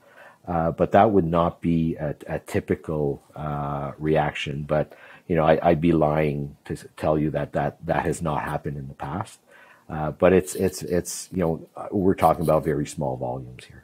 Uh, 0.47 0.71
but 0.71 0.93
that 0.93 1.11
would 1.11 1.25
not 1.25 1.61
be 1.63 1.97
a, 1.97 2.15
a 2.27 2.39
typical 2.39 3.23
uh, 3.35 3.93
reaction. 3.99 4.65
But 4.65 4.95
you 5.27 5.37
know, 5.37 5.45
I, 5.45 5.71
would 5.71 5.81
be 5.81 5.93
lying 5.93 6.57
to 6.67 6.77
tell 6.97 7.19
you 7.19 7.31
that 7.31 7.53
that 7.55 7.85
that 7.87 8.05
has 8.05 8.21
not 8.21 8.43
happened 8.43 8.77
in 8.77 8.89
the 8.89 8.95
past. 8.95 9.41
Uh, 9.89 10.11
but 10.11 10.33
it's 10.35 10.55
it's 10.55 10.83
it's 10.83 11.29
you 11.33 11.39
know 11.39 11.69
we're 11.91 12.15
talking 12.15 12.43
about 12.43 12.65
very 12.65 12.87
small 12.87 13.17
volumes 13.17 13.65
here. 13.65 13.84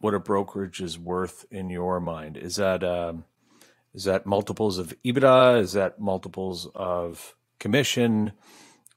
what 0.00 0.14
a 0.14 0.20
brokerage 0.20 0.80
is 0.80 0.98
worth 0.98 1.44
in 1.50 1.70
your 1.70 2.00
mind? 2.00 2.36
Is 2.36 2.56
that 2.56 2.84
um, 2.84 3.24
is 3.94 4.04
that 4.04 4.26
multiples 4.26 4.78
of 4.78 4.94
EBITDA? 5.04 5.60
Is 5.60 5.72
that 5.72 6.00
multiples 6.00 6.68
of 6.74 7.34
commission? 7.58 8.32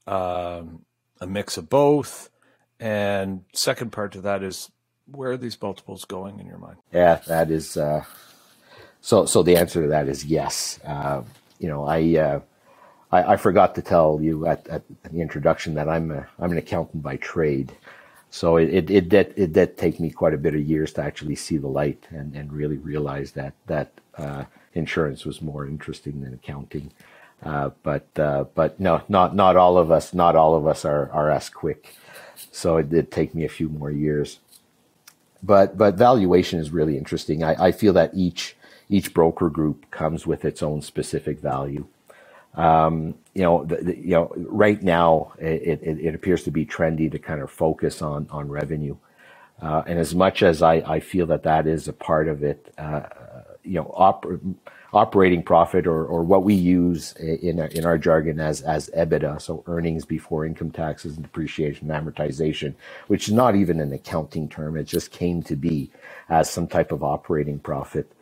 Um, 0.06 0.84
a 1.20 1.26
mix 1.26 1.56
of 1.56 1.68
both? 1.68 2.30
And 2.78 3.44
second 3.52 3.92
part 3.92 4.12
to 4.12 4.20
that 4.22 4.42
is 4.42 4.70
where 5.06 5.32
are 5.32 5.36
these 5.36 5.60
multiples 5.60 6.04
going 6.04 6.40
in 6.40 6.46
your 6.46 6.58
mind? 6.58 6.78
Yeah, 6.92 7.20
that 7.26 7.50
is. 7.50 7.76
Uh, 7.76 8.04
so, 9.00 9.26
so 9.26 9.42
the 9.42 9.56
answer 9.56 9.82
to 9.82 9.88
that 9.88 10.08
is 10.08 10.24
yes. 10.24 10.78
Uh, 10.84 11.22
you 11.58 11.68
know, 11.68 11.84
I, 11.84 12.16
uh, 12.16 12.40
I, 13.10 13.34
I 13.34 13.36
forgot 13.36 13.74
to 13.76 13.82
tell 13.82 14.20
you 14.20 14.46
at, 14.46 14.66
at 14.68 14.82
the 15.10 15.20
introduction 15.20 15.74
that 15.74 15.88
I'm 15.88 16.10
a, 16.10 16.26
I'm 16.38 16.52
an 16.52 16.58
accountant 16.58 17.02
by 17.02 17.16
trade. 17.16 17.72
So 18.32 18.56
it, 18.56 18.70
it, 18.70 18.90
it, 18.90 19.08
did, 19.10 19.34
it 19.36 19.52
did 19.52 19.76
take 19.76 20.00
me 20.00 20.10
quite 20.10 20.32
a 20.32 20.38
bit 20.38 20.54
of 20.54 20.62
years 20.62 20.94
to 20.94 21.02
actually 21.02 21.36
see 21.36 21.58
the 21.58 21.68
light 21.68 22.08
and, 22.08 22.34
and 22.34 22.50
really 22.50 22.78
realize 22.78 23.32
that, 23.32 23.52
that 23.66 23.92
uh, 24.16 24.44
insurance 24.72 25.26
was 25.26 25.42
more 25.42 25.66
interesting 25.66 26.22
than 26.22 26.32
accounting. 26.32 26.92
Uh, 27.42 27.70
but 27.82 28.06
uh, 28.16 28.44
but 28.54 28.78
no, 28.80 29.02
not 29.08 29.34
not 29.34 29.56
all 29.56 29.76
of 29.76 29.90
us, 29.90 30.14
not 30.14 30.36
all 30.36 30.54
of 30.54 30.66
us 30.66 30.84
are 30.84 31.10
are 31.10 31.30
as 31.30 31.50
quick. 31.50 31.94
So 32.52 32.78
it 32.78 32.88
did 32.88 33.10
take 33.10 33.34
me 33.34 33.44
a 33.44 33.48
few 33.50 33.68
more 33.68 33.90
years. 33.90 34.38
But 35.42 35.76
but 35.76 35.96
valuation 35.96 36.60
is 36.60 36.70
really 36.70 36.96
interesting. 36.96 37.42
I, 37.42 37.66
I 37.66 37.72
feel 37.72 37.92
that 37.94 38.12
each 38.14 38.56
each 38.88 39.12
broker 39.12 39.50
group 39.50 39.90
comes 39.90 40.26
with 40.26 40.44
its 40.44 40.62
own 40.62 40.82
specific 40.82 41.40
value. 41.40 41.86
Um, 42.54 43.14
you 43.34 43.42
know, 43.42 43.64
the, 43.64 43.76
the, 43.76 43.98
you 43.98 44.10
know, 44.10 44.32
right 44.36 44.82
now 44.82 45.32
it, 45.38 45.80
it, 45.82 45.98
it, 46.00 46.14
appears 46.14 46.44
to 46.44 46.50
be 46.50 46.66
trendy 46.66 47.10
to 47.10 47.18
kind 47.18 47.40
of 47.40 47.50
focus 47.50 48.02
on 48.02 48.28
on 48.30 48.48
revenue. 48.48 48.96
Uh, 49.60 49.82
and 49.86 49.98
as 49.98 50.14
much 50.14 50.42
as 50.42 50.62
I, 50.62 50.74
I 50.74 51.00
feel 51.00 51.26
that 51.26 51.44
that 51.44 51.66
is 51.66 51.88
a 51.88 51.92
part 51.92 52.28
of 52.28 52.42
it, 52.42 52.72
uh, 52.76 53.02
you 53.62 53.74
know, 53.74 53.90
op- 53.94 54.26
operating 54.92 55.42
profit 55.42 55.86
or, 55.86 56.04
or 56.04 56.22
what 56.22 56.44
we 56.44 56.54
use 56.54 57.12
in 57.14 57.60
our, 57.60 57.66
in 57.68 57.86
our 57.86 57.96
jargon 57.96 58.38
as 58.40 58.60
as 58.62 58.90
EBITDA, 58.90 59.40
so 59.40 59.62
earnings 59.66 60.04
before 60.04 60.44
income 60.44 60.70
taxes 60.70 61.14
and 61.14 61.22
depreciation 61.22 61.90
and 61.90 62.06
amortization, 62.06 62.74
which 63.06 63.28
is 63.28 63.34
not 63.34 63.56
even 63.56 63.80
an 63.80 63.92
accounting 63.92 64.48
term. 64.48 64.76
It 64.76 64.84
just 64.84 65.10
came 65.10 65.42
to 65.44 65.56
be 65.56 65.90
as 66.28 66.50
some 66.50 66.66
type 66.66 66.92
of 66.92 67.02
operating 67.02 67.58
profit 67.58 68.12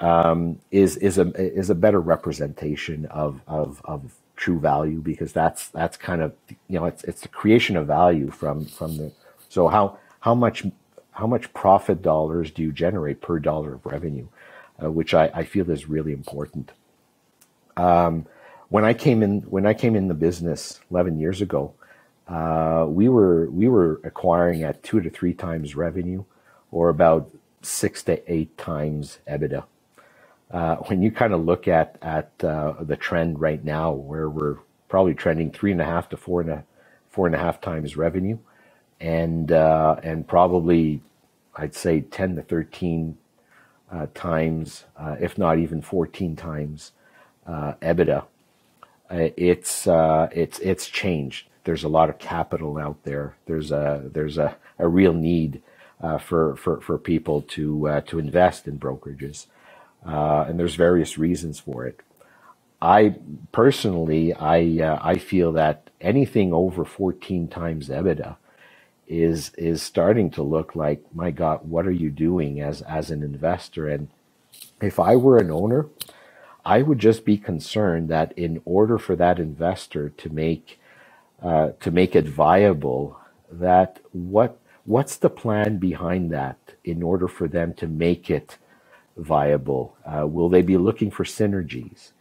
um, 0.00 0.58
is 0.70 0.96
is 0.96 1.18
a 1.18 1.28
is 1.36 1.70
a 1.70 1.74
better 1.74 2.00
representation 2.00 3.06
of 3.06 3.40
of 3.46 3.80
of 3.84 4.14
true 4.36 4.58
value 4.58 5.00
because 5.00 5.32
that's 5.32 5.68
that's 5.68 5.96
kind 5.96 6.22
of 6.22 6.32
you 6.68 6.78
know 6.78 6.86
it's 6.86 7.04
it's 7.04 7.20
the 7.22 7.28
creation 7.28 7.76
of 7.76 7.86
value 7.86 8.30
from 8.30 8.64
from 8.64 8.96
the 8.96 9.12
so 9.48 9.68
how 9.68 9.98
how 10.20 10.34
much 10.34 10.64
how 11.12 11.26
much 11.26 11.52
profit 11.52 12.00
dollars 12.00 12.50
do 12.50 12.62
you 12.62 12.72
generate 12.72 13.20
per 13.20 13.38
dollar 13.38 13.74
of 13.74 13.84
revenue, 13.84 14.26
uh, 14.82 14.90
which 14.90 15.12
I, 15.12 15.30
I 15.34 15.44
feel 15.44 15.70
is 15.70 15.88
really 15.88 16.12
important. 16.12 16.72
Um, 17.76 18.26
when 18.68 18.84
I 18.84 18.94
came 18.94 19.22
in 19.22 19.42
when 19.42 19.66
I 19.66 19.74
came 19.74 19.96
in 19.96 20.08
the 20.08 20.14
business 20.14 20.80
11 20.90 21.18
years 21.20 21.42
ago, 21.42 21.74
uh, 22.28 22.86
we 22.88 23.08
were 23.08 23.50
we 23.50 23.68
were 23.68 24.00
acquiring 24.04 24.62
at 24.62 24.82
two 24.82 25.00
to 25.00 25.10
three 25.10 25.34
times 25.34 25.74
revenue, 25.76 26.24
or 26.70 26.88
about 26.88 27.30
six 27.62 28.02
to 28.04 28.32
eight 28.32 28.56
times 28.56 29.18
EBITDA. 29.28 29.64
Uh, 30.52 30.76
when 30.88 31.02
you 31.02 31.10
kind 31.12 31.34
of 31.34 31.44
look 31.44 31.68
at 31.68 31.96
at 32.02 32.32
uh, 32.44 32.74
the 32.82 32.96
trend 32.96 33.40
right 33.40 33.64
now, 33.64 33.92
where 33.92 34.30
we're 34.30 34.58
probably 34.88 35.14
trending 35.14 35.50
three 35.52 35.72
and 35.72 35.80
a 35.80 35.86
half 35.86 36.08
to 36.10 36.16
four 36.18 36.40
and 36.42 36.50
a 36.50 36.64
four 37.10 37.26
and 37.26 37.34
a 37.36 37.38
half 37.38 37.60
times 37.60 37.96
revenue, 37.96 38.38
and 39.00 39.52
uh, 39.52 39.96
and 40.02 40.28
probably 40.28 41.02
I'd 41.56 41.74
say 41.74 42.02
ten 42.02 42.36
to 42.36 42.42
thirteen 42.42 43.18
uh, 43.92 44.06
times, 44.14 44.84
uh, 44.98 45.16
if 45.20 45.38
not 45.38 45.58
even 45.58 45.82
fourteen 45.82 46.36
times 46.36 46.92
uh, 47.46 47.74
EBITDA. 47.82 48.24
it's 49.36 49.86
it's 50.32 50.58
it's 50.60 50.88
changed. 50.88 51.48
There's 51.64 51.84
a 51.84 51.88
lot 51.88 52.10
of 52.10 52.18
capital 52.18 52.78
out 52.78 53.04
there. 53.04 53.36
There's 53.46 53.72
a 53.72 54.10
there's 54.12 54.38
a, 54.38 54.56
a 54.78 54.88
real 54.88 55.14
need 55.14 55.62
for, 56.20 56.56
for 56.56 56.80
for 56.80 56.98
people 56.98 57.42
to 57.42 58.02
to 58.06 58.18
invest 58.18 58.68
in 58.68 58.78
brokerages 58.78 59.46
uh, 60.06 60.46
and 60.48 60.58
there's 60.58 60.74
various 60.74 61.18
reasons 61.18 61.60
for 61.60 61.86
it. 61.86 62.00
I 62.82 63.16
personally, 63.52 64.32
I 64.32 64.82
uh, 64.82 64.98
I 65.02 65.18
feel 65.18 65.52
that 65.52 65.90
anything 66.00 66.52
over 66.52 66.84
14 66.84 67.48
times 67.48 67.88
EBITDA 67.88 68.36
is 69.06 69.52
is 69.58 69.82
starting 69.82 70.30
to 70.30 70.42
look 70.42 70.74
like, 70.74 71.04
my 71.14 71.30
God, 71.30 71.68
what 71.68 71.86
are 71.86 71.92
you 71.92 72.10
doing 72.10 72.60
as 72.60 72.80
as 72.82 73.10
an 73.10 73.22
investor? 73.22 73.88
And 73.88 74.08
if 74.80 74.98
I 74.98 75.16
were 75.16 75.38
an 75.38 75.50
owner, 75.50 75.88
I 76.64 76.82
would 76.82 76.98
just 76.98 77.24
be 77.24 77.36
concerned 77.36 78.08
that 78.08 78.32
in 78.38 78.62
order 78.64 78.98
for 78.98 79.16
that 79.16 79.38
investor 79.38 80.10
to 80.10 80.30
make 80.30 80.80
uh, 81.42 81.70
to 81.80 81.90
make 81.90 82.16
it 82.16 82.26
viable, 82.26 83.18
that 83.50 84.00
what 84.12 84.58
what's 84.84 85.16
the 85.16 85.30
plan 85.30 85.78
behind 85.78 86.30
that 86.32 86.58
in 86.84 87.02
order 87.02 87.28
for 87.28 87.48
them 87.48 87.74
to 87.74 87.86
make 87.86 88.30
it 88.30 88.56
viable? 89.20 89.96
Uh, 90.04 90.26
will 90.26 90.48
they 90.48 90.62
be 90.62 90.76
looking 90.76 91.10
for 91.10 91.24
synergies? 91.24 92.12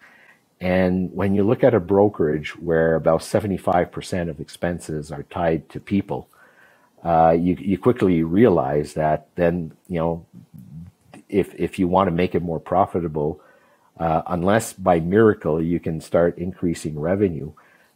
And 0.61 1.13
when 1.13 1.35
you 1.35 1.43
look 1.43 1.63
at 1.63 1.73
a 1.73 1.79
brokerage 1.79 2.57
where 2.57 2.95
about 2.95 3.21
75% 3.21 4.29
of 4.29 4.39
expenses 4.39 5.11
are 5.11 5.23
tied 5.23 5.69
to 5.69 5.79
people, 5.79 6.27
uh, 7.03 7.35
you, 7.37 7.55
you 7.59 7.77
quickly 7.77 8.23
realize 8.23 8.93
that 8.93 9.27
then, 9.35 9.71
you 9.87 9.99
know, 9.99 10.25
if, 11.29 11.55
if 11.55 11.79
you 11.79 11.87
want 11.87 12.07
to 12.07 12.11
make 12.11 12.35
it 12.35 12.41
more 12.41 12.59
profitable, 12.59 13.39
uh, 13.99 14.21
unless 14.27 14.73
by 14.73 14.99
miracle 14.99 15.61
you 15.61 15.79
can 15.79 16.01
start 16.01 16.37
increasing 16.37 16.99
revenue, 16.99 17.51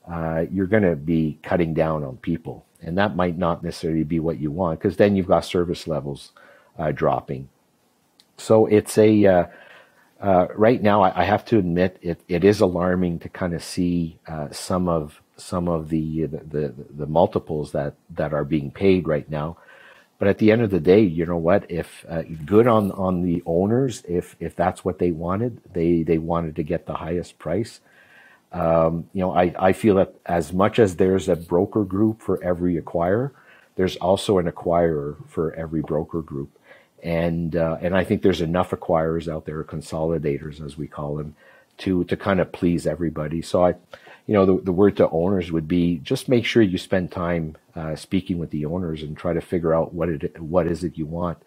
uh, 0.09 0.45
you're 0.51 0.67
going 0.67 0.83
to 0.83 0.95
be 0.95 1.39
cutting 1.43 1.73
down 1.73 2.03
on 2.03 2.17
people. 2.17 2.65
And 2.81 2.97
that 2.97 3.15
might 3.15 3.37
not 3.37 3.63
necessarily 3.63 4.03
be 4.03 4.19
what 4.19 4.39
you 4.39 4.51
want 4.51 4.79
because 4.79 4.97
then 4.97 5.15
you've 5.15 5.27
got 5.27 5.45
service 5.45 5.87
levels 5.87 6.31
uh, 6.77 6.91
dropping. 6.91 7.49
So 8.37 8.65
it's 8.65 8.97
a 8.97 9.25
uh, 9.25 9.45
uh, 10.19 10.47
right 10.55 10.81
now. 10.81 11.01
I, 11.03 11.21
I, 11.21 11.23
have 11.25 11.45
to 11.45 11.57
admit 11.57 11.97
it, 12.01 12.21
it 12.27 12.43
is 12.43 12.61
alarming 12.61 13.19
to 13.19 13.29
kind 13.29 13.53
of 13.53 13.63
see 13.63 14.19
uh, 14.27 14.49
some 14.51 14.87
of 14.87 15.21
some 15.35 15.67
of 15.67 15.89
the, 15.89 16.25
the, 16.25 16.37
the 16.37 16.73
the 16.89 17.05
multiples 17.05 17.71
that 17.73 17.95
that 18.09 18.33
are 18.33 18.45
being 18.45 18.71
paid 18.71 19.07
right 19.07 19.29
now. 19.29 19.57
But 20.19 20.27
at 20.29 20.37
the 20.37 20.51
end 20.51 20.61
of 20.61 20.69
the 20.69 20.79
day, 20.79 21.01
you 21.01 21.25
know 21.25 21.37
what? 21.37 21.69
If 21.69 22.05
uh, 22.07 22.23
good 22.45 22.67
on 22.67 22.91
on 22.91 23.21
the 23.21 23.43
owners, 23.45 24.03
if 24.07 24.35
if 24.39 24.55
that's 24.55 24.85
what 24.85 24.99
they 24.99 25.11
wanted, 25.11 25.61
they 25.73 26.03
they 26.03 26.17
wanted 26.17 26.55
to 26.55 26.63
get 26.63 26.85
the 26.85 26.95
highest 26.95 27.37
price. 27.37 27.81
Um, 28.53 29.09
you 29.13 29.21
know, 29.21 29.33
I, 29.33 29.53
I 29.57 29.73
feel 29.73 29.95
that 29.95 30.13
as 30.25 30.53
much 30.53 30.77
as 30.77 30.95
there's 30.95 31.27
a 31.27 31.35
broker 31.35 31.83
group 31.83 32.21
for 32.21 32.41
every 32.43 32.79
acquirer, 32.79 33.31
there's 33.75 33.95
also 33.97 34.37
an 34.37 34.49
acquirer 34.49 35.17
for 35.27 35.53
every 35.55 35.81
broker 35.81 36.21
group 36.21 36.57
and 37.03 37.55
uh, 37.55 37.77
and 37.81 37.95
I 37.95 38.03
think 38.05 38.21
there's 38.21 38.41
enough 38.41 38.71
acquirers 38.71 39.31
out 39.31 39.45
there, 39.45 39.63
consolidators 39.63 40.65
as 40.65 40.77
we 40.77 40.87
call 40.87 41.17
them, 41.17 41.35
to 41.79 42.03
to 42.05 42.17
kind 42.17 42.39
of 42.39 42.51
please 42.51 42.87
everybody. 42.87 43.41
So 43.41 43.65
I, 43.65 43.75
you 44.25 44.33
know, 44.33 44.45
the, 44.45 44.63
the 44.63 44.71
word 44.71 44.97
to 44.97 45.09
owners 45.09 45.51
would 45.51 45.67
be 45.67 45.97
just 45.97 46.29
make 46.29 46.45
sure 46.45 46.63
you 46.63 46.77
spend 46.77 47.11
time 47.11 47.57
uh, 47.75 47.95
speaking 47.95 48.39
with 48.39 48.51
the 48.51 48.65
owners 48.65 49.03
and 49.03 49.17
try 49.17 49.33
to 49.33 49.41
figure 49.41 49.73
out 49.73 49.93
what 49.93 50.09
it 50.09 50.41
what 50.41 50.65
is 50.67 50.83
it 50.83 50.97
you 50.97 51.05
want, 51.05 51.39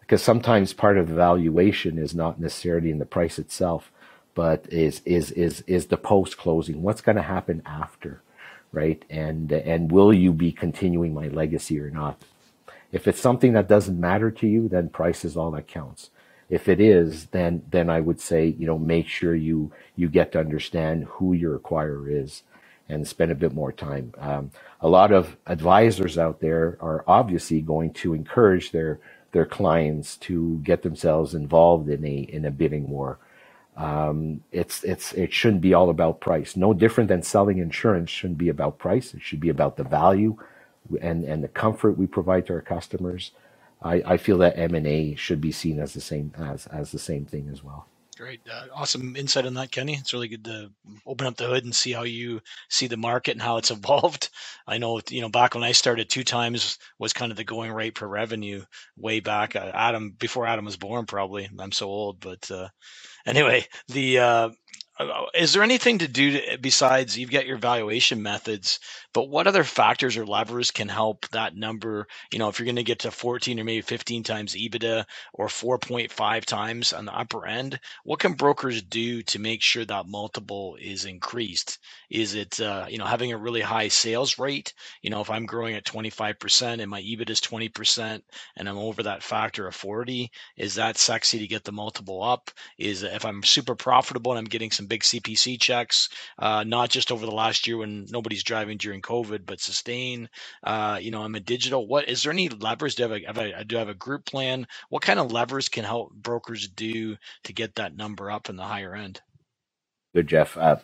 because 0.00 0.22
sometimes 0.22 0.74
part 0.74 0.98
of 0.98 1.08
the 1.08 1.14
valuation 1.14 1.98
is 1.98 2.14
not 2.14 2.38
necessarily 2.38 2.90
in 2.90 2.98
the 2.98 3.06
price 3.06 3.38
itself, 3.38 3.90
but 4.34 4.66
is 4.70 5.00
is 5.06 5.30
is 5.32 5.62
is 5.66 5.86
the 5.86 5.96
post 5.96 6.36
closing. 6.36 6.82
What's 6.82 7.00
going 7.00 7.16
to 7.16 7.22
happen 7.22 7.62
after, 7.64 8.20
right? 8.70 9.02
And 9.08 9.50
and 9.52 9.90
will 9.90 10.12
you 10.12 10.32
be 10.32 10.52
continuing 10.52 11.14
my 11.14 11.28
legacy 11.28 11.80
or 11.80 11.90
not? 11.90 12.22
If 12.92 13.06
it's 13.06 13.20
something 13.20 13.52
that 13.52 13.68
doesn't 13.68 14.00
matter 14.00 14.30
to 14.30 14.46
you, 14.46 14.68
then 14.68 14.88
price 14.88 15.24
is 15.24 15.36
all 15.36 15.50
that 15.52 15.68
counts. 15.68 16.10
If 16.48 16.68
it 16.68 16.80
is, 16.80 17.26
then 17.26 17.62
then 17.70 17.88
I 17.88 18.00
would 18.00 18.20
say 18.20 18.54
you 18.58 18.66
know 18.66 18.78
make 18.78 19.06
sure 19.06 19.34
you 19.34 19.72
you 19.96 20.08
get 20.08 20.32
to 20.32 20.40
understand 20.40 21.04
who 21.04 21.32
your 21.32 21.58
acquirer 21.58 22.10
is, 22.10 22.42
and 22.88 23.06
spend 23.06 23.30
a 23.30 23.36
bit 23.36 23.54
more 23.54 23.72
time. 23.72 24.12
Um, 24.18 24.50
a 24.80 24.88
lot 24.88 25.12
of 25.12 25.36
advisors 25.46 26.18
out 26.18 26.40
there 26.40 26.76
are 26.80 27.04
obviously 27.06 27.60
going 27.60 27.92
to 27.94 28.14
encourage 28.14 28.72
their 28.72 28.98
their 29.32 29.46
clients 29.46 30.16
to 30.16 30.58
get 30.64 30.82
themselves 30.82 31.34
involved 31.34 31.88
in 31.88 32.04
a 32.04 32.16
in 32.16 32.44
a 32.44 32.50
bidding 32.50 32.90
war. 32.90 33.18
Um, 33.76 34.42
it's 34.50 34.82
it's 34.82 35.12
it 35.12 35.32
shouldn't 35.32 35.62
be 35.62 35.72
all 35.74 35.88
about 35.90 36.20
price. 36.20 36.56
No 36.56 36.74
different 36.74 37.08
than 37.08 37.22
selling 37.22 37.58
insurance 37.58 38.10
shouldn't 38.10 38.38
be 38.38 38.48
about 38.48 38.78
price. 38.78 39.14
It 39.14 39.22
should 39.22 39.40
be 39.40 39.50
about 39.50 39.76
the 39.76 39.84
value 39.84 40.36
and 41.00 41.24
and 41.24 41.42
the 41.42 41.48
comfort 41.48 41.92
we 41.92 42.06
provide 42.06 42.46
to 42.46 42.54
our 42.54 42.60
customers, 42.60 43.32
I, 43.82 44.02
I 44.06 44.16
feel 44.16 44.38
that 44.38 44.58
M 44.58 44.74
and 44.74 44.86
A 44.86 45.14
should 45.14 45.40
be 45.40 45.52
seen 45.52 45.78
as 45.78 45.94
the 45.94 46.00
same 46.00 46.32
as 46.38 46.66
as 46.66 46.92
the 46.92 46.98
same 46.98 47.24
thing 47.24 47.48
as 47.52 47.62
well. 47.62 47.86
Great, 48.20 48.40
uh, 48.52 48.66
awesome 48.74 49.16
insight 49.16 49.46
on 49.46 49.54
that, 49.54 49.72
Kenny. 49.72 49.94
It's 49.94 50.12
really 50.12 50.28
good 50.28 50.44
to 50.44 50.70
open 51.06 51.26
up 51.26 51.36
the 51.36 51.46
hood 51.46 51.64
and 51.64 51.74
see 51.74 51.92
how 51.92 52.02
you 52.02 52.42
see 52.68 52.86
the 52.86 52.98
market 52.98 53.30
and 53.30 53.40
how 53.40 53.56
it's 53.56 53.70
evolved. 53.70 54.28
I 54.66 54.76
know, 54.76 55.00
you 55.08 55.22
know, 55.22 55.30
back 55.30 55.54
when 55.54 55.64
I 55.64 55.72
started, 55.72 56.10
two 56.10 56.22
times 56.22 56.78
was 56.98 57.14
kind 57.14 57.32
of 57.32 57.38
the 57.38 57.44
going 57.44 57.72
rate 57.72 57.94
per 57.94 58.06
revenue 58.06 58.62
way 58.98 59.20
back. 59.20 59.56
Uh, 59.56 59.70
Adam, 59.72 60.10
before 60.18 60.46
Adam 60.46 60.66
was 60.66 60.76
born, 60.76 61.06
probably. 61.06 61.48
I'm 61.58 61.72
so 61.72 61.86
old, 61.86 62.20
but 62.20 62.50
uh, 62.50 62.68
anyway, 63.24 63.66
the 63.88 64.18
uh, 64.18 64.50
uh, 65.00 65.26
is 65.34 65.54
there 65.54 65.62
anything 65.62 65.98
to 65.98 66.08
do 66.08 66.32
to, 66.32 66.58
besides 66.58 67.16
you've 67.16 67.30
got 67.30 67.46
your 67.46 67.56
valuation 67.56 68.22
methods 68.22 68.80
but 69.12 69.28
what 69.28 69.46
other 69.46 69.64
factors 69.64 70.16
or 70.16 70.26
levers 70.26 70.70
can 70.70 70.88
help 70.88 71.28
that 71.28 71.56
number? 71.56 72.06
You 72.32 72.38
know 72.38 72.48
if 72.48 72.58
you're 72.58 72.66
going 72.66 72.76
to 72.76 72.82
get 72.82 73.00
to 73.00 73.10
14 73.10 73.58
or 73.60 73.64
maybe 73.64 73.82
15 73.82 74.22
times 74.22 74.54
ebitda 74.54 75.04
or 75.32 75.48
4.5 75.48 76.44
times 76.44 76.92
on 76.92 77.04
the 77.04 77.14
upper 77.16 77.46
end 77.46 77.78
what 78.04 78.20
can 78.20 78.32
brokers 78.32 78.82
do 78.82 79.22
to 79.22 79.38
make 79.38 79.62
sure 79.62 79.84
that 79.84 80.06
multiple 80.06 80.76
is 80.80 81.04
increased? 81.04 81.78
Is 82.08 82.34
it 82.34 82.60
uh, 82.60 82.86
you 82.88 82.98
know 82.98 83.04
having 83.04 83.32
a 83.32 83.38
really 83.38 83.60
high 83.60 83.88
sales 83.88 84.38
rate? 84.38 84.72
You 85.02 85.10
know 85.10 85.20
if 85.20 85.30
i'm 85.30 85.46
growing 85.46 85.74
at 85.74 85.84
25% 85.84 86.80
and 86.80 86.90
my 86.90 87.02
ebitda 87.02 87.30
is 87.30 87.40
20% 87.40 88.22
and 88.56 88.68
i'm 88.68 88.78
over 88.78 89.02
that 89.02 89.22
factor 89.22 89.66
of 89.66 89.74
40 89.74 90.30
is 90.56 90.74
that 90.76 90.96
sexy 90.98 91.38
to 91.38 91.46
get 91.46 91.64
the 91.64 91.72
multiple 91.72 92.22
up? 92.22 92.50
Is 92.78 93.02
if 93.02 93.24
i'm 93.24 93.42
super 93.42 93.74
profitable 93.74 94.32
and 94.32 94.38
i'm 94.38 94.44
getting 94.44 94.70
some 94.70 94.86
big 94.86 95.02
CPC 95.02 95.60
checks, 95.60 96.08
uh, 96.38 96.64
not 96.64 96.90
just 96.90 97.12
over 97.12 97.26
the 97.26 97.32
last 97.32 97.66
year 97.66 97.78
when 97.78 98.06
nobody's 98.10 98.42
driving 98.42 98.78
during 98.78 98.99
COVID, 99.00 99.46
but 99.46 99.60
sustain. 99.60 100.28
Uh, 100.62 100.98
you 101.00 101.10
know, 101.10 101.22
I'm 101.22 101.34
a 101.34 101.40
digital. 101.40 101.86
What 101.86 102.08
is 102.08 102.22
there 102.22 102.32
any 102.32 102.48
levers? 102.48 102.94
Do 102.94 103.04
I 103.04 103.08
have 103.08 103.22
a, 103.22 103.26
have 103.26 103.38
a, 103.38 103.64
do 103.64 103.76
I 103.76 103.78
have 103.80 103.88
a 103.88 103.94
group 103.94 104.24
plan? 104.24 104.66
What 104.88 105.02
kind 105.02 105.18
of 105.18 105.32
levers 105.32 105.68
can 105.68 105.84
help 105.84 106.12
brokers 106.12 106.68
do 106.68 107.16
to 107.44 107.52
get 107.52 107.76
that 107.76 107.96
number 107.96 108.30
up 108.30 108.48
in 108.48 108.56
the 108.56 108.64
higher 108.64 108.94
end? 108.94 109.20
Good, 110.14 110.26
Jeff. 110.26 110.56
Uh, 110.56 110.76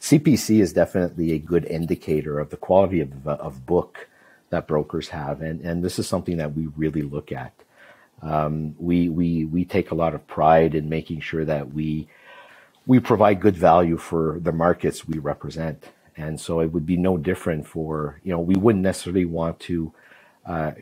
CPC 0.00 0.60
is 0.60 0.72
definitely 0.72 1.32
a 1.32 1.38
good 1.38 1.64
indicator 1.66 2.38
of 2.38 2.50
the 2.50 2.56
quality 2.56 3.00
of, 3.00 3.26
of 3.26 3.66
book 3.66 4.08
that 4.50 4.66
brokers 4.66 5.08
have, 5.08 5.42
and 5.42 5.60
and 5.60 5.82
this 5.82 5.98
is 5.98 6.08
something 6.08 6.36
that 6.38 6.54
we 6.54 6.68
really 6.76 7.02
look 7.02 7.32
at. 7.32 7.52
Um, 8.22 8.74
we 8.78 9.08
we 9.08 9.44
we 9.44 9.64
take 9.64 9.90
a 9.90 9.94
lot 9.94 10.14
of 10.14 10.26
pride 10.26 10.74
in 10.74 10.88
making 10.88 11.20
sure 11.20 11.44
that 11.44 11.72
we 11.72 12.08
we 12.86 12.98
provide 12.98 13.40
good 13.40 13.56
value 13.56 13.96
for 13.96 14.38
the 14.40 14.52
markets 14.52 15.06
we 15.06 15.18
represent. 15.18 15.84
And 16.20 16.38
so 16.38 16.60
it 16.60 16.72
would 16.72 16.86
be 16.86 16.96
no 16.98 17.16
different 17.16 17.66
for, 17.66 18.20
you 18.24 18.30
know, 18.32 18.40
we 18.40 18.54
wouldn't 18.54 18.84
necessarily 18.84 19.24
want 19.24 19.58
to 19.60 19.92
uh, 20.44 20.72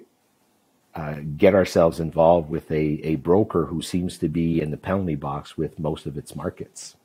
uh, 0.94 1.16
get 1.36 1.54
ourselves 1.54 2.00
involved 2.00 2.50
with 2.50 2.68
a, 2.72 3.00
a 3.04 3.14
broker 3.16 3.66
who 3.66 3.80
seems 3.80 4.18
to 4.18 4.28
be 4.28 4.60
in 4.60 4.70
the 4.72 4.76
penalty 4.76 5.14
box 5.14 5.56
with 5.56 5.78
most 5.78 6.06
of 6.06 6.16
its 6.18 6.34
markets, 6.34 6.96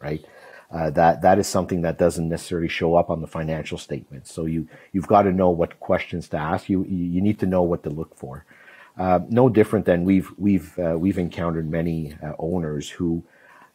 right? 0.00 0.22
Uh, 0.70 0.90
that 0.90 1.22
that 1.22 1.38
is 1.38 1.46
something 1.46 1.80
that 1.80 1.96
doesn't 1.96 2.28
necessarily 2.28 2.68
show 2.68 2.94
up 2.94 3.08
on 3.08 3.22
the 3.22 3.26
financial 3.26 3.78
statements. 3.78 4.30
So 4.30 4.44
you 4.44 4.68
you've 4.92 5.06
got 5.06 5.22
to 5.22 5.32
know 5.32 5.48
what 5.48 5.80
questions 5.80 6.28
to 6.28 6.36
ask. 6.36 6.68
You 6.68 6.84
you 6.84 7.22
need 7.22 7.38
to 7.38 7.46
know 7.46 7.62
what 7.62 7.82
to 7.84 7.90
look 7.90 8.14
for. 8.14 8.44
Uh, 8.98 9.20
no 9.30 9.48
different 9.48 9.86
than 9.86 10.04
we've 10.04 10.30
we've 10.36 10.78
uh, 10.78 10.98
we've 10.98 11.16
encountered 11.16 11.70
many 11.70 12.14
uh, 12.22 12.34
owners 12.38 12.90
who 12.90 13.22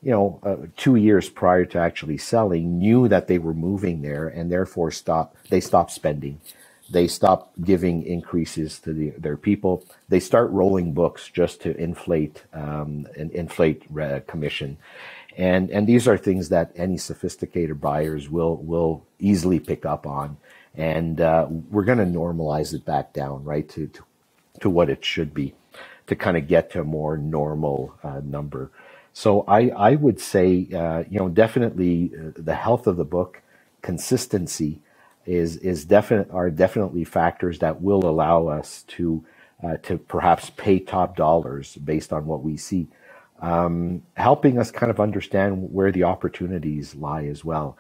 you 0.04 0.12
know, 0.12 0.40
uh, 0.44 0.68
two 0.78 0.96
years 0.98 1.30
prior 1.30 1.66
to 1.66 1.80
actually 1.80 2.18
selling, 2.20 2.80
knew 2.80 3.08
that 3.10 3.28
they 3.28 3.40
were 3.40 3.54
moving 3.56 4.02
there, 4.04 4.28
and 4.28 4.52
therefore 4.52 4.92
stopped. 4.92 5.50
They 5.50 5.62
stopped 5.62 5.92
spending. 5.92 6.40
they 6.90 7.08
stop 7.08 7.54
giving 7.64 8.04
increases 8.04 8.80
to 8.82 8.94
the, 8.94 9.12
their 9.12 9.38
people. 9.38 9.86
They 10.10 10.20
start 10.22 10.52
rolling 10.52 10.94
books 10.94 11.30
just 11.30 11.62
to 11.64 11.76
inflate 11.78 12.44
um, 12.54 13.08
and 13.18 13.32
inflate 13.32 13.84
commission, 14.28 14.78
and 15.38 15.72
and 15.72 15.88
these 15.88 16.08
are 16.08 16.18
things 16.18 16.50
that 16.50 16.72
any 16.76 16.98
sophisticated 16.98 17.82
buyers 17.82 18.30
will 18.30 18.58
will 18.58 19.06
easily 19.20 19.60
pick 19.60 19.86
up 19.86 20.08
on, 20.08 20.38
and 20.76 21.22
uh, 21.22 21.48
we're 21.72 21.86
going 21.86 22.00
to 22.00 22.06
normalize 22.06 22.74
it 22.74 22.86
back 22.86 23.14
down 23.14 23.44
right 23.46 23.70
to, 23.70 23.88
to 23.88 24.04
to 24.62 24.70
what 24.70 24.90
it 24.90 25.06
should 25.06 25.34
be, 25.34 25.56
to 26.08 26.16
kind 26.16 26.38
of 26.38 26.48
get 26.48 26.72
to 26.72 26.82
a 26.82 26.86
more 26.86 27.18
normal 27.18 27.96
uh, 28.04 28.22
number. 28.24 28.72
So 29.14 29.46
I 29.48 29.70
I 29.70 29.96
would 29.96 30.20
say 30.20 30.68
uh, 30.76 31.04
you 31.10 31.20
know 31.20 31.30
definitely 31.30 32.12
uh, 32.18 32.32
the 32.36 32.56
health 32.56 32.88
of 32.88 32.98
the 32.98 33.06
book, 33.06 33.42
consistency 33.84 34.82
is 35.26 35.58
is 35.58 35.86
definite 35.86 36.32
are 36.32 36.52
definitely 36.52 37.06
factors 37.06 37.60
that 37.60 37.82
will 37.82 38.06
allow 38.06 38.48
us 38.48 38.84
to 38.90 39.26
uh, 39.64 39.78
to 39.84 39.98
perhaps 40.00 40.52
pay 40.52 40.80
top 40.80 41.18
dollars 41.18 41.76
based 41.78 42.14
on 42.14 42.26
what 42.28 42.44
we 42.44 42.58
see, 42.58 42.88
um, 43.42 44.04
helping 44.18 44.60
us 44.60 44.72
kind 44.72 44.92
of 44.92 45.00
understand 45.00 45.72
where 45.74 45.92
the 45.92 46.04
opportunities 46.04 46.96
lie 46.96 47.26
as 47.26 47.46
well. 47.46 47.78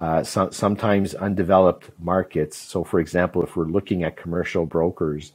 Uh, 0.00 0.22
so, 0.24 0.50
sometimes 0.50 1.14
undeveloped 1.14 1.90
markets. 2.00 2.58
So, 2.58 2.84
for 2.84 3.00
example, 3.00 3.42
if 3.44 3.56
we're 3.56 3.66
looking 3.66 4.04
at 4.04 4.16
commercial 4.16 4.66
brokers 4.66 5.32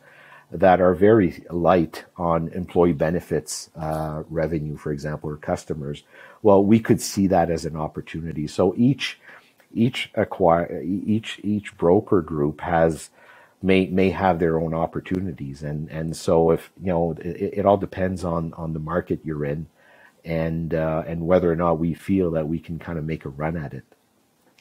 that 0.52 0.82
are 0.82 0.94
very 0.94 1.44
light 1.50 2.06
on 2.18 2.50
employee 2.50 2.94
benefits 2.94 3.70
uh, 3.76 4.24
revenue, 4.30 4.78
for 4.78 4.92
example, 4.92 5.30
or 5.30 5.38
customers, 5.38 6.04
well, 6.42 6.64
we 6.64 6.80
could 6.80 7.02
see 7.02 7.28
that 7.28 7.50
as 7.50 7.66
an 7.66 7.76
opportunity. 7.78 8.48
So 8.48 8.74
each 8.78 9.20
each 9.74 10.12
acquire 10.16 10.82
each 10.84 11.40
each 11.44 11.78
broker 11.78 12.22
group 12.22 12.62
has 12.62 13.10
may 13.62 13.88
may 13.88 14.10
have 14.10 14.40
their 14.40 14.60
own 14.60 14.74
opportunities 14.74 15.64
and 15.64 15.90
and 15.90 16.16
so 16.16 16.52
if 16.52 16.72
you 16.82 16.88
know 16.88 17.14
it, 17.20 17.60
it 17.60 17.66
all 17.66 17.78
depends 17.78 18.24
on 18.24 18.54
on 18.54 18.74
the 18.74 18.80
market 18.80 19.20
you're 19.24 19.46
in 19.46 19.68
and 20.26 20.74
uh, 20.74 21.04
and 21.08 21.26
whether 21.26 21.52
or 21.52 21.56
not 21.56 21.80
we 21.80 21.94
feel 21.94 22.32
that 22.32 22.48
we 22.48 22.60
can 22.60 22.80
kind 22.80 22.98
of 23.00 23.06
make 23.06 23.26
a 23.26 23.30
run 23.30 23.56
at 23.56 23.74
it 23.74 23.86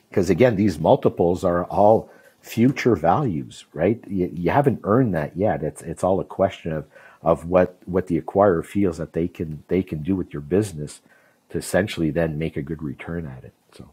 because 0.09 0.31
again 0.31 0.57
these 0.57 0.79
multiples 0.79 1.44
are 1.44 1.64
all 1.64 2.11
future 2.40 2.96
values 2.96 3.66
right 3.72 4.03
you, 4.09 4.31
you 4.35 4.50
haven't 4.50 4.81
earned 4.85 5.14
that 5.14 5.37
yet 5.37 5.62
it's 5.62 5.83
it's 5.83 6.03
all 6.03 6.20
a 6.20 6.24
question 6.24 6.72
of 6.72 6.87
of 7.22 7.46
what 7.46 7.76
what 7.85 8.07
the 8.07 8.20
acquirer 8.20 8.64
feels 8.64 8.96
that 8.98 9.12
they 9.12 9.29
can 9.29 9.62
they 9.68 9.83
can 9.83 10.03
do 10.03 10.16
with 10.16 10.33
your 10.33 10.42
business 10.42 11.00
to 11.50 11.59
essentially 11.59 12.11
then 12.11 12.38
make 12.38 12.57
a 12.57 12.62
good 12.62 12.83
return 12.83 13.26
at 13.26 13.44
it 13.44 13.53
so 13.72 13.90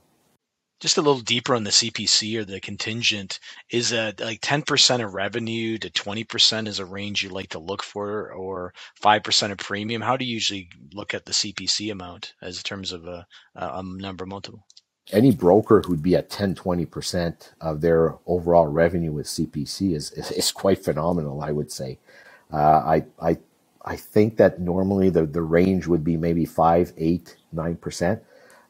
just 0.79 0.97
a 0.97 1.01
little 1.01 1.21
deeper 1.21 1.55
on 1.55 1.63
the 1.63 1.71
CPC 1.71 2.37
or 2.37 2.45
the 2.45 2.59
contingent, 2.59 3.39
is 3.71 3.89
that 3.89 4.19
like 4.19 4.41
10% 4.41 5.03
of 5.03 5.15
revenue 5.15 5.77
to 5.79 5.89
20% 5.89 6.67
is 6.67 6.77
a 6.77 6.85
range 6.85 7.23
you 7.23 7.29
like 7.29 7.49
to 7.49 7.59
look 7.59 7.81
for, 7.81 8.31
or 8.31 8.73
5% 9.01 9.51
of 9.51 9.57
premium? 9.57 10.03
How 10.03 10.17
do 10.17 10.25
you 10.25 10.35
usually 10.35 10.69
look 10.93 11.15
at 11.15 11.25
the 11.25 11.31
CPC 11.31 11.91
amount 11.91 12.33
as 12.43 12.61
terms 12.61 12.91
of 12.91 13.07
a, 13.07 13.25
a 13.55 13.81
number 13.83 14.27
multiple? 14.27 14.66
Any 15.11 15.31
broker 15.31 15.81
who'd 15.85 16.03
be 16.03 16.15
at 16.15 16.29
10, 16.29 16.55
20% 16.55 17.51
of 17.61 17.81
their 17.81 18.15
overall 18.25 18.67
revenue 18.67 19.13
with 19.13 19.27
CPC 19.27 19.95
is, 19.95 20.11
is, 20.11 20.31
is 20.31 20.51
quite 20.51 20.83
phenomenal, 20.83 21.41
I 21.41 21.51
would 21.51 21.71
say. 21.71 21.99
Uh, 22.51 22.57
I, 22.57 23.05
I, 23.21 23.37
I 23.85 23.95
think 23.95 24.37
that 24.37 24.59
normally 24.59 25.09
the, 25.09 25.25
the 25.25 25.41
range 25.41 25.87
would 25.87 26.03
be 26.03 26.17
maybe 26.17 26.45
5, 26.45 26.93
8, 26.97 27.37
9%. 27.55 28.19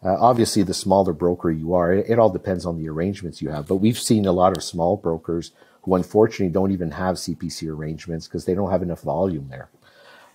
Uh, 0.04 0.16
obviously, 0.20 0.62
the 0.62 0.76
smaller 0.76 1.12
broker 1.12 1.50
you 1.50 1.74
are, 1.74 1.92
it, 1.92 2.06
it, 2.08 2.20
all 2.20 2.30
depends 2.30 2.66
on 2.66 2.78
the 2.78 2.88
arrangements 2.88 3.42
you 3.42 3.50
have. 3.50 3.68
But 3.68 3.78
we've 3.78 3.98
seen 3.98 4.26
a 4.28 4.32
lot 4.32 4.56
of 4.56 4.64
small 4.64 4.96
brokers 4.96 5.52
who 5.82 5.96
unfortunately 5.96 6.54
don't 6.54 6.72
even 6.72 6.92
have 6.92 7.16
CPC 7.16 7.68
arrangements 7.68 8.28
because 8.28 8.46
they 8.46 8.54
don't 8.54 8.70
have 8.70 8.84
enough 8.84 9.02
volume 9.02 9.48
there. 9.50 9.70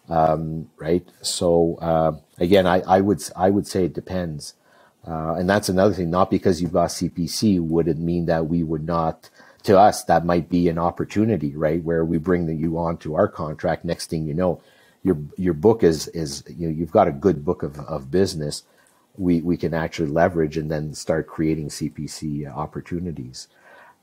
Um, 0.09 0.69
right. 0.79 1.07
So 1.23 1.77
uh, 1.77 2.17
again, 2.39 2.67
I, 2.67 2.81
I, 2.81 3.01
would 3.01 3.23
I 3.37 3.51
would 3.51 3.69
say 3.69 3.85
it 3.85 3.95
depends, 3.95 4.55
uh, 5.07 5.35
and 5.35 5.49
that's 5.49 5.69
another 5.69 5.95
thing. 5.95 6.11
Not 6.11 6.31
because 6.31 6.63
you've 6.63 6.73
got 6.73 6.91
CPC 6.91 7.61
would 7.61 7.89
it 7.89 7.99
mean 7.99 8.27
that 8.27 8.47
we 8.47 8.63
would 8.63 8.87
not. 8.87 9.31
To 9.65 9.79
us, 9.79 10.03
that 10.05 10.27
might 10.27 10.49
be 10.49 10.69
an 10.69 10.79
opportunity, 10.79 11.55
right? 11.55 11.83
Where 11.85 12.05
we 12.05 12.19
bring 12.19 12.47
the, 12.47 12.55
you 12.55 12.79
on 12.79 12.97
to 12.99 13.15
our 13.15 13.29
contract. 13.29 13.85
Next 13.85 14.11
thing 14.11 14.27
you 14.27 14.35
know, 14.35 14.61
your 15.05 15.19
your 15.37 15.55
book 15.55 15.85
is 15.85 16.09
is 16.09 16.43
you 16.49 16.69
know, 16.69 16.75
you've 16.75 16.91
got 16.91 17.07
a 17.09 17.13
good 17.13 17.45
book 17.45 17.63
of, 17.63 17.79
of 17.81 18.11
business 18.11 18.65
we, 19.17 19.41
we 19.43 19.57
can 19.57 19.75
actually 19.75 20.09
leverage 20.11 20.57
and 20.57 20.71
then 20.71 20.95
start 20.95 21.27
creating 21.27 21.69
CPC 21.69 22.53
opportunities. 22.53 23.49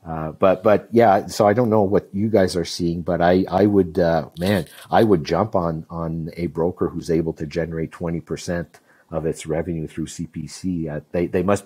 Uh, 0.06 0.32
but 0.32 0.62
but 0.62 0.88
yeah, 0.92 1.26
so 1.26 1.46
I 1.46 1.52
don't 1.52 1.68
know 1.68 1.82
what 1.82 2.08
you 2.12 2.30
guys 2.30 2.56
are 2.56 2.64
seeing, 2.64 3.02
but 3.02 3.20
I 3.20 3.44
I 3.50 3.66
would 3.66 3.98
uh, 3.98 4.30
man 4.38 4.66
I 4.90 5.04
would 5.04 5.24
jump 5.24 5.54
on 5.54 5.84
on 5.90 6.30
a 6.38 6.46
broker 6.46 6.88
who's 6.88 7.10
able 7.10 7.34
to 7.34 7.46
generate 7.46 7.92
twenty 7.92 8.20
percent 8.20 8.80
of 9.10 9.26
its 9.26 9.46
revenue 9.46 9.86
through 9.86 10.06
CPC. 10.06 10.88
Uh, 10.88 11.00
they 11.12 11.26
they 11.26 11.42
must 11.42 11.64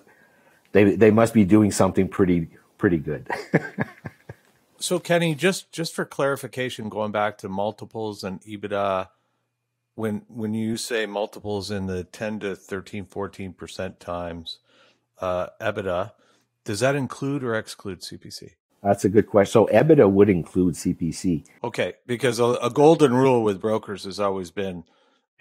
they 0.73 0.97
they 0.97 1.11
must 1.11 1.35
be 1.35 1.45
doing 1.45 1.71
something 1.71 2.09
pretty 2.09 2.49
pretty 2.79 2.99
good. 2.99 3.29
so 4.79 4.99
Kenny, 4.99 5.35
just 5.35 5.73
just 5.73 5.95
for 5.95 6.05
clarification, 6.05 6.89
going 6.89 7.13
back 7.13 7.39
to 7.39 7.49
multiples 7.49 8.25
and 8.25 8.41
EBITDA 8.43 9.09
when 9.95 10.23
when 10.29 10.55
you 10.55 10.77
say 10.77 11.07
multiples 11.07 11.71
in 11.71 11.87
the 11.87 12.05
10 12.05 12.41
to 12.41 12.57
13 12.57 13.07
14% 13.07 13.99
times 13.99 14.59
uh, 15.21 15.49
EBITDA 15.61 16.13
does 16.65 16.81
that 16.81 16.95
include 16.95 17.45
or 17.45 17.55
exclude 17.55 18.01
CPC 18.01 18.51
that's 18.83 19.05
a 19.05 19.09
good 19.09 19.27
question 19.29 19.53
so 19.53 19.67
EBITDA 19.73 20.11
would 20.11 20.29
include 20.29 20.75
CPC 20.75 21.45
okay 21.63 21.95
because 22.07 22.39
a, 22.39 22.45
a 22.45 22.71
golden 22.71 23.15
rule 23.15 23.43
with 23.43 23.61
brokers 23.61 24.05
has 24.05 24.19
always 24.19 24.51
been 24.51 24.85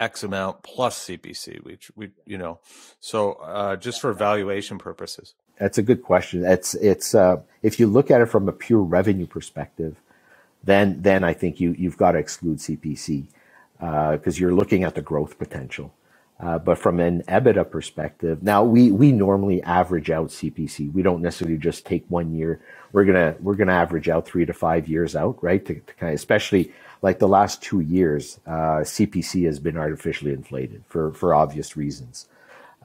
X 0.00 0.22
amount 0.24 0.62
plus 0.62 1.06
CPC 1.06 1.62
which 1.64 1.90
we 1.96 2.10
you 2.26 2.38
know 2.38 2.60
so 3.00 3.34
uh, 3.34 3.76
just 3.76 4.00
for 4.00 4.12
valuation 4.12 4.78
purposes 4.78 5.34
that's 5.58 5.78
a 5.78 5.82
good 5.82 6.02
question 6.02 6.44
it's 6.44 6.74
it's 6.76 7.14
uh, 7.14 7.38
if 7.62 7.80
you 7.80 7.86
look 7.86 8.10
at 8.10 8.20
it 8.20 8.26
from 8.26 8.48
a 8.48 8.52
pure 8.52 8.82
revenue 8.82 9.26
perspective 9.26 9.96
then 10.64 11.02
then 11.02 11.24
I 11.24 11.34
think 11.34 11.60
you 11.60 11.74
you've 11.78 11.96
got 11.98 12.12
to 12.12 12.18
exclude 12.18 12.58
CPC 12.58 13.26
because 13.78 14.36
uh, 14.38 14.40
you're 14.40 14.54
looking 14.54 14.84
at 14.84 14.94
the 14.94 15.02
growth 15.02 15.38
potential. 15.38 15.94
Uh, 16.40 16.58
but 16.58 16.78
from 16.78 17.00
an 17.00 17.22
EBITDA 17.28 17.70
perspective, 17.70 18.42
now 18.42 18.64
we 18.64 18.92
we 18.92 19.12
normally 19.12 19.62
average 19.62 20.10
out 20.10 20.28
CPC. 20.28 20.92
We 20.92 21.02
don't 21.02 21.22
necessarily 21.22 21.58
just 21.58 21.86
take 21.86 22.04
one 22.08 22.34
year. 22.34 22.60
We're 22.92 23.04
gonna 23.06 23.36
we're 23.40 23.56
gonna 23.56 23.74
average 23.74 24.08
out 24.08 24.26
three 24.26 24.46
to 24.46 24.54
five 24.54 24.88
years 24.88 25.16
out, 25.16 25.42
right? 25.42 25.64
To, 25.66 25.74
to 25.74 25.94
kind 25.94 26.10
of, 26.12 26.16
especially 26.16 26.72
like 27.02 27.18
the 27.18 27.28
last 27.28 27.62
two 27.62 27.80
years, 27.80 28.40
uh, 28.46 28.80
CPC 28.82 29.44
has 29.46 29.58
been 29.58 29.76
artificially 29.76 30.32
inflated 30.32 30.84
for 30.88 31.12
for 31.12 31.34
obvious 31.34 31.76
reasons. 31.76 32.28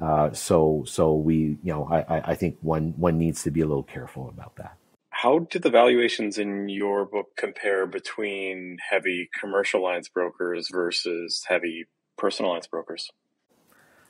Uh, 0.02 0.32
so 0.32 0.84
so 0.88 1.14
we 1.14 1.58
you 1.64 1.74
know 1.74 1.88
I 1.90 2.32
I 2.32 2.36
think 2.36 2.58
one 2.62 2.94
one 2.98 3.18
needs 3.18 3.44
to 3.44 3.52
be 3.52 3.62
a 3.62 3.66
little 3.66 3.84
careful 3.84 4.30
about 4.30 4.56
that. 4.56 4.76
How 5.10 5.40
do 5.40 5.60
the 5.60 5.70
valuations 5.70 6.38
in 6.38 6.70
your 6.70 7.06
book 7.06 7.36
compare 7.36 7.86
between 7.86 8.78
heavy 8.90 9.30
commercial 9.38 9.84
lines 9.84 10.08
brokers 10.08 10.70
versus 10.72 11.44
heavy 11.48 11.88
personal 12.18 12.52
lines 12.52 12.68
brokers? 12.68 13.10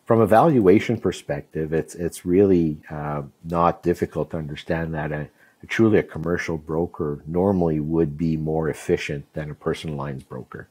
From 0.05 0.21
a 0.21 0.27
valuation 0.27 0.99
perspective, 0.99 1.73
it's 1.73 1.95
it's 1.95 2.25
really 2.25 2.81
uh, 2.91 3.23
not 3.43 3.81
difficult 3.81 4.31
to 4.31 4.37
understand 4.37 4.93
that 4.93 5.11
truly 5.67 5.99
a 5.99 6.03
commercial 6.03 6.57
broker 6.57 7.23
normally 7.27 7.79
would 7.79 8.17
be 8.17 8.37
more 8.37 8.69
efficient 8.69 9.31
than 9.33 9.51
a 9.51 9.55
personal 9.55 9.95
lines 9.95 10.23
broker. 10.23 10.67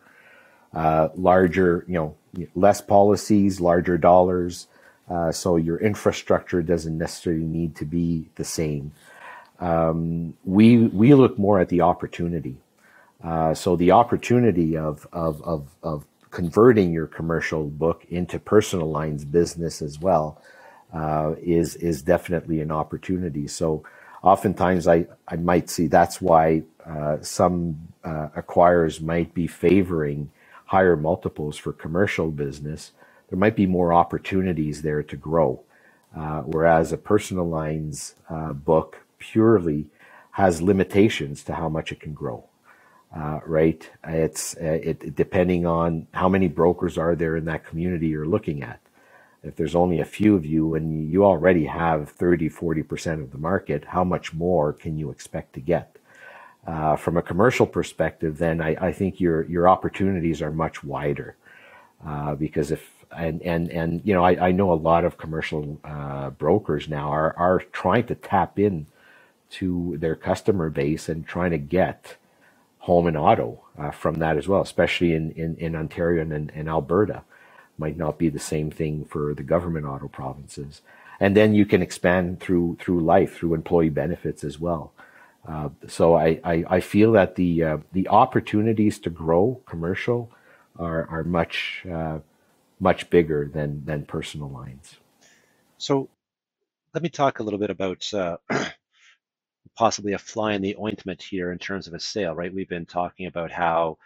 Uh, 0.74 1.08
larger, 1.16 1.84
you 1.88 1.94
know, 1.94 2.16
less 2.54 2.80
policies, 2.80 3.60
larger 3.60 3.98
dollars, 3.98 4.68
uh, 5.10 5.32
so 5.32 5.56
your 5.56 5.78
infrastructure 5.78 6.62
doesn't 6.62 6.98
necessarily 6.98 7.44
need 7.44 7.76
to 7.76 7.84
be 7.86 8.28
the 8.36 8.44
same 8.44 8.92
um, 9.60 10.34
we 10.44 10.78
we 10.88 11.14
look 11.14 11.38
more 11.38 11.60
at 11.60 11.68
the 11.68 11.82
opportunity. 11.82 12.56
Uh, 13.22 13.54
so 13.54 13.76
the 13.76 13.92
opportunity 13.92 14.76
of, 14.76 15.06
of 15.12 15.42
of 15.42 15.68
of 15.82 16.06
converting 16.30 16.92
your 16.92 17.06
commercial 17.06 17.64
book 17.64 18.06
into 18.10 18.38
personal 18.38 18.90
lines 18.90 19.24
business 19.24 19.82
as 19.82 19.98
well 20.00 20.40
uh, 20.94 21.34
is 21.42 21.76
is 21.76 22.02
definitely 22.02 22.60
an 22.60 22.70
opportunity. 22.70 23.48
So 23.48 23.84
oftentimes 24.22 24.88
I 24.88 25.06
I 25.28 25.36
might 25.36 25.70
see 25.70 25.88
that's 25.88 26.20
why 26.22 26.64
uh, 26.86 27.18
some 27.22 27.88
uh, 28.04 28.28
acquirers 28.36 29.00
might 29.02 29.34
be 29.34 29.46
favoring 29.48 30.30
higher 30.66 30.96
multiples 30.96 31.58
for 31.58 31.72
commercial 31.72 32.30
business. 32.30 32.92
There 33.30 33.38
might 33.38 33.56
be 33.56 33.66
more 33.66 33.92
opportunities 33.94 34.82
there 34.82 35.02
to 35.04 35.16
grow. 35.16 35.62
Uh, 36.16 36.42
whereas 36.42 36.92
a 36.92 36.98
personal 36.98 37.48
lines 37.48 38.16
uh, 38.30 38.52
book 38.52 38.98
purely 39.18 39.86
has 40.32 40.62
limitations 40.62 41.44
to 41.44 41.54
how 41.54 41.68
much 41.68 41.92
it 41.92 42.00
can 42.00 42.14
grow. 42.14 42.44
Uh, 43.16 43.40
right? 43.46 43.90
It's 44.06 44.56
uh, 44.56 44.80
it, 44.82 45.16
depending 45.16 45.66
on 45.66 46.08
how 46.14 46.28
many 46.28 46.48
brokers 46.48 46.98
are 46.98 47.16
there 47.16 47.36
in 47.36 47.46
that 47.46 47.66
community 47.66 48.08
you're 48.08 48.26
looking 48.26 48.62
at. 48.62 48.80
If 49.42 49.56
there's 49.56 49.74
only 49.74 50.00
a 50.00 50.04
few 50.04 50.34
of 50.34 50.44
you 50.44 50.74
and 50.74 51.10
you 51.10 51.24
already 51.24 51.66
have 51.66 52.10
30, 52.10 52.50
40% 52.50 53.22
of 53.22 53.30
the 53.30 53.38
market, 53.38 53.84
how 53.86 54.04
much 54.04 54.34
more 54.34 54.72
can 54.72 54.98
you 54.98 55.10
expect 55.10 55.52
to 55.54 55.60
get? 55.60 55.98
uh, 56.68 56.96
from 56.96 57.16
a 57.16 57.22
commercial 57.22 57.66
perspective, 57.66 58.36
then 58.36 58.60
I, 58.60 58.76
I, 58.88 58.92
think 58.92 59.20
your 59.20 59.44
your 59.44 59.66
opportunities 59.68 60.42
are 60.42 60.50
much 60.50 60.84
wider. 60.84 61.34
Uh, 62.06 62.34
because 62.34 62.70
if 62.70 62.92
and 63.16 63.40
and 63.42 63.70
and 63.70 64.02
you 64.04 64.12
know, 64.12 64.22
I, 64.22 64.48
I 64.48 64.52
know 64.52 64.70
a 64.70 64.74
lot 64.74 65.04
of 65.06 65.16
commercial 65.16 65.80
uh, 65.82 66.28
brokers 66.30 66.86
now 66.86 67.10
are 67.10 67.34
are 67.38 67.60
trying 67.72 68.06
to 68.08 68.14
tap 68.14 68.58
in 68.58 68.86
to 69.50 69.96
their 69.98 70.14
customer 70.14 70.68
base 70.68 71.08
and 71.08 71.26
trying 71.26 71.52
to 71.52 71.58
get 71.58 72.16
home 72.80 73.06
and 73.06 73.16
auto 73.16 73.62
uh, 73.78 73.90
from 73.90 74.16
that 74.16 74.36
as 74.36 74.46
well, 74.46 74.60
especially 74.60 75.14
in 75.14 75.30
in, 75.32 75.56
in 75.56 75.74
Ontario 75.74 76.20
and, 76.20 76.52
and 76.54 76.68
Alberta. 76.68 77.22
Might 77.78 77.96
not 77.96 78.18
be 78.18 78.28
the 78.28 78.38
same 78.38 78.70
thing 78.70 79.04
for 79.04 79.34
the 79.34 79.42
government 79.42 79.86
auto 79.86 80.08
provinces 80.08 80.82
and 81.20 81.36
then 81.36 81.54
you 81.54 81.66
can 81.66 81.82
expand 81.82 82.40
through 82.40 82.76
through 82.80 83.00
life 83.00 83.36
through 83.36 83.54
employee 83.54 83.88
benefits 83.88 84.44
as 84.44 84.58
well. 84.58 84.92
Uh, 85.46 85.70
so 85.86 86.14
I, 86.14 86.40
I, 86.44 86.64
I 86.68 86.80
feel 86.80 87.12
that 87.12 87.36
the 87.36 87.62
uh, 87.62 87.78
the 87.92 88.08
opportunities 88.08 88.98
to 89.00 89.10
grow 89.10 89.60
commercial 89.66 90.30
are 90.78 91.06
are 91.08 91.24
much 91.24 91.84
uh, 91.90 92.18
much 92.80 93.10
bigger 93.10 93.50
than 93.52 93.84
than 93.84 94.04
personal 94.04 94.48
lines. 94.48 94.96
So 95.78 96.08
let 96.94 97.02
me 97.02 97.08
talk 97.08 97.38
a 97.38 97.42
little 97.42 97.58
bit 97.58 97.70
about 97.70 98.12
uh, 98.14 98.36
possibly 99.76 100.12
a 100.12 100.18
fly 100.18 100.54
in 100.54 100.62
the 100.62 100.76
ointment 100.78 101.22
here 101.22 101.50
in 101.52 101.58
terms 101.58 101.86
of 101.86 101.94
a 101.94 102.00
sale. 102.00 102.34
Right, 102.34 102.54
we've 102.54 102.68
been 102.68 102.86
talking 102.86 103.26
about 103.26 103.50
how 103.50 103.98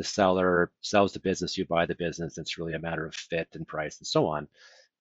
the 0.00 0.04
seller 0.04 0.72
sells 0.80 1.12
the 1.12 1.20
business, 1.20 1.58
you 1.58 1.66
buy 1.66 1.84
the 1.84 1.94
business. 1.94 2.38
It's 2.38 2.56
really 2.56 2.72
a 2.72 2.78
matter 2.78 3.04
of 3.04 3.14
fit 3.14 3.48
and 3.52 3.68
price 3.68 3.98
and 3.98 4.06
so 4.06 4.26
on. 4.26 4.48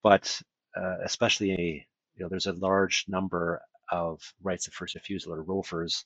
But 0.04 0.42
uh, 0.76 0.98
especially 1.06 1.54
a, 1.54 1.88
you 2.16 2.20
know, 2.20 2.28
there's 2.28 2.48
a 2.48 2.54
large 2.68 3.06
number 3.08 3.62
of 3.90 4.22
rights 4.44 4.68
of 4.68 4.74
first 4.74 4.96
refusal 4.96 5.34
or 5.34 5.46
ROFRs 5.46 6.04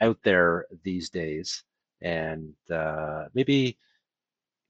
out 0.00 0.18
there 0.24 0.66
these 0.82 1.08
days, 1.08 1.62
and 2.00 2.52
uh, 2.68 3.26
maybe 3.32 3.78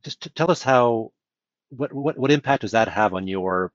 just 0.05 0.29
tell 0.35 0.51
us 0.51 0.63
how 0.63 1.11
what, 1.71 1.95
what 1.95 2.19
what 2.19 2.31
impact 2.31 2.61
does 2.61 2.73
that 2.73 2.89
have 2.89 3.15
on 3.15 3.27
your 3.27 3.73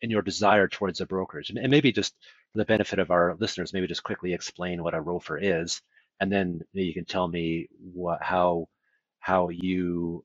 in 0.00 0.10
your 0.10 0.22
desire 0.22 0.66
towards 0.66 1.02
a 1.02 1.06
brokerage, 1.06 1.50
and, 1.50 1.70
maybe 1.70 1.92
just 1.92 2.14
for 2.52 2.58
the 2.58 2.64
benefit 2.64 2.98
of 2.98 3.10
our 3.10 3.36
listeners, 3.38 3.74
maybe 3.74 3.86
just 3.86 4.02
quickly 4.02 4.32
explain 4.32 4.82
what 4.82 4.94
a 4.94 5.02
ROFR 5.02 5.38
is, 5.42 5.82
and 6.20 6.32
then 6.32 6.62
you 6.72 6.94
can 6.94 7.04
tell 7.04 7.28
me 7.28 7.68
what 7.92 8.22
how 8.22 8.66
how 9.20 9.48
you 9.50 10.24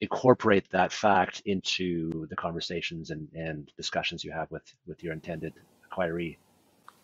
incorporate 0.00 0.70
that 0.70 0.92
fact 0.92 1.42
into 1.46 2.26
the 2.28 2.36
conversations 2.36 3.10
and, 3.10 3.28
and 3.34 3.72
discussions 3.76 4.22
you 4.24 4.32
have 4.32 4.50
with, 4.50 4.74
with 4.86 5.02
your 5.02 5.12
intended 5.12 5.54
acquiree. 5.90 6.36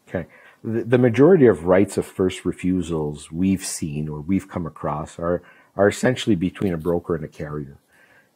Okay. 0.09 0.26
The, 0.64 0.83
the 0.83 0.99
majority 0.99 1.47
of 1.47 1.64
rights 1.64 1.97
of 1.97 2.05
first 2.05 2.45
refusals 2.45 3.31
we've 3.31 3.64
seen 3.64 4.09
or 4.09 4.20
we've 4.20 4.49
come 4.49 4.66
across 4.66 5.18
are, 5.18 5.43
are 5.76 5.89
essentially 5.89 6.37
between 6.37 6.74
a 6.74 6.78
broker 6.78 7.14
and 7.14 7.24
a 7.24 7.28
carrier. 7.28 7.78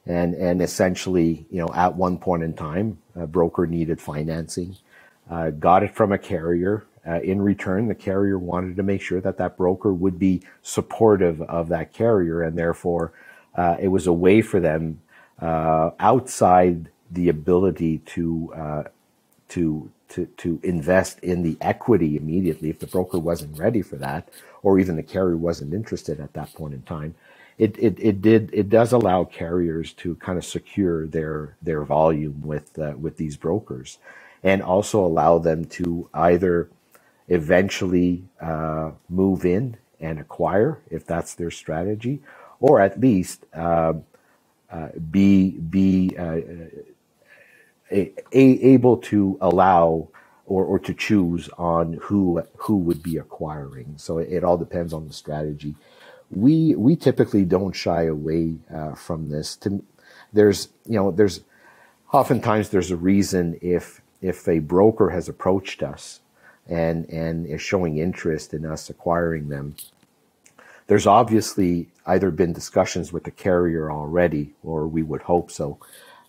And, 0.06 0.34
and 0.34 0.62
essentially, 0.62 1.46
you 1.50 1.60
know, 1.60 1.70
at 1.74 1.96
one 1.96 2.18
point 2.18 2.42
in 2.42 2.54
time, 2.54 2.98
a 3.16 3.26
broker 3.26 3.66
needed 3.66 4.00
financing, 4.00 4.76
uh, 5.30 5.50
got 5.50 5.82
it 5.82 5.94
from 5.94 6.12
a 6.12 6.18
carrier. 6.18 6.86
Uh, 7.08 7.20
in 7.22 7.42
return, 7.42 7.88
the 7.88 7.94
carrier 7.96 8.38
wanted 8.38 8.76
to 8.76 8.84
make 8.84 9.02
sure 9.02 9.20
that 9.20 9.38
that 9.38 9.56
broker 9.56 9.92
would 9.94 10.18
be 10.18 10.42
supportive 10.62 11.42
of 11.42 11.68
that 11.70 11.92
carrier 11.92 12.42
and 12.42 12.58
therefore 12.58 13.12
uh, 13.56 13.76
it 13.80 13.88
was 13.88 14.06
a 14.06 14.12
way 14.12 14.42
for 14.42 14.60
them 14.60 15.00
uh, 15.40 15.90
outside 16.00 16.90
the 17.10 17.28
ability 17.28 17.98
to 18.00 18.52
uh, 18.56 18.84
to 19.50 19.90
to 20.10 20.26
to 20.38 20.60
invest 20.64 21.20
in 21.20 21.42
the 21.42 21.56
equity 21.60 22.16
immediately 22.16 22.70
if 22.70 22.80
the 22.80 22.88
broker 22.88 23.18
wasn't 23.18 23.58
ready 23.58 23.82
for 23.82 23.96
that, 23.96 24.28
or 24.62 24.78
even 24.80 24.96
the 24.96 25.02
carrier 25.02 25.36
wasn't 25.36 25.74
interested 25.74 26.20
at 26.20 26.34
that 26.34 26.52
point 26.54 26.74
in 26.74 26.82
time. 26.82 27.14
It, 27.58 27.78
it, 27.78 27.98
it 28.00 28.22
did 28.22 28.50
it 28.52 28.70
does 28.70 28.92
allow 28.92 29.24
carriers 29.24 29.92
to 29.94 30.16
kind 30.16 30.38
of 30.38 30.44
secure 30.44 31.06
their 31.06 31.56
their 31.62 31.84
volume 31.84 32.42
with 32.44 32.78
uh, 32.78 32.94
with 32.98 33.16
these 33.18 33.36
brokers, 33.36 33.98
and 34.44 34.62
also 34.62 35.04
allow 35.04 35.38
them 35.38 35.64
to 35.66 36.08
either 36.14 36.70
eventually 37.28 38.24
uh, 38.40 38.90
move 39.08 39.44
in 39.44 39.76
and 40.00 40.20
acquire 40.20 40.80
if 40.90 41.06
that's 41.06 41.34
their 41.34 41.50
strategy, 41.50 42.20
or 42.60 42.80
at 42.80 43.00
least 43.00 43.46
uh, 43.54 43.94
uh, 44.70 44.88
be 45.10 45.52
be 45.52 46.14
uh, 46.18 46.40
a, 47.90 48.12
a, 48.32 48.42
able 48.74 48.96
to 48.98 49.38
allow 49.40 50.08
or, 50.46 50.64
or 50.64 50.78
to 50.80 50.94
choose 50.94 51.48
on 51.58 51.94
who 52.02 52.42
who 52.56 52.76
would 52.78 53.02
be 53.02 53.16
acquiring. 53.18 53.94
So 53.96 54.18
it, 54.18 54.32
it 54.32 54.44
all 54.44 54.58
depends 54.58 54.92
on 54.92 55.06
the 55.06 55.14
strategy. 55.14 55.76
We 56.30 56.74
we 56.74 56.96
typically 56.96 57.44
don't 57.44 57.74
shy 57.74 58.04
away 58.04 58.56
uh, 58.74 58.94
from 58.94 59.30
this. 59.30 59.56
To, 59.58 59.82
there's 60.32 60.68
you 60.86 60.96
know 60.96 61.10
there's 61.10 61.40
oftentimes 62.12 62.70
there's 62.70 62.90
a 62.90 62.96
reason 62.96 63.58
if 63.62 64.02
if 64.20 64.48
a 64.48 64.58
broker 64.60 65.10
has 65.10 65.28
approached 65.28 65.82
us 65.82 66.20
and 66.68 67.08
and 67.10 67.46
is 67.46 67.60
showing 67.60 67.98
interest 67.98 68.54
in 68.54 68.64
us 68.64 68.88
acquiring 68.90 69.48
them 69.48 69.74
there's 70.86 71.06
obviously 71.06 71.88
either 72.06 72.30
been 72.30 72.52
discussions 72.52 73.12
with 73.12 73.24
the 73.24 73.30
carrier 73.30 73.90
already, 73.90 74.52
or 74.62 74.86
we 74.86 75.02
would 75.02 75.22
hope 75.22 75.50
so, 75.50 75.78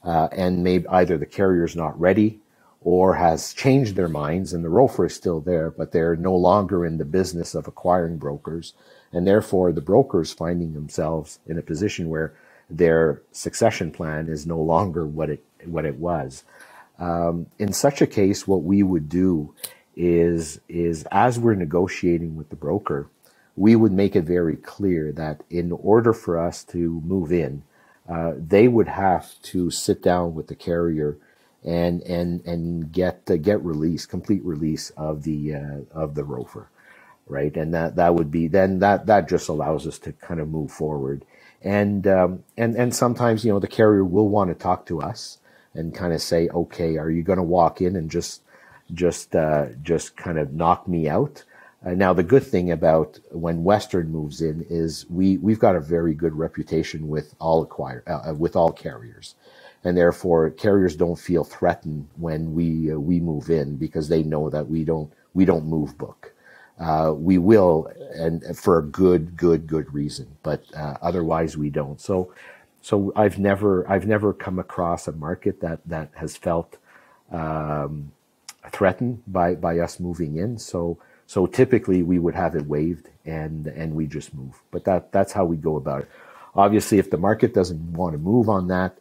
uh, 0.04 0.30
and 0.32 0.64
maybe 0.64 0.88
either 0.88 1.18
the 1.18 1.26
carrier's 1.26 1.76
not 1.76 2.00
ready 2.00 2.40
or 2.82 3.16
has 3.16 3.54
changed 3.54 3.96
their 3.96 4.08
minds 4.08 4.54
and 4.54 4.64
the 4.64 4.70
ROFR 4.70 5.08
is 5.08 5.16
still 5.16 5.42
there, 5.42 5.72
but 5.72 5.92
they're 5.92 6.16
no 6.16 6.36
longer 6.36 6.86
in 6.86 6.98
the 6.98 7.06
business 7.06 7.56
of 7.56 7.68
acquiring 7.68 8.18
brokers. 8.18 8.74
And 9.12 9.26
therefore, 9.26 9.72
the 9.72 9.82
brokers 9.82 10.32
finding 10.32 10.74
themselves 10.74 11.40
in 11.48 11.58
a 11.58 11.64
position 11.64 12.10
where 12.10 12.34
their 12.70 13.22
succession 13.32 13.92
plan 13.92 14.28
is 14.28 14.46
no 14.46 14.60
longer 14.60 15.06
what 15.06 15.30
it, 15.30 15.44
what 15.66 15.86
it 15.86 15.96
was. 15.96 16.44
Um, 17.00 17.48
in 17.58 17.74
such 17.74 18.02
a 18.02 18.08
case, 18.08 18.48
what 18.48 18.64
we 18.64 18.84
would 18.84 19.10
do 19.10 19.54
is, 19.96 20.60
is 20.68 21.06
as 21.12 21.39
we're 21.39 21.56
negotiating 21.56 22.36
with 22.36 22.50
the 22.50 22.56
broker, 22.56 23.10
we 23.56 23.76
would 23.76 23.91
make 23.91 24.16
it 24.16 24.24
very 24.24 24.56
clear 24.56 25.12
that 25.14 25.43
in 25.50 25.72
order 25.72 26.14
for 26.14 26.38
us 26.38 26.64
to 26.66 27.02
move 27.06 27.32
in, 27.32 27.64
uh, 28.08 28.34
they 28.38 28.68
would 28.68 28.88
have 28.88 29.41
to 29.41 29.72
sit 29.72 30.02
down 30.02 30.36
with 30.36 30.48
the 30.48 30.56
carrier 30.56 31.18
and 31.64 32.02
and 32.04 32.46
and 32.46 32.91
get 32.91 33.22
uh, 33.30 33.38
get 33.38 33.64
release, 33.64 34.06
complete 34.06 34.43
release 34.43 34.91
of 34.91 35.24
the 35.24 35.56
uh, 35.56 35.78
of 35.91 36.14
the 36.14 36.22
ROFR, 36.22 36.68
right? 37.26 37.56
And 37.58 37.74
that 37.74 37.96
that 37.96 38.14
would 38.14 38.30
be 38.30 38.48
then 38.48 38.80
that 38.80 39.08
that 39.08 39.28
just 39.28 39.50
allows 39.50 39.88
us 39.88 39.98
to 40.00 40.12
kind 40.14 40.39
of 40.39 40.50
move 40.50 40.72
forward. 40.72 41.26
And 41.64 42.06
um, 42.06 42.43
and 42.56 42.76
and 42.76 42.93
sometimes 42.93 43.43
you 43.43 43.52
know 43.52 43.60
the 43.60 43.68
carrier 43.68 44.04
will 44.04 44.30
want 44.30 44.50
to 44.50 44.56
talk 44.56 44.86
to 44.88 45.02
us 45.02 45.39
and 45.74 45.93
kind 45.96 46.14
of 46.14 46.22
say, 46.22 46.48
okay, 46.50 46.98
are 46.98 47.10
you 47.10 47.24
going 47.24 47.38
to 47.38 47.43
walk 47.43 47.82
in 47.82 47.96
and 47.96 48.10
just 48.12 48.41
just 48.94 49.36
uh, 49.36 49.68
just 49.82 50.16
kind 50.16 50.38
of 50.38 50.54
knock 50.54 50.88
me 50.88 51.08
out? 51.10 51.44
Uh, 51.86 51.92
now, 51.92 52.14
the 52.14 52.24
good 52.24 52.44
thing 52.44 52.72
about 52.72 53.20
when 53.32 53.64
Western 53.64 54.12
moves 54.12 54.42
in 54.42 54.66
is 54.70 55.06
we 55.10 55.38
we've 55.38 55.60
got 55.60 55.76
a 55.76 55.80
very 55.80 56.14
good 56.14 56.34
reputation 56.34 57.08
with 57.08 57.36
all 57.40 57.62
acquire 57.62 58.04
uh, 58.08 58.32
uh, 58.32 58.34
with 58.34 58.56
all 58.56 58.72
carriers, 58.72 59.36
and 59.84 59.98
therefore 59.98 60.50
carriers 60.50 60.96
don't 60.96 61.20
feel 61.20 61.44
threatened 61.44 62.08
when 62.18 62.54
we 62.54 62.92
uh, 62.92 62.98
we 62.98 63.20
move 63.20 63.50
in 63.50 63.76
because 63.78 64.10
they 64.10 64.24
know 64.24 64.50
that 64.50 64.68
we 64.68 64.84
don't 64.84 65.12
we 65.34 65.46
don't 65.46 65.66
move 65.66 65.98
book. 65.98 66.34
Uh, 66.80 67.14
we 67.16 67.38
will, 67.38 67.90
and 68.16 68.44
for 68.58 68.80
a 68.80 68.84
good 68.84 69.38
good 69.38 69.66
good 69.68 69.94
reason, 69.94 70.28
but 70.44 70.66
otherwise 71.02 71.56
we 71.56 71.70
don't. 71.70 72.02
So, 72.02 72.34
so 72.82 73.14
I've 73.16 73.40
never 73.40 73.90
I've 73.90 74.08
never 74.08 74.34
come 74.34 74.60
across 74.60 75.08
a 75.08 75.14
market 75.14 75.62
that 75.62 75.80
that 75.86 76.12
has 76.16 76.36
felt 76.36 76.78
um, 77.32 78.12
threatened 78.72 79.24
by 79.28 79.55
by 79.55 79.80
us 79.80 79.99
moving 79.99 80.38
in. 80.38 80.57
So 80.57 80.97
so 81.28 81.47
typically 81.47 82.03
we 82.03 82.20
would 82.20 82.36
have 82.36 82.55
it 82.55 82.66
waived 82.68 83.09
and 83.26 83.68
and 83.68 83.95
we 83.95 84.07
just 84.07 84.34
move. 84.34 84.61
But 84.72 84.86
that 84.86 85.11
that's 85.11 85.34
how 85.34 85.45
we 85.45 85.57
go 85.57 85.76
about 85.76 86.03
it. 86.03 86.09
Obviously, 86.55 86.99
if 86.99 87.09
the 87.09 87.18
market 87.18 87.53
doesn't 87.53 87.93
want 87.93 88.13
to 88.13 88.18
move 88.18 88.47
on 88.47 88.68
that, 88.70 88.97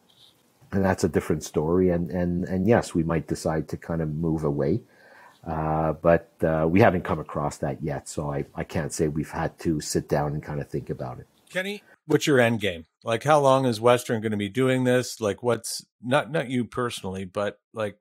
and 0.72 0.84
that's 0.84 1.04
a 1.04 1.08
different 1.08 1.44
story. 1.44 1.90
And 1.90 2.10
and 2.10 2.44
and 2.44 2.66
yes, 2.66 2.94
we 2.94 3.02
might 3.02 3.26
decide 3.26 3.68
to 3.68 3.76
kind 3.76 4.02
of 4.02 4.08
move 4.14 4.44
away. 4.44 4.80
Uh, 5.46 5.92
but 5.92 6.30
uh, 6.42 6.66
we 6.68 6.80
haven't 6.80 7.04
come 7.04 7.18
across 7.18 7.58
that 7.58 7.82
yet, 7.82 8.08
so 8.08 8.32
I, 8.32 8.46
I 8.54 8.64
can't 8.64 8.92
say 8.94 9.08
we've 9.08 9.30
had 9.30 9.58
to 9.58 9.78
sit 9.78 10.08
down 10.08 10.32
and 10.32 10.42
kind 10.42 10.58
of 10.58 10.68
think 10.68 10.88
about 10.88 11.18
it. 11.18 11.26
Kenny, 11.50 11.82
what's 12.06 12.26
your 12.26 12.40
end 12.40 12.60
game? 12.60 12.86
Like, 13.04 13.24
how 13.24 13.40
long 13.40 13.66
is 13.66 13.78
Western 13.78 14.22
going 14.22 14.32
to 14.32 14.38
be 14.38 14.48
doing 14.48 14.84
this? 14.84 15.20
Like, 15.20 15.42
what's 15.42 15.84
not 16.02 16.32
not 16.32 16.48
you 16.48 16.64
personally, 16.64 17.26
but 17.26 17.58
like 17.74 17.98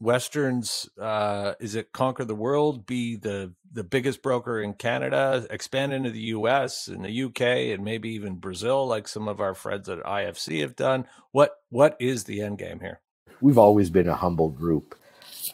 Westerns, 0.00 0.88
uh, 1.00 1.54
is 1.60 1.74
it 1.74 1.92
conquer 1.92 2.24
the 2.24 2.34
world, 2.34 2.86
be 2.86 3.16
the 3.16 3.52
the 3.72 3.84
biggest 3.84 4.22
broker 4.22 4.60
in 4.60 4.72
Canada, 4.72 5.46
expand 5.50 5.92
into 5.92 6.10
the 6.10 6.20
U.S. 6.20 6.88
and 6.88 7.04
the 7.04 7.10
U.K. 7.10 7.72
and 7.72 7.84
maybe 7.84 8.10
even 8.10 8.36
Brazil, 8.36 8.86
like 8.86 9.06
some 9.06 9.28
of 9.28 9.40
our 9.40 9.54
friends 9.54 9.88
at 9.88 9.98
IFC 9.98 10.60
have 10.60 10.76
done? 10.76 11.06
What 11.32 11.56
what 11.70 11.96
is 12.00 12.24
the 12.24 12.40
end 12.40 12.58
game 12.58 12.80
here? 12.80 13.00
We've 13.40 13.58
always 13.58 13.90
been 13.90 14.08
a 14.08 14.16
humble 14.16 14.48
group. 14.48 14.94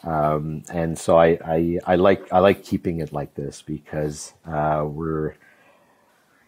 Um, 0.03 0.63
and 0.71 0.97
so 0.97 1.17
I, 1.17 1.39
I, 1.45 1.79
I 1.85 1.95
like 1.95 2.31
I 2.31 2.39
like 2.39 2.63
keeping 2.63 2.99
it 2.99 3.13
like 3.13 3.35
this 3.35 3.61
because 3.61 4.33
uh, 4.45 4.83
we're 4.85 5.29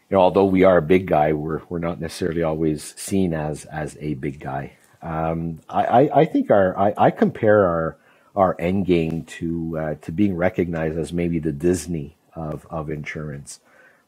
you 0.10 0.18
know 0.18 0.20
although 0.20 0.46
we 0.46 0.64
are 0.64 0.78
a 0.78 0.82
big 0.82 1.08
guy 1.08 1.34
we're 1.34 1.62
we're 1.70 1.80
not 1.80 2.00
necessarily 2.00 2.44
always 2.44 2.94
seen 2.98 3.34
as 3.34 3.66
as 3.66 3.98
a 4.00 4.16
big 4.16 4.40
guy. 4.40 4.74
Um, 5.06 5.60
I, 5.70 6.10
I, 6.12 6.26
think 6.26 6.50
our 6.50 6.76
I, 6.76 6.94
I 6.98 7.12
compare 7.12 7.68
our 7.68 7.98
our 8.36 8.56
end 8.60 8.88
game 8.88 9.24
to 9.24 9.78
uh, 9.78 9.96
to 10.02 10.12
being 10.12 10.36
recognized 10.36 10.98
as 10.98 11.14
maybe 11.14 11.38
the 11.38 11.52
Disney 11.52 12.18
of 12.34 12.66
of 12.72 12.90
insurance, 12.90 13.60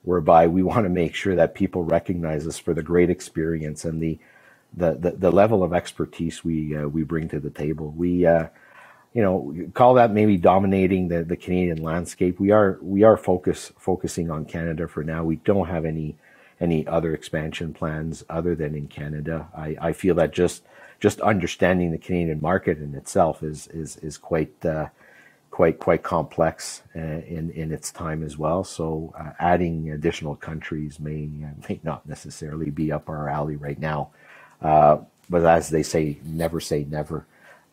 whereby 0.01 0.47
we 0.47 0.63
want 0.63 0.85
to 0.85 0.89
make 0.89 1.13
sure 1.13 1.35
that 1.35 1.53
people 1.53 1.83
recognize 1.83 2.47
us 2.47 2.57
for 2.57 2.73
the 2.73 2.81
great 2.81 3.11
experience 3.11 3.85
and 3.85 4.01
the 4.01 4.17
the, 4.75 4.93
the, 4.93 5.11
the 5.11 5.31
level 5.31 5.63
of 5.63 5.71
expertise 5.71 6.43
we 6.43 6.75
uh, 6.75 6.87
we 6.87 7.03
bring 7.03 7.29
to 7.29 7.39
the 7.39 7.51
table. 7.51 7.93
We 7.95 8.25
uh, 8.25 8.47
you 9.13 9.21
know 9.21 9.53
call 9.75 9.93
that 9.95 10.11
maybe 10.11 10.35
dominating 10.37 11.09
the, 11.09 11.23
the 11.23 11.37
Canadian 11.37 11.83
landscape. 11.83 12.39
We 12.39 12.49
are 12.49 12.79
we 12.81 13.03
are 13.03 13.17
focus 13.17 13.71
focusing 13.77 14.31
on 14.31 14.45
Canada 14.45 14.87
for 14.87 15.03
now. 15.03 15.23
We 15.23 15.35
don't 15.35 15.67
have 15.67 15.85
any 15.85 16.15
any 16.59 16.87
other 16.87 17.13
expansion 17.13 17.71
plans 17.71 18.23
other 18.31 18.55
than 18.55 18.73
in 18.73 18.87
Canada. 18.87 19.47
I, 19.55 19.77
I 19.79 19.93
feel 19.93 20.15
that 20.15 20.33
just 20.33 20.63
just 20.99 21.21
understanding 21.21 21.91
the 21.91 21.97
Canadian 21.97 22.41
market 22.41 22.79
in 22.79 22.95
itself 22.95 23.43
is 23.43 23.67
is 23.67 23.97
is 23.97 24.17
quite 24.17 24.65
uh, 24.65 24.87
quite 25.51 25.79
quite 25.79 26.03
complex 26.03 26.81
uh, 26.95 26.99
in 26.99 27.51
in 27.51 27.71
its 27.71 27.91
time 27.91 28.23
as 28.23 28.37
well. 28.37 28.63
So 28.63 29.13
uh, 29.19 29.31
adding 29.39 29.91
additional 29.91 30.35
countries 30.35 30.99
may 30.99 31.29
may 31.67 31.79
not 31.83 32.07
necessarily 32.07 32.69
be 32.69 32.91
up 32.91 33.09
our 33.09 33.29
alley 33.29 33.55
right 33.55 33.79
now. 33.79 34.09
Uh, 34.61 34.97
but 35.29 35.45
as 35.45 35.69
they 35.69 35.83
say, 35.83 36.17
never 36.23 36.59
say 36.59 36.85
never. 36.89 37.25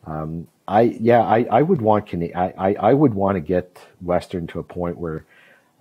Um, 0.05 0.47
I 0.67 0.81
yeah, 0.81 1.21
I, 1.21 1.47
I 1.51 1.61
would 1.61 1.81
want 1.81 2.13
I, 2.13 2.53
I, 2.57 2.73
I 2.73 2.93
would 2.93 3.13
want 3.13 3.35
to 3.35 3.39
get 3.39 3.79
Western 4.01 4.47
to 4.47 4.59
a 4.59 4.63
point 4.63 4.97
where 4.97 5.25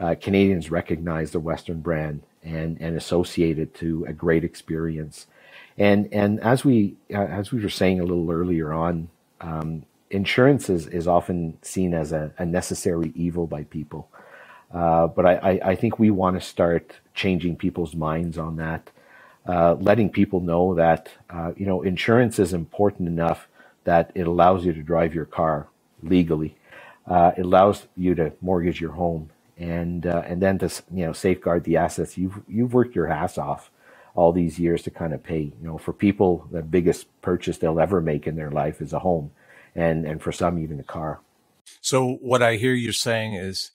uh, 0.01 0.14
Canadians 0.20 0.70
recognize 0.70 1.30
the 1.30 1.40
Western 1.40 1.80
brand 1.80 2.22
and 2.42 2.78
and 2.80 2.97
associate 2.97 3.59
it 3.59 3.74
to 3.76 4.05
a 4.07 4.12
great 4.12 4.45
experience. 4.45 5.26
And 5.77 6.09
and 6.12 6.41
as 6.41 6.64
we 6.64 6.97
uh, 7.12 7.18
as 7.18 7.51
we 7.51 7.61
were 7.61 7.68
saying 7.68 8.01
a 8.01 8.05
little 8.05 8.31
earlier 8.31 8.72
on, 8.72 9.09
um, 9.41 9.85
insurance 10.11 10.70
is, 10.70 10.87
is 10.87 11.09
often 11.09 11.59
seen 11.62 11.95
as 11.95 12.12
a, 12.12 12.33
a 12.39 12.47
necessary 12.47 13.12
evil 13.16 13.47
by 13.47 13.64
people. 13.64 14.09
Uh, 14.72 15.07
but 15.09 15.27
I, 15.27 15.35
I, 15.35 15.61
I, 15.70 15.75
think 15.77 15.99
we 15.99 16.11
want 16.11 16.41
to 16.41 16.41
start 16.41 16.95
changing 17.14 17.55
people's 17.57 17.95
minds 17.95 18.39
on 18.39 18.57
that, 18.57 18.91
uh, 19.47 19.75
letting 19.75 20.11
people 20.11 20.41
know 20.41 20.75
that 20.75 21.11
uh, 21.31 21.53
you 21.57 21.66
know 21.66 21.83
insurance 21.83 22.39
is 22.39 22.53
important 22.53 23.09
enough 23.09 23.49
that 23.85 24.11
it 24.14 24.27
allows 24.27 24.64
you 24.64 24.72
to 24.72 24.83
drive 24.83 25.14
your 25.14 25.27
car 25.27 25.68
legally. 26.03 26.57
Uh, 27.07 27.33
it 27.37 27.45
allows 27.45 27.87
you 27.97 28.14
to 28.14 28.33
mortgage 28.41 28.81
your 28.81 28.93
home 28.93 29.31
and 29.59 30.07
uh, 30.07 30.22
and 30.27 30.41
then 30.41 30.59
to 30.59 30.68
you 30.93 31.07
know 31.07 31.12
safeguard 31.12 31.64
the 31.64 31.77
assets 31.77 32.18
you've 32.18 32.41
you've 32.49 32.75
worked 32.75 32.95
your 32.95 33.09
ass 33.09 33.39
off 33.39 33.70
all 34.15 34.33
these 34.33 34.59
years 34.59 34.83
to 34.83 34.91
kind 34.91 35.12
of 35.12 35.23
pay. 35.23 35.41
You 35.41 35.55
know, 35.61 35.79
for 35.79 35.93
people, 35.93 36.47
the 36.51 36.62
biggest 36.62 37.07
purchase 37.23 37.59
they'll 37.59 37.81
ever 37.81 38.01
make 38.01 38.27
in 38.27 38.37
their 38.37 38.51
life 38.51 38.81
is 38.81 38.93
a 38.93 39.01
home, 39.01 39.31
and 39.75 40.05
and 40.05 40.23
for 40.23 40.33
some 40.33 40.59
even 40.59 40.81
a 40.81 40.85
car. 40.85 41.21
So 41.81 42.15
what 42.15 42.43
I 42.43 42.57
hear 42.57 42.75
you 42.75 42.93
saying 42.93 43.35
is 43.35 43.71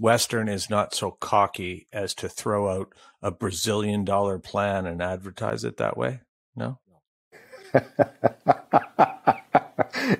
Western 0.00 0.48
is 0.48 0.68
not 0.68 0.94
so 0.94 1.12
cocky 1.12 1.86
as 1.92 2.14
to 2.16 2.28
throw 2.28 2.68
out 2.68 2.92
a 3.22 3.30
Brazilian 3.30 4.04
dollar 4.04 4.38
plan 4.38 4.86
and 4.86 5.02
advertise 5.02 5.64
it 5.64 5.76
that 5.76 5.96
way. 5.96 6.20
No. 6.56 6.78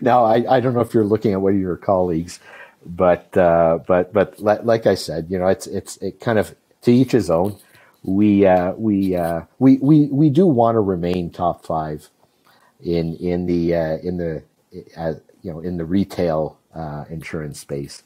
now 0.01 0.25
I, 0.25 0.57
I 0.57 0.61
don't 0.61 0.75
know 0.75 0.81
if 0.81 0.95
you're 0.95 1.05
looking 1.05 1.33
at 1.33 1.41
one 1.41 1.55
of 1.55 1.61
your 1.61 1.77
colleagues, 1.77 2.41
but 2.85 3.37
uh, 3.37 3.79
but 3.87 4.13
but 4.13 4.39
like 4.41 4.87
I 4.87 4.95
said, 4.95 5.27
you 5.29 5.39
know, 5.39 5.47
it's 5.47 5.67
it's 5.67 5.97
it 5.99 6.21
kind 6.21 6.39
of 6.39 6.55
to 6.83 6.93
each 6.93 7.13
his 7.13 7.31
own 7.31 7.59
we 8.05 8.47
uh, 8.47 8.73
we, 8.75 9.17
uh, 9.17 9.43
we 9.59 9.79
we 9.79 10.07
we 10.07 10.31
do 10.31 10.47
want 10.47 10.77
to 10.77 10.81
remain 10.81 11.31
top 11.31 11.67
five 11.67 12.11
in 12.83 13.17
in 13.17 13.47
the 13.47 13.75
uh, 13.75 13.99
in 13.99 14.19
the 14.19 14.45
uh, 14.97 15.15
you 15.43 15.53
know 15.53 15.61
in 15.61 15.79
the 15.79 15.85
retail 15.87 16.59
uh, 16.75 17.05
insurance 17.11 17.61
space, 17.61 18.05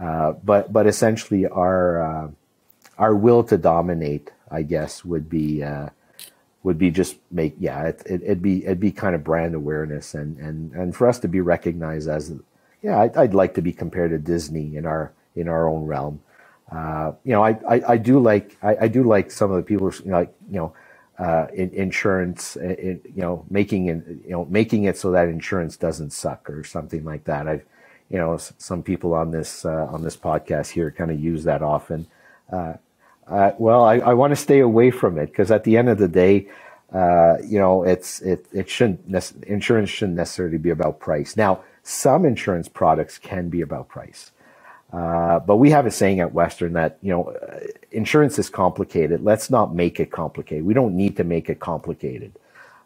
uh, 0.00 0.32
but 0.44 0.72
but 0.72 0.86
essentially 0.86 1.46
our 1.46 2.32
our 2.98 3.14
will 3.16 3.44
to 3.44 3.58
dominate, 3.58 4.32
I 4.50 4.62
guess, 4.62 5.04
would 5.04 5.30
be 5.30 5.64
would 6.64 6.78
be 6.78 6.90
just 6.90 7.16
make 7.30 7.54
yeah 7.58 7.84
it, 7.86 8.02
it, 8.06 8.28
would 8.28 8.42
be 8.42 8.64
it'd 8.64 8.80
be 8.80 8.92
kind 8.92 9.14
of 9.14 9.24
brand 9.24 9.54
awareness 9.54 10.14
and 10.14 10.38
and 10.38 10.72
and 10.74 10.96
for 10.96 11.08
us 11.08 11.18
to 11.20 11.28
be 11.28 11.40
recognized 11.40 12.08
as 12.08 12.34
yeah 12.82 13.00
I'd, 13.00 13.16
I'd 13.16 13.34
like 13.34 13.54
to 13.54 13.62
be 13.62 13.72
compared 13.72 14.10
to 14.12 14.18
Disney 14.18 14.76
in 14.76 14.86
our 14.86 15.12
in 15.36 15.48
our 15.48 15.68
own 15.68 15.86
realm 15.86 16.20
uh, 16.70 17.12
you 17.24 17.32
know, 17.32 17.44
I, 17.44 17.58
I, 17.68 17.82
I 17.92 17.96
do 17.96 18.18
like 18.18 18.56
I, 18.62 18.76
I, 18.82 18.88
do 18.88 19.04
like 19.04 19.30
some 19.30 19.50
of 19.50 19.56
the 19.56 19.62
people 19.62 19.92
you 20.04 20.10
know, 20.10 20.18
like 20.18 20.34
you 20.50 20.56
know 20.56 20.74
uh, 21.18 21.46
in, 21.54 21.70
insurance, 21.70 22.56
uh, 22.56 22.60
in, 22.60 23.00
you 23.04 23.22
know, 23.22 23.44
making 23.48 23.86
it 23.86 24.04
you 24.24 24.30
know 24.30 24.44
making 24.46 24.84
it 24.84 24.98
so 24.98 25.12
that 25.12 25.28
insurance 25.28 25.76
doesn't 25.76 26.10
suck 26.12 26.50
or 26.50 26.64
something 26.64 27.04
like 27.04 27.24
that. 27.24 27.46
I, 27.46 27.62
you 28.10 28.18
know, 28.18 28.36
some 28.36 28.82
people 28.82 29.14
on 29.14 29.30
this 29.30 29.64
uh, 29.64 29.86
on 29.90 30.02
this 30.02 30.16
podcast 30.16 30.70
here 30.70 30.90
kind 30.90 31.12
of 31.12 31.20
use 31.20 31.44
that 31.44 31.62
often. 31.62 32.08
Uh, 32.52 32.74
uh, 33.28 33.52
well, 33.58 33.84
I, 33.84 33.98
I 33.98 34.14
want 34.14 34.32
to 34.32 34.36
stay 34.36 34.58
away 34.58 34.90
from 34.90 35.18
it 35.18 35.26
because 35.26 35.52
at 35.52 35.64
the 35.64 35.76
end 35.76 35.88
of 35.88 35.98
the 35.98 36.08
day, 36.08 36.48
you 36.92 37.58
know, 37.60 37.84
it's 37.84 38.20
it 38.22 38.46
it 38.52 38.68
shouldn't 38.68 39.00
insurance 39.44 39.90
shouldn't 39.90 40.16
necessarily 40.16 40.58
be 40.58 40.70
about 40.70 40.98
price. 40.98 41.36
Now, 41.36 41.62
some 41.84 42.24
insurance 42.24 42.68
products 42.68 43.18
can 43.18 43.50
be 43.50 43.60
about 43.60 43.88
price. 43.88 44.32
Uh, 44.96 45.38
but 45.40 45.56
we 45.56 45.70
have 45.70 45.84
a 45.84 45.90
saying 45.90 46.20
at 46.20 46.32
Western 46.32 46.72
that 46.72 46.96
you 47.02 47.10
know 47.10 47.28
uh, 47.28 47.58
insurance 47.92 48.38
is 48.38 48.48
complicated. 48.48 49.22
Let's 49.22 49.50
not 49.50 49.74
make 49.74 50.00
it 50.00 50.10
complicated. 50.10 50.64
We 50.64 50.72
don't 50.72 50.96
need 50.96 51.18
to 51.18 51.24
make 51.24 51.50
it 51.50 51.60
complicated, 51.60 52.32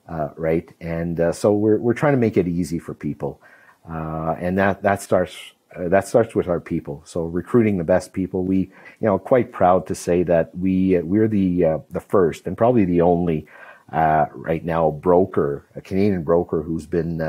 uh, 0.08 0.30
right? 0.36 0.68
And 0.80 1.20
uh, 1.20 1.32
so 1.32 1.52
we're 1.52 1.78
we're 1.78 1.94
trying 1.94 2.14
to 2.14 2.18
make 2.18 2.36
it 2.36 2.48
easy 2.48 2.80
for 2.80 2.94
people, 2.94 3.40
uh, 3.88 4.34
and 4.40 4.58
that 4.58 4.82
that 4.82 5.02
starts 5.02 5.36
that 5.76 6.08
starts 6.08 6.34
with 6.34 6.48
our 6.48 6.58
people. 6.58 7.00
So 7.06 7.26
recruiting 7.26 7.78
the 7.78 7.84
best 7.84 8.12
people. 8.12 8.42
We 8.42 8.58
you 8.58 9.06
know 9.06 9.16
quite 9.16 9.52
proud 9.52 9.86
to 9.86 9.94
say 9.94 10.24
that 10.24 10.50
we 10.58 10.98
we're 10.98 11.28
the 11.28 11.80
the 11.92 12.00
first 12.00 12.48
and 12.48 12.58
probably 12.58 12.86
the 12.86 13.02
only 13.02 13.46
right 13.92 14.64
now 14.64 14.90
broker, 14.90 15.64
a 15.76 15.80
Canadian 15.80 16.24
broker 16.24 16.62
who's 16.62 16.86
been 16.86 17.20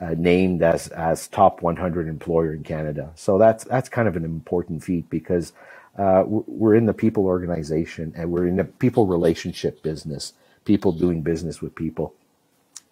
uh, 0.00 0.14
named 0.16 0.62
as 0.62 0.88
as 0.88 1.28
top 1.28 1.62
100 1.62 2.08
employer 2.08 2.54
in 2.54 2.62
Canada. 2.64 3.12
So 3.14 3.38
that's 3.38 3.64
that's 3.64 3.88
kind 3.88 4.08
of 4.08 4.16
an 4.16 4.24
important 4.24 4.82
feat 4.84 5.10
because 5.10 5.52
uh, 5.98 6.24
we're 6.26 6.74
in 6.74 6.86
the 6.86 6.94
people 6.94 7.26
organization 7.26 8.12
and 8.16 8.30
we're 8.30 8.46
in 8.46 8.56
the 8.56 8.64
people 8.64 9.06
relationship 9.06 9.82
business. 9.82 10.32
People 10.64 10.92
doing 10.92 11.22
business 11.22 11.60
with 11.62 11.74
people. 11.74 12.14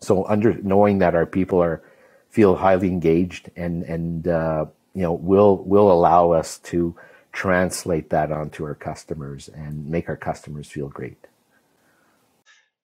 So 0.01 0.27
under 0.27 0.55
knowing 0.55 0.99
that 0.99 1.15
our 1.15 1.27
people 1.27 1.63
are 1.63 1.83
feel 2.31 2.57
highly 2.57 2.89
engaged 2.89 3.51
and 3.57 3.83
and 3.85 4.29
uh, 4.29 4.67
you 4.95 5.03
know 5.03 5.13
will 5.13 5.59
will 5.59 5.91
allow 5.93 6.33
us 6.33 6.59
to 6.59 6.95
translate 7.33 8.11
that 8.11 8.33
onto 8.33 8.65
our 8.65 8.75
customers 8.75 9.49
and 9.49 9.87
make 9.89 10.09
our 10.09 10.17
customers 10.17 10.69
feel 10.69 10.89
great. 10.89 11.27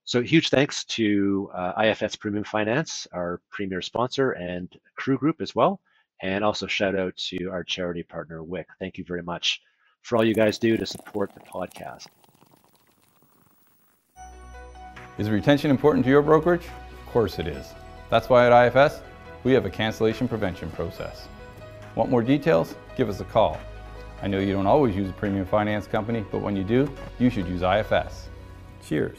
So 0.06 0.20
huge 0.22 0.50
thanks 0.50 0.84
to 0.84 1.50
uh, 1.54 1.72
IFS 1.82 2.16
Premium 2.16 2.44
Finance, 2.44 3.08
our 3.12 3.40
premier 3.50 3.80
sponsor, 3.80 4.32
and 4.32 4.68
Crew 4.96 5.16
Group 5.16 5.40
as 5.40 5.54
well. 5.54 5.80
And 6.22 6.44
also 6.44 6.66
shout 6.66 6.94
out 6.94 7.16
to 7.28 7.48
our 7.50 7.64
charity 7.64 8.02
partner, 8.02 8.42
WIC. 8.42 8.66
Thank 8.78 8.98
you 8.98 9.04
very 9.04 9.22
much 9.22 9.62
for 10.02 10.16
all 10.16 10.24
you 10.24 10.34
guys 10.34 10.58
do 10.58 10.76
to 10.76 10.84
support 10.84 11.32
the 11.34 11.40
podcast. 11.40 12.06
Is 15.16 15.30
retention 15.30 15.70
important 15.70 16.04
to 16.04 16.10
your 16.10 16.22
brokerage? 16.22 16.66
Of 16.66 17.06
course 17.06 17.38
it 17.38 17.46
is. 17.46 17.72
That's 18.10 18.28
why 18.28 18.46
at 18.46 18.76
IFS, 18.76 19.00
we 19.42 19.52
have 19.52 19.64
a 19.64 19.70
cancellation 19.70 20.28
prevention 20.28 20.70
process. 20.72 21.28
Want 21.94 22.10
more 22.10 22.22
details? 22.22 22.74
Give 22.96 23.08
us 23.08 23.20
a 23.20 23.24
call. 23.24 23.58
I 24.22 24.26
know 24.26 24.38
you 24.38 24.52
don't 24.52 24.66
always 24.66 24.94
use 24.94 25.08
a 25.08 25.12
premium 25.14 25.46
finance 25.46 25.86
company, 25.86 26.24
but 26.30 26.40
when 26.42 26.56
you 26.56 26.64
do, 26.64 26.92
you 27.18 27.30
should 27.30 27.46
use 27.46 27.62
IFS. 27.62 28.28
Cheers. 28.86 29.18